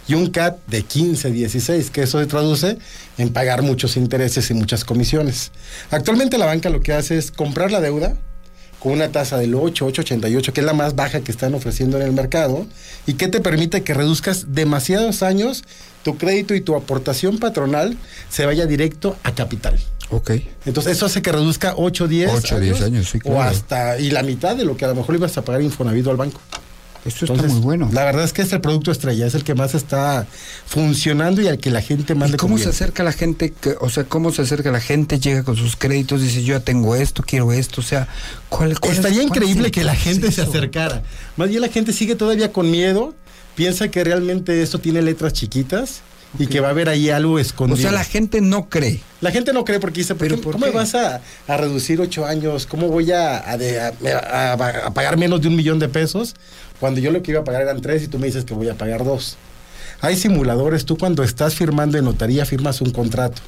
y 0.07 0.13
un 0.13 0.29
CAT 0.29 0.57
de 0.67 0.83
15, 0.83 1.31
16, 1.31 1.89
que 1.89 2.03
eso 2.03 2.19
se 2.19 2.25
traduce 2.25 2.77
en 3.17 3.29
pagar 3.29 3.61
muchos 3.61 3.97
intereses 3.97 4.49
y 4.49 4.53
muchas 4.53 4.85
comisiones. 4.85 5.51
Actualmente 5.91 6.37
la 6.37 6.45
banca 6.45 6.69
lo 6.69 6.81
que 6.81 6.93
hace 6.93 7.17
es 7.17 7.31
comprar 7.31 7.71
la 7.71 7.81
deuda 7.81 8.15
con 8.79 8.91
una 8.91 9.11
tasa 9.11 9.37
del 9.37 9.55
8, 9.55 9.87
8,88, 9.87 10.51
que 10.53 10.61
es 10.61 10.65
la 10.65 10.73
más 10.73 10.95
baja 10.95 11.21
que 11.21 11.31
están 11.31 11.53
ofreciendo 11.55 11.97
en 11.97 12.03
el 12.03 12.13
mercado, 12.13 12.67
y 13.07 13.13
que 13.13 13.27
te 13.27 13.41
permite 13.41 13.83
que 13.83 13.93
reduzcas 13.93 14.53
demasiados 14.53 15.23
años 15.23 15.63
tu 16.03 16.17
crédito 16.17 16.53
y 16.53 16.61
tu 16.61 16.75
aportación 16.75 17.39
patronal 17.39 17.97
se 18.29 18.45
vaya 18.45 18.65
directo 18.65 19.17
a 19.23 19.33
capital. 19.33 19.79
Ok. 20.09 20.31
Entonces, 20.65 20.93
eso 20.93 21.07
hace 21.07 21.21
que 21.21 21.31
reduzca 21.31 21.73
8, 21.75 22.07
10 22.07 22.31
8, 22.35 22.59
10 22.59 22.81
años, 22.81 23.09
sí, 23.09 23.19
O 23.25 23.41
hasta, 23.41 23.99
y 23.99 24.11
la 24.11 24.23
mitad 24.23 24.55
de 24.55 24.63
lo 24.63 24.77
que 24.77 24.85
a 24.85 24.89
lo 24.89 24.95
mejor 24.95 25.15
ibas 25.15 25.37
a 25.37 25.41
pagar 25.43 25.61
Infonavit 25.61 26.07
al 26.07 26.17
banco. 26.17 26.39
Esto 27.07 27.25
está 27.33 27.47
muy 27.47 27.59
bueno. 27.61 27.89
La 27.93 28.03
verdad 28.05 28.23
es 28.25 28.33
que 28.33 28.41
es 28.41 28.51
el 28.53 28.61
producto 28.61 28.91
estrella, 28.91 29.25
es 29.25 29.33
el 29.35 29.43
que 29.43 29.55
más 29.55 29.73
está 29.75 30.27
funcionando 30.65 31.41
y 31.41 31.47
al 31.47 31.57
que 31.57 31.71
la 31.71 31.81
gente 31.81 32.13
más 32.15 32.29
¿Y 32.29 32.31
le 32.33 32.37
cómo 32.37 32.57
se 32.57 32.69
acerca 32.69 33.03
la 33.03 33.11
gente? 33.13 33.51
que- 33.51 33.75
o 33.79 33.89
sea, 33.89 34.03
¿cómo 34.03 34.31
se 34.31 34.41
acerca 34.41 34.71
la 34.71 34.79
gente? 34.81 35.19
Llega 35.19 35.43
con 35.43 35.55
sus 35.55 35.75
créditos, 35.75 36.21
dice, 36.21 36.43
yo 36.43 36.55
ya 36.57 36.59
tengo 36.59 36.95
esto, 36.95 37.23
quiero 37.25 37.51
esto. 37.53 37.81
O 37.81 37.83
sea, 37.83 38.07
¿cuál, 38.49 38.79
cuál 38.79 38.91
es- 38.93 38.97
Estaría 38.99 39.19
cuál 39.19 39.29
increíble 39.29 39.71
que 39.71 39.83
la 39.83 39.95
gente 39.95 40.31
se 40.31 40.41
acercara. 40.41 41.03
Más 41.37 41.49
bien 41.49 41.61
la 41.61 41.69
gente 41.69 41.93
sigue 41.93 42.15
todavía 42.15 42.51
con 42.51 42.69
miedo, 42.69 43.15
piensa 43.55 43.89
que 43.89 44.03
realmente 44.03 44.61
esto 44.61 44.79
tiene 44.79 45.01
letras 45.01 45.33
chiquitas 45.33 46.01
y 46.37 46.45
que 46.47 46.59
va 46.59 46.67
a 46.67 46.71
haber 46.71 46.89
ahí 46.89 47.09
algo 47.09 47.33
O 47.35 47.39
escondido. 47.39 47.77
sea, 47.81 47.91
la 47.91 48.03
gente 48.03 48.41
no 48.41 48.67
cree. 48.69 48.99
La 49.21 49.31
gente 49.31 49.53
no 49.53 49.63
cree 49.65 49.79
porque 49.79 50.01
dice, 50.01 50.13
¿por 50.13 50.27
¿Pero 50.27 50.41
por 50.41 50.53
¿cómo 50.53 50.65
qué? 50.65 50.71
me 50.71 50.77
vas 50.77 50.93
a, 50.93 51.21
a 51.47 51.57
reducir 51.57 51.99
ocho 52.01 52.25
años? 52.25 52.65
¿Cómo 52.67 52.89
voy 52.89 53.11
a- 53.11 53.37
a 53.39 54.93
pagar 54.93 55.17
menos 55.17 55.41
de 55.41 55.47
un 55.47 55.55
millón 55.55 55.79
de 55.79 55.87
pesos 55.89 56.35
cuando 56.80 56.99
yo 56.99 57.11
lo 57.11 57.21
que 57.23 57.32
iba 57.32 57.41
a 57.41 57.43
pagar 57.43 57.61
eran 57.63 57.82
tres 57.82 58.03
y 58.03 58.07
tú 58.07 58.19
me 58.19 58.28
dices 58.28 58.45
que 58.45 58.53
voy 58.53 58.69
a 58.69 58.75
pagar 58.75 59.03
dos? 59.03 59.38
Hay 60.01 60.15
simuladores, 60.15 60.86
tú 60.86 60.97
cuando 60.97 61.23
estás 61.23 61.55
firmando 61.55 61.97
en 61.97 62.05
notaría 62.05 62.45
firmas 62.45 62.82
un 62.82 62.91
contrato 62.91 63.41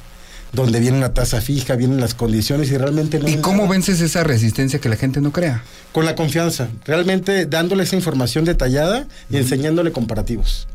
donde 0.52 0.80
viene 0.80 0.98
una 0.98 1.14
tasa 1.14 1.40
fija, 1.40 1.76
vienen 1.76 2.00
las 2.00 2.14
condiciones 2.14 2.70
y 2.70 2.76
realmente 2.76 3.18
no... 3.18 3.28
¿Y 3.28 3.36
cómo 3.36 3.58
nada. 3.58 3.70
vences 3.70 4.00
esa 4.00 4.24
resistencia 4.24 4.80
que 4.80 4.88
la 4.88 4.96
gente 4.96 5.20
no 5.20 5.32
crea? 5.32 5.62
Con 5.92 6.04
la 6.04 6.16
confianza, 6.16 6.68
realmente 6.84 7.46
dándole 7.46 7.84
esa 7.84 7.96
información 7.96 8.44
detallada 8.44 9.06
y 9.30 9.36
enseñándole 9.36 9.92
comparativos. 9.92 10.66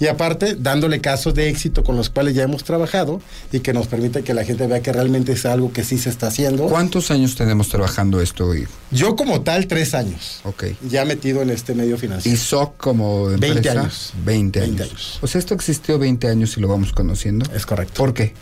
Y 0.00 0.08
aparte, 0.08 0.56
dándole 0.58 1.00
casos 1.00 1.34
de 1.34 1.48
éxito 1.48 1.84
con 1.84 1.96
los 1.96 2.10
cuales 2.10 2.34
ya 2.34 2.42
hemos 2.42 2.64
trabajado 2.64 3.20
y 3.52 3.60
que 3.60 3.72
nos 3.72 3.86
permite 3.86 4.22
que 4.22 4.34
la 4.34 4.44
gente 4.44 4.66
vea 4.66 4.80
que 4.80 4.92
realmente 4.92 5.32
es 5.32 5.46
algo 5.46 5.72
que 5.72 5.84
sí 5.84 5.98
se 5.98 6.10
está 6.10 6.26
haciendo. 6.26 6.66
¿Cuántos 6.66 7.10
años 7.10 7.36
tenemos 7.36 7.68
trabajando 7.68 8.20
esto 8.20 8.48
hoy? 8.48 8.66
Yo 8.90 9.14
como 9.14 9.42
tal, 9.42 9.66
tres 9.68 9.94
años. 9.94 10.40
Ok. 10.44 10.64
Ya 10.88 11.04
metido 11.04 11.42
en 11.42 11.50
este 11.50 11.74
medio 11.74 11.94
¿Y 11.94 11.98
financiero. 11.98 12.38
SOC 12.38 12.76
como 12.76 13.30
empresa? 13.30 13.54
20 13.54 13.70
años. 13.70 14.12
20 14.24 14.60
años. 14.60 14.76
20 14.76 14.82
años. 14.82 15.18
O 15.22 15.26
sea, 15.26 15.38
esto 15.38 15.54
existió 15.54 15.98
20 15.98 16.28
años 16.28 16.56
y 16.56 16.60
lo 16.60 16.68
vamos 16.68 16.92
conociendo. 16.92 17.46
Es 17.54 17.64
correcto. 17.64 17.94
¿Por 17.96 18.14
qué? 18.14 18.34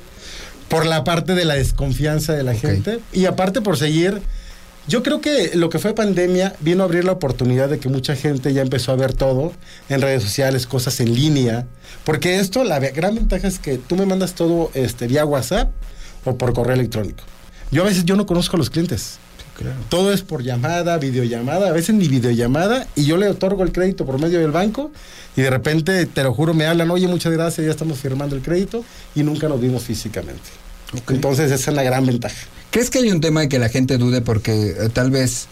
Por 0.68 0.86
la 0.86 1.04
parte 1.04 1.34
de 1.34 1.44
la 1.44 1.54
desconfianza 1.54 2.32
de 2.32 2.44
la 2.44 2.54
gente 2.54 3.00
y 3.12 3.26
aparte 3.26 3.60
por 3.60 3.76
seguir... 3.76 4.22
Yo 4.88 5.04
creo 5.04 5.20
que 5.20 5.52
lo 5.54 5.68
que 5.68 5.78
fue 5.78 5.94
pandemia 5.94 6.56
vino 6.60 6.82
a 6.82 6.86
abrir 6.86 7.04
la 7.04 7.12
oportunidad 7.12 7.68
de 7.68 7.78
que 7.78 7.88
mucha 7.88 8.16
gente 8.16 8.52
ya 8.52 8.62
empezó 8.62 8.90
a 8.90 8.96
ver 8.96 9.12
todo 9.12 9.52
en 9.88 10.00
redes 10.00 10.24
sociales, 10.24 10.66
cosas 10.66 10.98
en 10.98 11.14
línea. 11.14 11.66
Porque 12.04 12.40
esto, 12.40 12.64
la 12.64 12.80
gran 12.80 13.14
ventaja 13.14 13.46
es 13.46 13.60
que 13.60 13.78
tú 13.78 13.94
me 13.94 14.06
mandas 14.06 14.34
todo 14.34 14.70
este, 14.74 15.06
vía 15.06 15.24
WhatsApp 15.24 15.70
o 16.24 16.36
por 16.36 16.52
correo 16.52 16.74
electrónico. 16.74 17.22
Yo 17.70 17.82
a 17.82 17.86
veces 17.86 18.04
yo 18.04 18.16
no 18.16 18.26
conozco 18.26 18.56
a 18.56 18.58
los 18.58 18.70
clientes. 18.70 19.18
Claro. 19.56 19.76
Todo 19.88 20.12
es 20.12 20.22
por 20.22 20.42
llamada, 20.42 20.98
videollamada, 20.98 21.68
a 21.68 21.72
veces 21.72 21.94
ni 21.94 22.08
videollamada, 22.08 22.88
y 22.96 23.04
yo 23.04 23.16
le 23.18 23.28
otorgo 23.28 23.62
el 23.62 23.70
crédito 23.70 24.04
por 24.04 24.18
medio 24.18 24.40
del 24.40 24.50
banco, 24.50 24.90
y 25.36 25.42
de 25.42 25.50
repente, 25.50 26.06
te 26.06 26.22
lo 26.22 26.34
juro, 26.34 26.54
me 26.54 26.66
hablan, 26.66 26.90
oye, 26.90 27.06
muchas 27.06 27.32
gracias, 27.32 27.64
ya 27.66 27.70
estamos 27.70 27.98
firmando 27.98 28.34
el 28.34 28.42
crédito, 28.42 28.82
y 29.14 29.22
nunca 29.22 29.48
nos 29.48 29.60
vimos 29.60 29.84
físicamente. 29.84 30.61
Entonces, 31.08 31.50
esa 31.50 31.70
es 31.70 31.76
la 31.76 31.82
gran 31.82 32.06
ventaja. 32.06 32.36
¿Crees 32.70 32.90
que 32.90 32.98
hay 32.98 33.10
un 33.10 33.20
tema 33.20 33.40
de 33.40 33.48
que 33.48 33.58
la 33.58 33.68
gente 33.68 33.98
dude 33.98 34.22
porque 34.22 34.74
eh, 34.78 34.88
tal 34.92 35.10
vez 35.10 35.48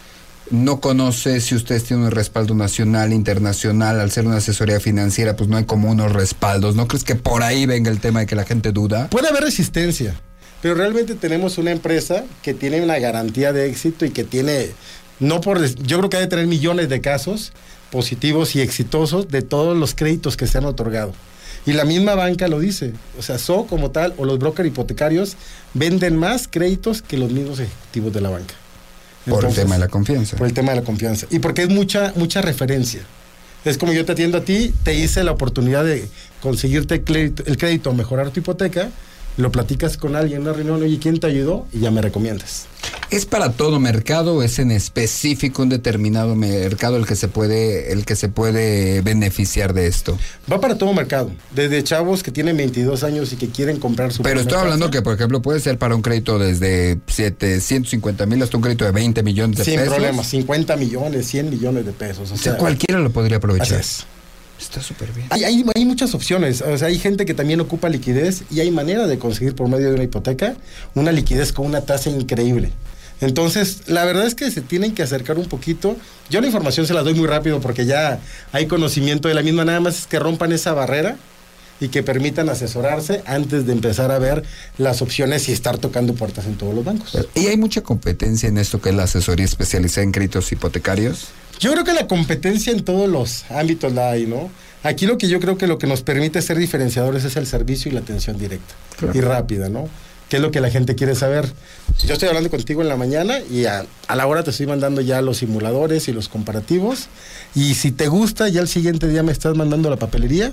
no 0.51 0.81
conoce 0.81 1.41
si 1.41 1.55
ustedes 1.55 1.85
tienen 1.85 2.07
un 2.07 2.11
respaldo 2.11 2.55
nacional, 2.55 3.13
internacional, 3.13 4.01
al 4.01 4.11
ser 4.11 4.27
una 4.27 4.39
asesoría 4.39 4.81
financiera, 4.81 5.37
pues 5.37 5.49
no 5.49 5.57
hay 5.57 5.65
como 5.65 5.91
unos 5.91 6.13
respaldos? 6.13 6.75
¿No 6.77 6.89
crees 6.89 7.05
que 7.05 7.15
por 7.15 7.43
ahí 7.43 7.67
venga 7.67 7.91
el 7.91 8.01
tema 8.01 8.21
de 8.21 8.27
que 8.27 8.35
la 8.35 8.45
gente 8.45 8.73
duda? 8.73 9.09
Puede 9.11 9.29
haber 9.29 9.45
resistencia, 9.45 10.15
pero 10.61 10.75
realmente 10.75 11.15
tenemos 11.15 11.59
una 11.59 11.71
empresa 11.71 12.25
que 12.43 12.55
tiene 12.55 12.81
una 12.81 12.99
garantía 12.99 13.53
de 13.53 13.69
éxito 13.69 14.05
y 14.05 14.11
que 14.11 14.25
tiene, 14.25 14.71
no 15.21 15.41
por, 15.41 15.65
yo 15.65 15.99
creo 15.99 16.11
que 16.11 16.17
ha 16.17 16.21
de 16.21 16.27
tener 16.27 16.47
millones 16.47 16.89
de 16.89 17.01
casos 17.01 17.53
positivos 17.91 18.57
y 18.57 18.61
exitosos 18.61 19.29
de 19.29 19.43
todos 19.43 19.77
los 19.77 19.95
créditos 19.95 20.37
que 20.37 20.47
se 20.47 20.59
han 20.59 20.65
otorgado. 20.65 21.13
Y 21.67 21.73
la 21.73 21.85
misma 21.85 22.15
banca 22.15 22.49
lo 22.49 22.59
dice, 22.59 22.93
o 23.19 23.23
sea, 23.23 23.39
SO 23.39 23.67
como 23.67 23.91
tal 23.91 24.15
o 24.17 24.25
los 24.25 24.39
brokers 24.39 24.69
hipotecarios 24.69 25.37
venden 25.75 26.17
más 26.17 26.49
créditos 26.49 27.03
que 27.03 27.19
los 27.19 27.31
mismos 27.31 27.61
ejecutivos 27.61 28.13
de 28.13 28.21
la 28.21 28.31
banca. 28.31 28.55
Por 29.27 29.45
el 29.45 29.55
tema 29.55 29.75
de 29.75 29.81
la 29.81 29.89
confianza. 29.89 30.37
Por 30.37 30.47
el 30.47 30.55
tema 30.55 30.73
de 30.73 30.81
la 30.81 30.85
confianza. 30.85 31.27
Y 31.31 31.39
porque 31.41 31.63
es 31.63 31.69
mucha, 31.69 32.13
mucha 32.17 32.41
referencia. 32.41 33.03
Es 33.65 33.77
como 33.77 33.93
yo 33.93 34.07
te 34.07 34.13
atiendo 34.13 34.39
a 34.39 34.41
ti, 34.45 34.73
te 34.83 34.95
hice 34.95 35.23
la 35.23 35.33
oportunidad 35.33 35.85
de 35.85 36.09
conseguirte 36.41 36.95
el 36.95 37.05
crédito, 37.05 37.43
el 37.47 37.59
crédito 37.59 37.93
mejorar 37.93 38.31
tu 38.31 38.41
hipoteca, 38.41 38.89
lo 39.37 39.51
platicas 39.53 39.97
con 39.97 40.17
alguien 40.17 40.43
en 40.43 40.49
una 40.49 40.53
reunión, 40.53 40.83
oye, 40.83 40.99
¿quién 41.01 41.19
te 41.19 41.27
ayudó? 41.27 41.67
Y 41.73 41.81
ya 41.81 41.91
me 41.91 42.03
recomiendas. 42.03 42.67
¿Es 43.11 43.27
para 43.27 43.53
todo 43.53 43.81
mercado 43.81 44.37
o 44.37 44.43
es 44.43 44.59
en 44.59 44.71
específico 44.71 45.63
un 45.63 45.69
determinado 45.69 46.37
mercado 46.37 46.97
el 46.97 47.07
que 47.07 47.17
se 47.17 47.27
puede, 47.29 47.93
el 47.93 48.05
que 48.05 48.15
se 48.17 48.29
puede 48.29 49.01
beneficiar 49.03 49.75
de 49.75 49.87
esto? 49.89 50.17
Va 50.51 50.61
para 50.61 50.79
todo 50.79 50.93
mercado, 50.93 51.31
desde 51.55 51.83
chavos 51.83 52.23
que 52.23 52.31
tienen 52.31 52.57
22 52.57 53.03
años 53.03 53.33
y 53.33 53.37
que 53.37 53.49
quieren 53.49 53.79
comprar 53.79 54.13
su 54.13 54.23
Pero 54.23 54.41
estoy 54.41 54.59
hablando 54.59 54.91
que, 54.91 55.03
por 55.03 55.15
ejemplo, 55.15 55.43
puede 55.43 55.59
ser 55.61 55.77
para 55.79 55.95
un 55.97 56.03
crédito 56.03 56.39
desde 56.39 56.99
750 57.09 58.27
mil 58.27 58.43
hasta 58.43 58.57
un 58.57 58.63
crédito 58.63 58.85
de 58.85 58.93
20 58.93 59.23
millones 59.23 59.59
de 59.59 59.65
Sin 59.65 59.77
pesos. 59.77 59.95
problemas, 59.95 60.27
50 60.29 60.77
millones, 60.77 61.27
100 61.27 61.51
millones 61.51 61.87
de 61.87 61.93
pesos. 61.93 62.31
O 62.31 62.35
O 62.35 62.37
sea, 62.37 62.57
cualquiera 62.57 63.01
lo 63.01 63.11
podría 63.11 63.37
así 63.37 63.45
aprovechar. 63.45 63.81
es. 63.81 64.07
Está 64.61 64.83
súper 64.83 65.11
bien. 65.13 65.27
Hay, 65.31 65.45
hay, 65.45 65.65
hay 65.75 65.85
muchas 65.87 66.15
opciones. 66.15 66.61
O 66.61 66.77
sea, 66.77 66.89
hay 66.89 66.99
gente 66.99 67.25
que 67.25 67.33
también 67.35 67.61
ocupa 67.61 67.89
liquidez 67.89 68.43
y 68.51 68.61
hay 68.61 68.71
manera 68.71 69.07
de 69.07 69.19
conseguir 69.19 69.55
por 69.55 69.69
medio 69.69 69.89
de 69.89 69.95
una 69.95 70.05
hipoteca 70.05 70.55
una 70.95 71.13
liquidez 71.13 71.53
con 71.53 71.67
una 71.67 71.81
tasa 71.81 72.11
increíble. 72.11 72.71
Entonces, 73.21 73.83
la 73.87 74.05
verdad 74.05 74.27
es 74.27 74.35
que 74.35 74.51
se 74.51 74.61
tienen 74.61 74.95
que 74.95 75.03
acercar 75.03 75.39
un 75.39 75.47
poquito. 75.47 75.97
Yo 76.31 76.41
la 76.41 76.47
información 76.47 76.87
se 76.87 76.95
la 76.95 77.03
doy 77.03 77.15
muy 77.15 77.27
rápido 77.27 77.61
porque 77.61 77.87
ya 77.87 78.21
hay 78.53 78.67
conocimiento 78.67 79.29
de 79.29 79.35
la 79.35 79.43
misma. 79.43 79.65
Nada 79.65 79.81
más 79.81 79.99
es 79.99 80.07
que 80.07 80.19
rompan 80.19 80.53
esa 80.53 80.73
barrera 80.73 81.17
y 81.81 81.89
que 81.89 82.03
permitan 82.03 82.49
asesorarse 82.51 83.23
antes 83.27 83.67
de 83.67 83.73
empezar 83.73 84.11
a 84.11 84.19
ver 84.19 84.43
las 84.79 85.01
opciones 85.03 85.49
y 85.49 85.53
estar 85.53 85.79
tocando 85.79 86.15
puertas 86.15 86.47
en 86.47 86.57
todos 86.57 86.75
los 86.75 86.85
bancos. 86.85 87.17
¿Y 87.35 87.47
hay 87.47 87.57
mucha 87.57 87.81
competencia 87.83 88.49
en 88.49 88.59
esto 88.59 88.81
que 88.81 88.91
es 88.91 88.95
la 88.95 89.05
asesoría 89.05 89.45
especializada 89.47 90.05
en 90.05 90.13
créditos 90.13 90.53
hipotecarios? 90.53 91.29
Yo 91.59 91.73
creo 91.73 91.85
que 91.85 91.93
la 91.93 92.07
competencia 92.07 92.73
en 92.73 92.85
todos 92.85 93.09
los 93.09 93.45
ámbitos 93.51 93.93
la 93.93 94.11
hay, 94.11 94.27
¿no? 94.27 94.51
Aquí 94.83 95.07
lo 95.07 95.19
que 95.19 95.29
yo 95.29 95.41
creo 95.41 95.59
que 95.59 95.67
lo 95.67 95.79
que 95.79 95.87
nos 95.87 96.03
permite 96.03 96.41
ser 96.41 96.57
diferenciadores 96.59 97.25
es 97.25 97.37
el 97.37 97.47
servicio 97.47 97.91
y 97.91 97.95
la 97.95 98.01
atención 98.01 98.39
directa 98.39 98.75
Claro. 98.99 99.17
y 99.17 99.21
rápida, 99.21 99.69
¿no? 99.69 99.89
¿Qué 100.31 100.37
es 100.37 100.43
lo 100.43 100.51
que 100.53 100.61
la 100.61 100.71
gente 100.71 100.95
quiere 100.95 101.15
saber? 101.17 101.53
Yo 102.07 102.13
estoy 102.15 102.29
hablando 102.29 102.51
contigo 102.51 102.83
en 102.83 102.89
la 102.89 102.97
mañana 102.97 103.41
y 103.51 103.65
a, 103.65 103.85
a 104.07 104.17
la 104.17 104.27
hora 104.27 104.43
te 104.45 104.51
estoy 104.51 104.67
mandando 104.67 105.01
ya 105.01 105.21
los 105.23 105.39
simuladores 105.39 106.07
y 106.09 106.13
los 106.13 106.29
comparativos. 106.29 107.09
Y 107.55 107.75
si 107.75 107.91
te 107.91 108.07
gusta, 108.09 108.49
ya 108.49 108.61
el 108.61 108.69
siguiente 108.69 109.09
día 109.09 109.23
me 109.25 109.33
estás 109.33 109.57
mandando 109.57 109.91
la 109.91 109.97
papelería 109.97 110.53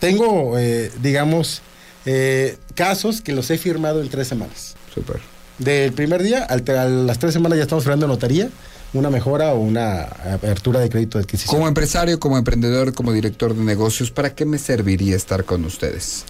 tengo, 0.00 0.58
eh, 0.58 0.90
digamos, 1.02 1.62
eh, 2.06 2.56
casos 2.74 3.20
que 3.20 3.32
los 3.32 3.50
he 3.50 3.58
firmado 3.58 4.00
en 4.00 4.08
tres 4.08 4.28
semanas. 4.28 4.76
Súper. 4.94 5.20
Del 5.58 5.92
primer 5.92 6.22
día 6.22 6.44
al 6.44 6.62
a 6.70 6.84
las 6.84 7.18
tres 7.18 7.32
semanas 7.32 7.58
ya 7.58 7.64
estamos 7.64 7.84
firmando 7.84 8.06
notaría 8.06 8.48
una 8.94 9.10
mejora 9.10 9.52
o 9.52 9.58
una 9.58 10.02
apertura 10.02 10.80
de 10.80 10.88
crédito 10.88 11.18
de 11.18 11.24
adquisición. 11.24 11.54
Como 11.54 11.68
empresario, 11.68 12.18
como 12.18 12.38
emprendedor, 12.38 12.94
como 12.94 13.12
director 13.12 13.54
de 13.54 13.62
negocios, 13.62 14.10
¿para 14.10 14.34
qué 14.34 14.44
me 14.44 14.58
serviría 14.58 15.16
estar 15.16 15.44
con 15.44 15.64
ustedes? 15.64 16.24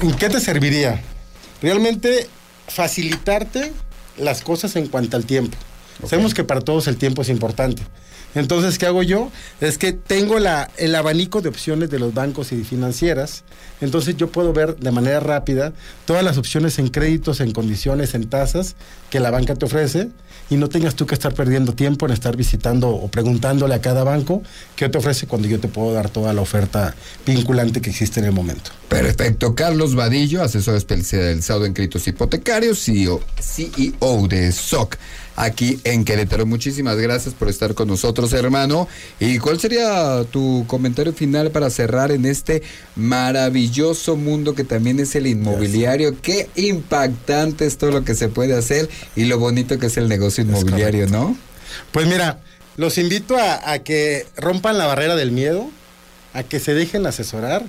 ¿En 0.00 0.12
qué 0.14 0.28
te 0.28 0.40
serviría? 0.40 1.02
Realmente 1.60 2.28
facilitarte 2.68 3.72
las 4.16 4.40
cosas 4.40 4.76
en 4.76 4.88
cuanto 4.88 5.16
al 5.16 5.24
tiempo. 5.24 5.56
Sabemos 6.06 6.34
que 6.34 6.44
para 6.44 6.60
todos 6.60 6.86
el 6.88 6.96
tiempo 6.96 7.22
es 7.22 7.28
importante. 7.28 7.82
Entonces, 8.34 8.78
¿qué 8.78 8.86
hago 8.86 9.02
yo? 9.02 9.30
Es 9.60 9.78
que 9.78 9.92
tengo 9.92 10.38
el 10.38 10.94
abanico 10.94 11.40
de 11.40 11.48
opciones 11.48 11.90
de 11.90 11.98
los 11.98 12.14
bancos 12.14 12.52
y 12.52 12.64
financieras. 12.64 13.44
Entonces 13.80 14.16
yo 14.16 14.30
puedo 14.30 14.52
ver 14.52 14.76
de 14.76 14.90
manera 14.90 15.20
rápida 15.20 15.72
todas 16.04 16.24
las 16.24 16.38
opciones 16.38 16.78
en 16.78 16.88
créditos, 16.88 17.40
en 17.40 17.52
condiciones, 17.52 18.14
en 18.14 18.28
tasas 18.28 18.76
que 19.10 19.20
la 19.20 19.30
banca 19.30 19.54
te 19.54 19.66
ofrece 19.66 20.08
y 20.50 20.56
no 20.56 20.68
tengas 20.68 20.94
tú 20.94 21.06
que 21.06 21.14
estar 21.14 21.32
perdiendo 21.34 21.74
tiempo 21.74 22.06
en 22.06 22.12
estar 22.12 22.36
visitando 22.36 22.90
o 22.90 23.08
preguntándole 23.08 23.74
a 23.74 23.80
cada 23.80 24.04
banco 24.04 24.42
qué 24.76 24.88
te 24.88 24.98
ofrece 24.98 25.26
cuando 25.26 25.48
yo 25.48 25.60
te 25.60 25.68
puedo 25.68 25.92
dar 25.92 26.10
toda 26.10 26.32
la 26.32 26.40
oferta 26.40 26.94
vinculante 27.26 27.80
que 27.80 27.90
existe 27.90 28.20
en 28.20 28.26
el 28.26 28.32
momento. 28.32 28.70
Perfecto. 28.88 29.54
Carlos 29.54 29.94
Vadillo, 29.94 30.42
asesor 30.42 30.76
especializado 30.76 31.66
en 31.66 31.72
créditos 31.72 32.06
hipotecarios, 32.06 32.78
CEO, 32.84 33.20
CEO 33.40 34.28
de 34.28 34.52
SOC, 34.52 34.96
aquí 35.36 35.80
en 35.84 36.04
Querétaro. 36.04 36.46
Muchísimas 36.46 36.96
gracias 36.96 37.34
por 37.34 37.48
estar 37.48 37.74
con 37.74 37.88
nosotros, 37.88 38.23
hermano. 38.32 38.88
¿Y 39.20 39.38
cuál 39.38 39.60
sería 39.60 40.24
tu 40.30 40.64
comentario 40.66 41.12
final 41.12 41.50
para 41.50 41.70
cerrar 41.70 42.10
en 42.10 42.26
este 42.26 42.62
maravilloso 42.96 44.16
mundo 44.16 44.54
que 44.54 44.64
también 44.64 45.00
es 45.00 45.14
el 45.14 45.26
inmobiliario? 45.26 46.20
Qué 46.20 46.48
impactante 46.56 47.66
es 47.66 47.78
todo 47.78 47.90
lo 47.90 48.04
que 48.04 48.14
se 48.14 48.28
puede 48.28 48.56
hacer 48.56 48.88
y 49.16 49.24
lo 49.24 49.38
bonito 49.38 49.78
que 49.78 49.86
es 49.86 49.96
el 49.96 50.08
negocio 50.08 50.44
inmobiliario, 50.44 51.06
¿no? 51.08 51.36
Pues 51.92 52.06
mira, 52.06 52.40
los 52.76 52.98
invito 52.98 53.36
a, 53.36 53.72
a 53.72 53.78
que 53.80 54.26
rompan 54.36 54.78
la 54.78 54.86
barrera 54.86 55.16
del 55.16 55.32
miedo, 55.32 55.70
a 56.32 56.42
que 56.42 56.60
se 56.60 56.74
dejen 56.74 57.06
asesorar 57.06 57.64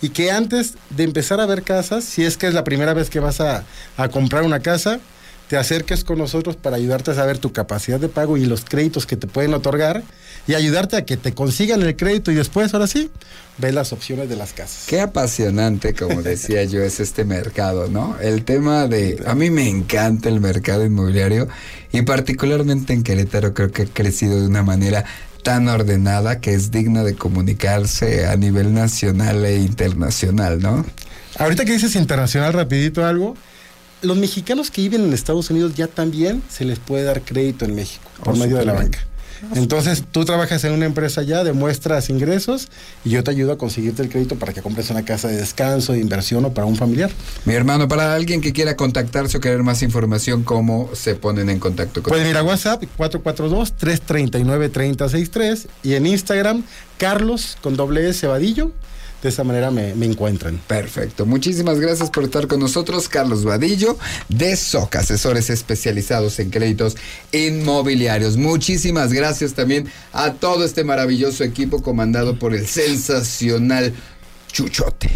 y 0.00 0.10
que 0.10 0.30
antes 0.30 0.74
de 0.90 1.04
empezar 1.04 1.40
a 1.40 1.46
ver 1.46 1.62
casas, 1.62 2.04
si 2.04 2.24
es 2.24 2.36
que 2.36 2.46
es 2.46 2.54
la 2.54 2.64
primera 2.64 2.94
vez 2.94 3.10
que 3.10 3.20
vas 3.20 3.40
a, 3.40 3.64
a 3.96 4.08
comprar 4.08 4.42
una 4.42 4.60
casa, 4.60 5.00
te 5.48 5.56
acerques 5.56 6.04
con 6.04 6.18
nosotros 6.18 6.56
para 6.56 6.76
ayudarte 6.76 7.10
a 7.10 7.14
saber 7.14 7.38
tu 7.38 7.52
capacidad 7.52 7.98
de 7.98 8.08
pago 8.08 8.36
y 8.36 8.44
los 8.44 8.64
créditos 8.64 9.06
que 9.06 9.16
te 9.16 9.26
pueden 9.26 9.54
otorgar 9.54 10.02
y 10.46 10.54
ayudarte 10.54 10.96
a 10.96 11.04
que 11.04 11.16
te 11.16 11.32
consigan 11.32 11.82
el 11.82 11.96
crédito 11.96 12.30
y 12.30 12.34
después, 12.34 12.72
ahora 12.74 12.86
sí, 12.86 13.10
ves 13.56 13.74
las 13.74 13.92
opciones 13.92 14.28
de 14.28 14.36
las 14.36 14.52
casas. 14.52 14.84
Qué 14.86 15.00
apasionante, 15.00 15.94
como 15.94 16.22
decía 16.22 16.64
yo, 16.64 16.82
es 16.82 17.00
este 17.00 17.24
mercado, 17.24 17.88
¿no? 17.88 18.16
El 18.20 18.44
tema 18.44 18.86
de... 18.86 19.22
A 19.26 19.34
mí 19.34 19.50
me 19.50 19.68
encanta 19.68 20.28
el 20.28 20.40
mercado 20.40 20.84
inmobiliario 20.84 21.48
y 21.92 22.02
particularmente 22.02 22.92
en 22.92 23.02
Querétaro 23.02 23.54
creo 23.54 23.72
que 23.72 23.82
ha 23.82 23.86
crecido 23.86 24.40
de 24.40 24.46
una 24.46 24.62
manera 24.62 25.04
tan 25.42 25.68
ordenada 25.68 26.40
que 26.40 26.52
es 26.52 26.70
digna 26.70 27.04
de 27.04 27.14
comunicarse 27.14 28.26
a 28.26 28.36
nivel 28.36 28.74
nacional 28.74 29.44
e 29.46 29.56
internacional, 29.56 30.60
¿no? 30.60 30.84
Ahorita 31.38 31.64
que 31.64 31.72
dices 31.72 31.94
internacional, 31.94 32.52
rapidito 32.52 33.06
algo, 33.06 33.34
los 34.02 34.16
mexicanos 34.16 34.70
que 34.70 34.82
viven 34.82 35.04
en 35.04 35.12
Estados 35.12 35.50
Unidos 35.50 35.74
ya 35.74 35.86
también 35.86 36.42
se 36.48 36.64
les 36.64 36.78
puede 36.78 37.04
dar 37.04 37.22
crédito 37.22 37.64
en 37.64 37.74
México 37.74 38.08
por 38.22 38.34
Oh, 38.34 38.36
medio 38.36 38.56
de 38.56 38.64
la 38.64 38.72
banca. 38.72 39.00
Entonces 39.54 40.02
tú 40.10 40.24
trabajas 40.24 40.64
en 40.64 40.72
una 40.72 40.86
empresa 40.86 41.22
ya, 41.22 41.44
demuestras 41.44 42.10
ingresos 42.10 42.68
y 43.04 43.10
yo 43.10 43.22
te 43.22 43.30
ayudo 43.30 43.52
a 43.52 43.58
conseguirte 43.58 44.02
el 44.02 44.08
crédito 44.08 44.34
para 44.36 44.52
que 44.52 44.62
compres 44.62 44.90
una 44.90 45.04
casa 45.04 45.28
de 45.28 45.36
descanso, 45.36 45.92
de 45.92 46.00
inversión 46.00 46.44
o 46.44 46.52
para 46.52 46.66
un 46.66 46.74
familiar. 46.76 47.10
Mi 47.44 47.54
hermano, 47.54 47.86
para 47.88 48.14
alguien 48.14 48.40
que 48.40 48.52
quiera 48.52 48.74
contactarse 48.76 49.36
o 49.36 49.40
querer 49.40 49.62
más 49.62 49.82
información, 49.82 50.42
¿cómo 50.42 50.90
se 50.92 51.14
ponen 51.14 51.50
en 51.50 51.60
contacto 51.60 52.02
con 52.02 52.10
Pueden 52.10 52.28
ir 52.28 52.36
a 52.36 52.42
WhatsApp 52.42 52.82
442-339-3063 52.98 55.66
y 55.84 55.94
en 55.94 56.06
Instagram 56.06 56.64
Carlos 56.96 57.56
con 57.60 57.76
doble 57.76 58.08
S 58.08 58.26
Vadillo. 58.26 58.72
De 59.22 59.30
esa 59.30 59.42
manera 59.42 59.72
me, 59.72 59.90
encuentran. 60.04 60.60
Perfecto. 60.66 61.26
Muchísimas 61.26 61.80
gracias 61.80 62.08
por 62.08 62.22
estar 62.22 62.46
con 62.46 62.60
nosotros, 62.60 63.08
Carlos 63.08 63.44
Vadillo, 63.44 63.98
de 64.28 64.54
SOC, 64.54 64.96
asesores 64.96 65.50
especializados 65.50 66.38
en 66.38 66.50
créditos 66.50 66.96
inmobiliarios. 67.32 68.36
Muchísimas 68.36 69.12
gracias 69.12 69.54
también 69.54 69.90
a 70.12 70.34
todo 70.34 70.64
este 70.64 70.84
maravilloso 70.84 71.42
equipo 71.42 71.82
comandado 71.82 72.38
por 72.38 72.54
el 72.54 72.68
sensacional 72.68 73.92
Chuchote, 74.52 75.10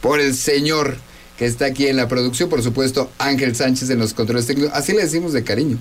por 0.00 0.18
el 0.20 0.34
señor 0.34 0.96
que 1.36 1.44
está 1.44 1.66
aquí 1.66 1.88
en 1.88 1.96
la 1.96 2.08
producción, 2.08 2.48
por 2.48 2.62
supuesto, 2.62 3.10
Ángel 3.18 3.54
Sánchez 3.54 3.90
en 3.90 3.98
los 3.98 4.14
controles 4.14 4.46
técnicos. 4.46 4.72
Así 4.74 4.92
le 4.92 5.02
decimos 5.02 5.34
de 5.34 5.44
cariño. 5.44 5.78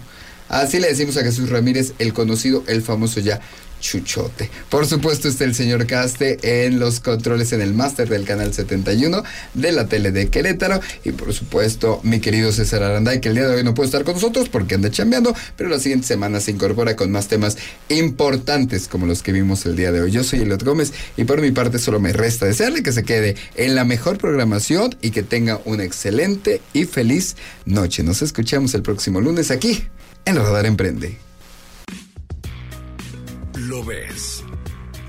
Así 0.50 0.80
le 0.80 0.90
decimos 0.90 1.16
a 1.16 1.24
Jesús 1.24 1.50
Ramírez, 1.50 1.94
el 2.00 2.12
conocido, 2.12 2.66
el 2.68 2.82
famoso 2.82 3.22
ya 3.22 3.40
Chuchote. 3.82 4.50
Por 4.70 4.86
supuesto 4.86 5.28
está 5.28 5.44
el 5.44 5.54
señor 5.54 5.86
Caste 5.88 6.38
en 6.66 6.80
los 6.80 7.02
controles 7.02 7.52
en 7.52 7.60
el 7.60 7.74
máster 7.74 8.08
del 8.08 8.24
canal 8.24 8.54
71 8.54 9.24
de 9.54 9.72
la 9.74 9.88
tele 9.88 10.12
de 10.12 10.30
Querétaro. 10.30 10.80
Y 11.04 11.12
por 11.12 11.34
supuesto 11.34 12.00
mi 12.04 12.22
querido 12.22 12.54
César 12.54 12.84
Aranday, 12.84 13.20
que 13.20 13.30
el 13.30 13.36
día 13.36 13.48
de 13.48 13.56
hoy 13.56 13.64
no 13.64 13.74
puede 13.74 13.88
estar 13.88 14.06
con 14.06 14.14
nosotros 14.14 14.48
porque 14.48 14.76
anda 14.76 14.90
chambeando, 14.90 15.36
pero 15.58 15.70
la 15.70 15.80
siguiente 15.80 16.08
semana 16.08 16.40
se 16.40 16.52
incorpora 16.52 16.96
con 16.96 17.12
más 17.12 17.28
temas 17.28 17.58
importantes 17.90 18.88
como 18.88 19.06
los 19.06 19.22
que 19.24 19.34
vimos 19.34 19.66
el 19.66 19.76
día 19.76 19.92
de 19.92 20.02
hoy. 20.02 20.12
Yo 20.12 20.24
soy 20.24 20.40
Eliot 20.40 20.64
Gómez 20.64 20.94
y 21.18 21.26
por 21.26 21.42
mi 21.42 21.52
parte 21.52 21.80
solo 21.80 22.00
me 22.00 22.14
resta 22.14 22.46
desearle 22.46 22.84
que 22.84 22.94
se 22.94 23.04
quede 23.04 23.36
en 23.56 23.76
la 23.76 23.84
mejor 23.84 24.18
programación 24.18 24.96
y 25.02 25.10
que 25.12 25.24
tenga 25.24 25.60
una 25.66 25.84
excelente 25.84 26.62
y 26.74 26.86
feliz 26.86 27.36
noche. 27.66 28.04
Nos 28.04 28.22
escuchamos 28.22 28.74
el 28.76 28.84
próximo 28.84 29.20
lunes 29.20 29.52
aquí 29.52 29.84
en 30.26 30.36
Radar 30.36 30.66
Emprende. 30.68 31.31
Lo 33.72 33.86
ves. 33.86 34.44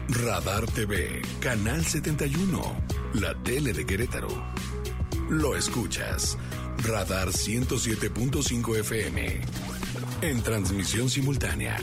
Radar 0.09 0.67
TV, 0.67 1.21
Canal 1.41 1.85
71, 1.85 2.63
la 3.15 3.35
tele 3.43 3.73
de 3.73 3.85
Querétaro. 3.85 4.29
Lo 5.29 5.57
escuchas. 5.57 6.39
Radar 6.85 7.31
107.5 7.31 8.79
FM. 8.79 9.41
En 10.21 10.43
transmisión 10.45 11.11
simultánea. 11.11 11.77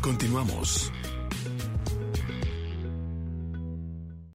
Continuamos. 0.00 0.92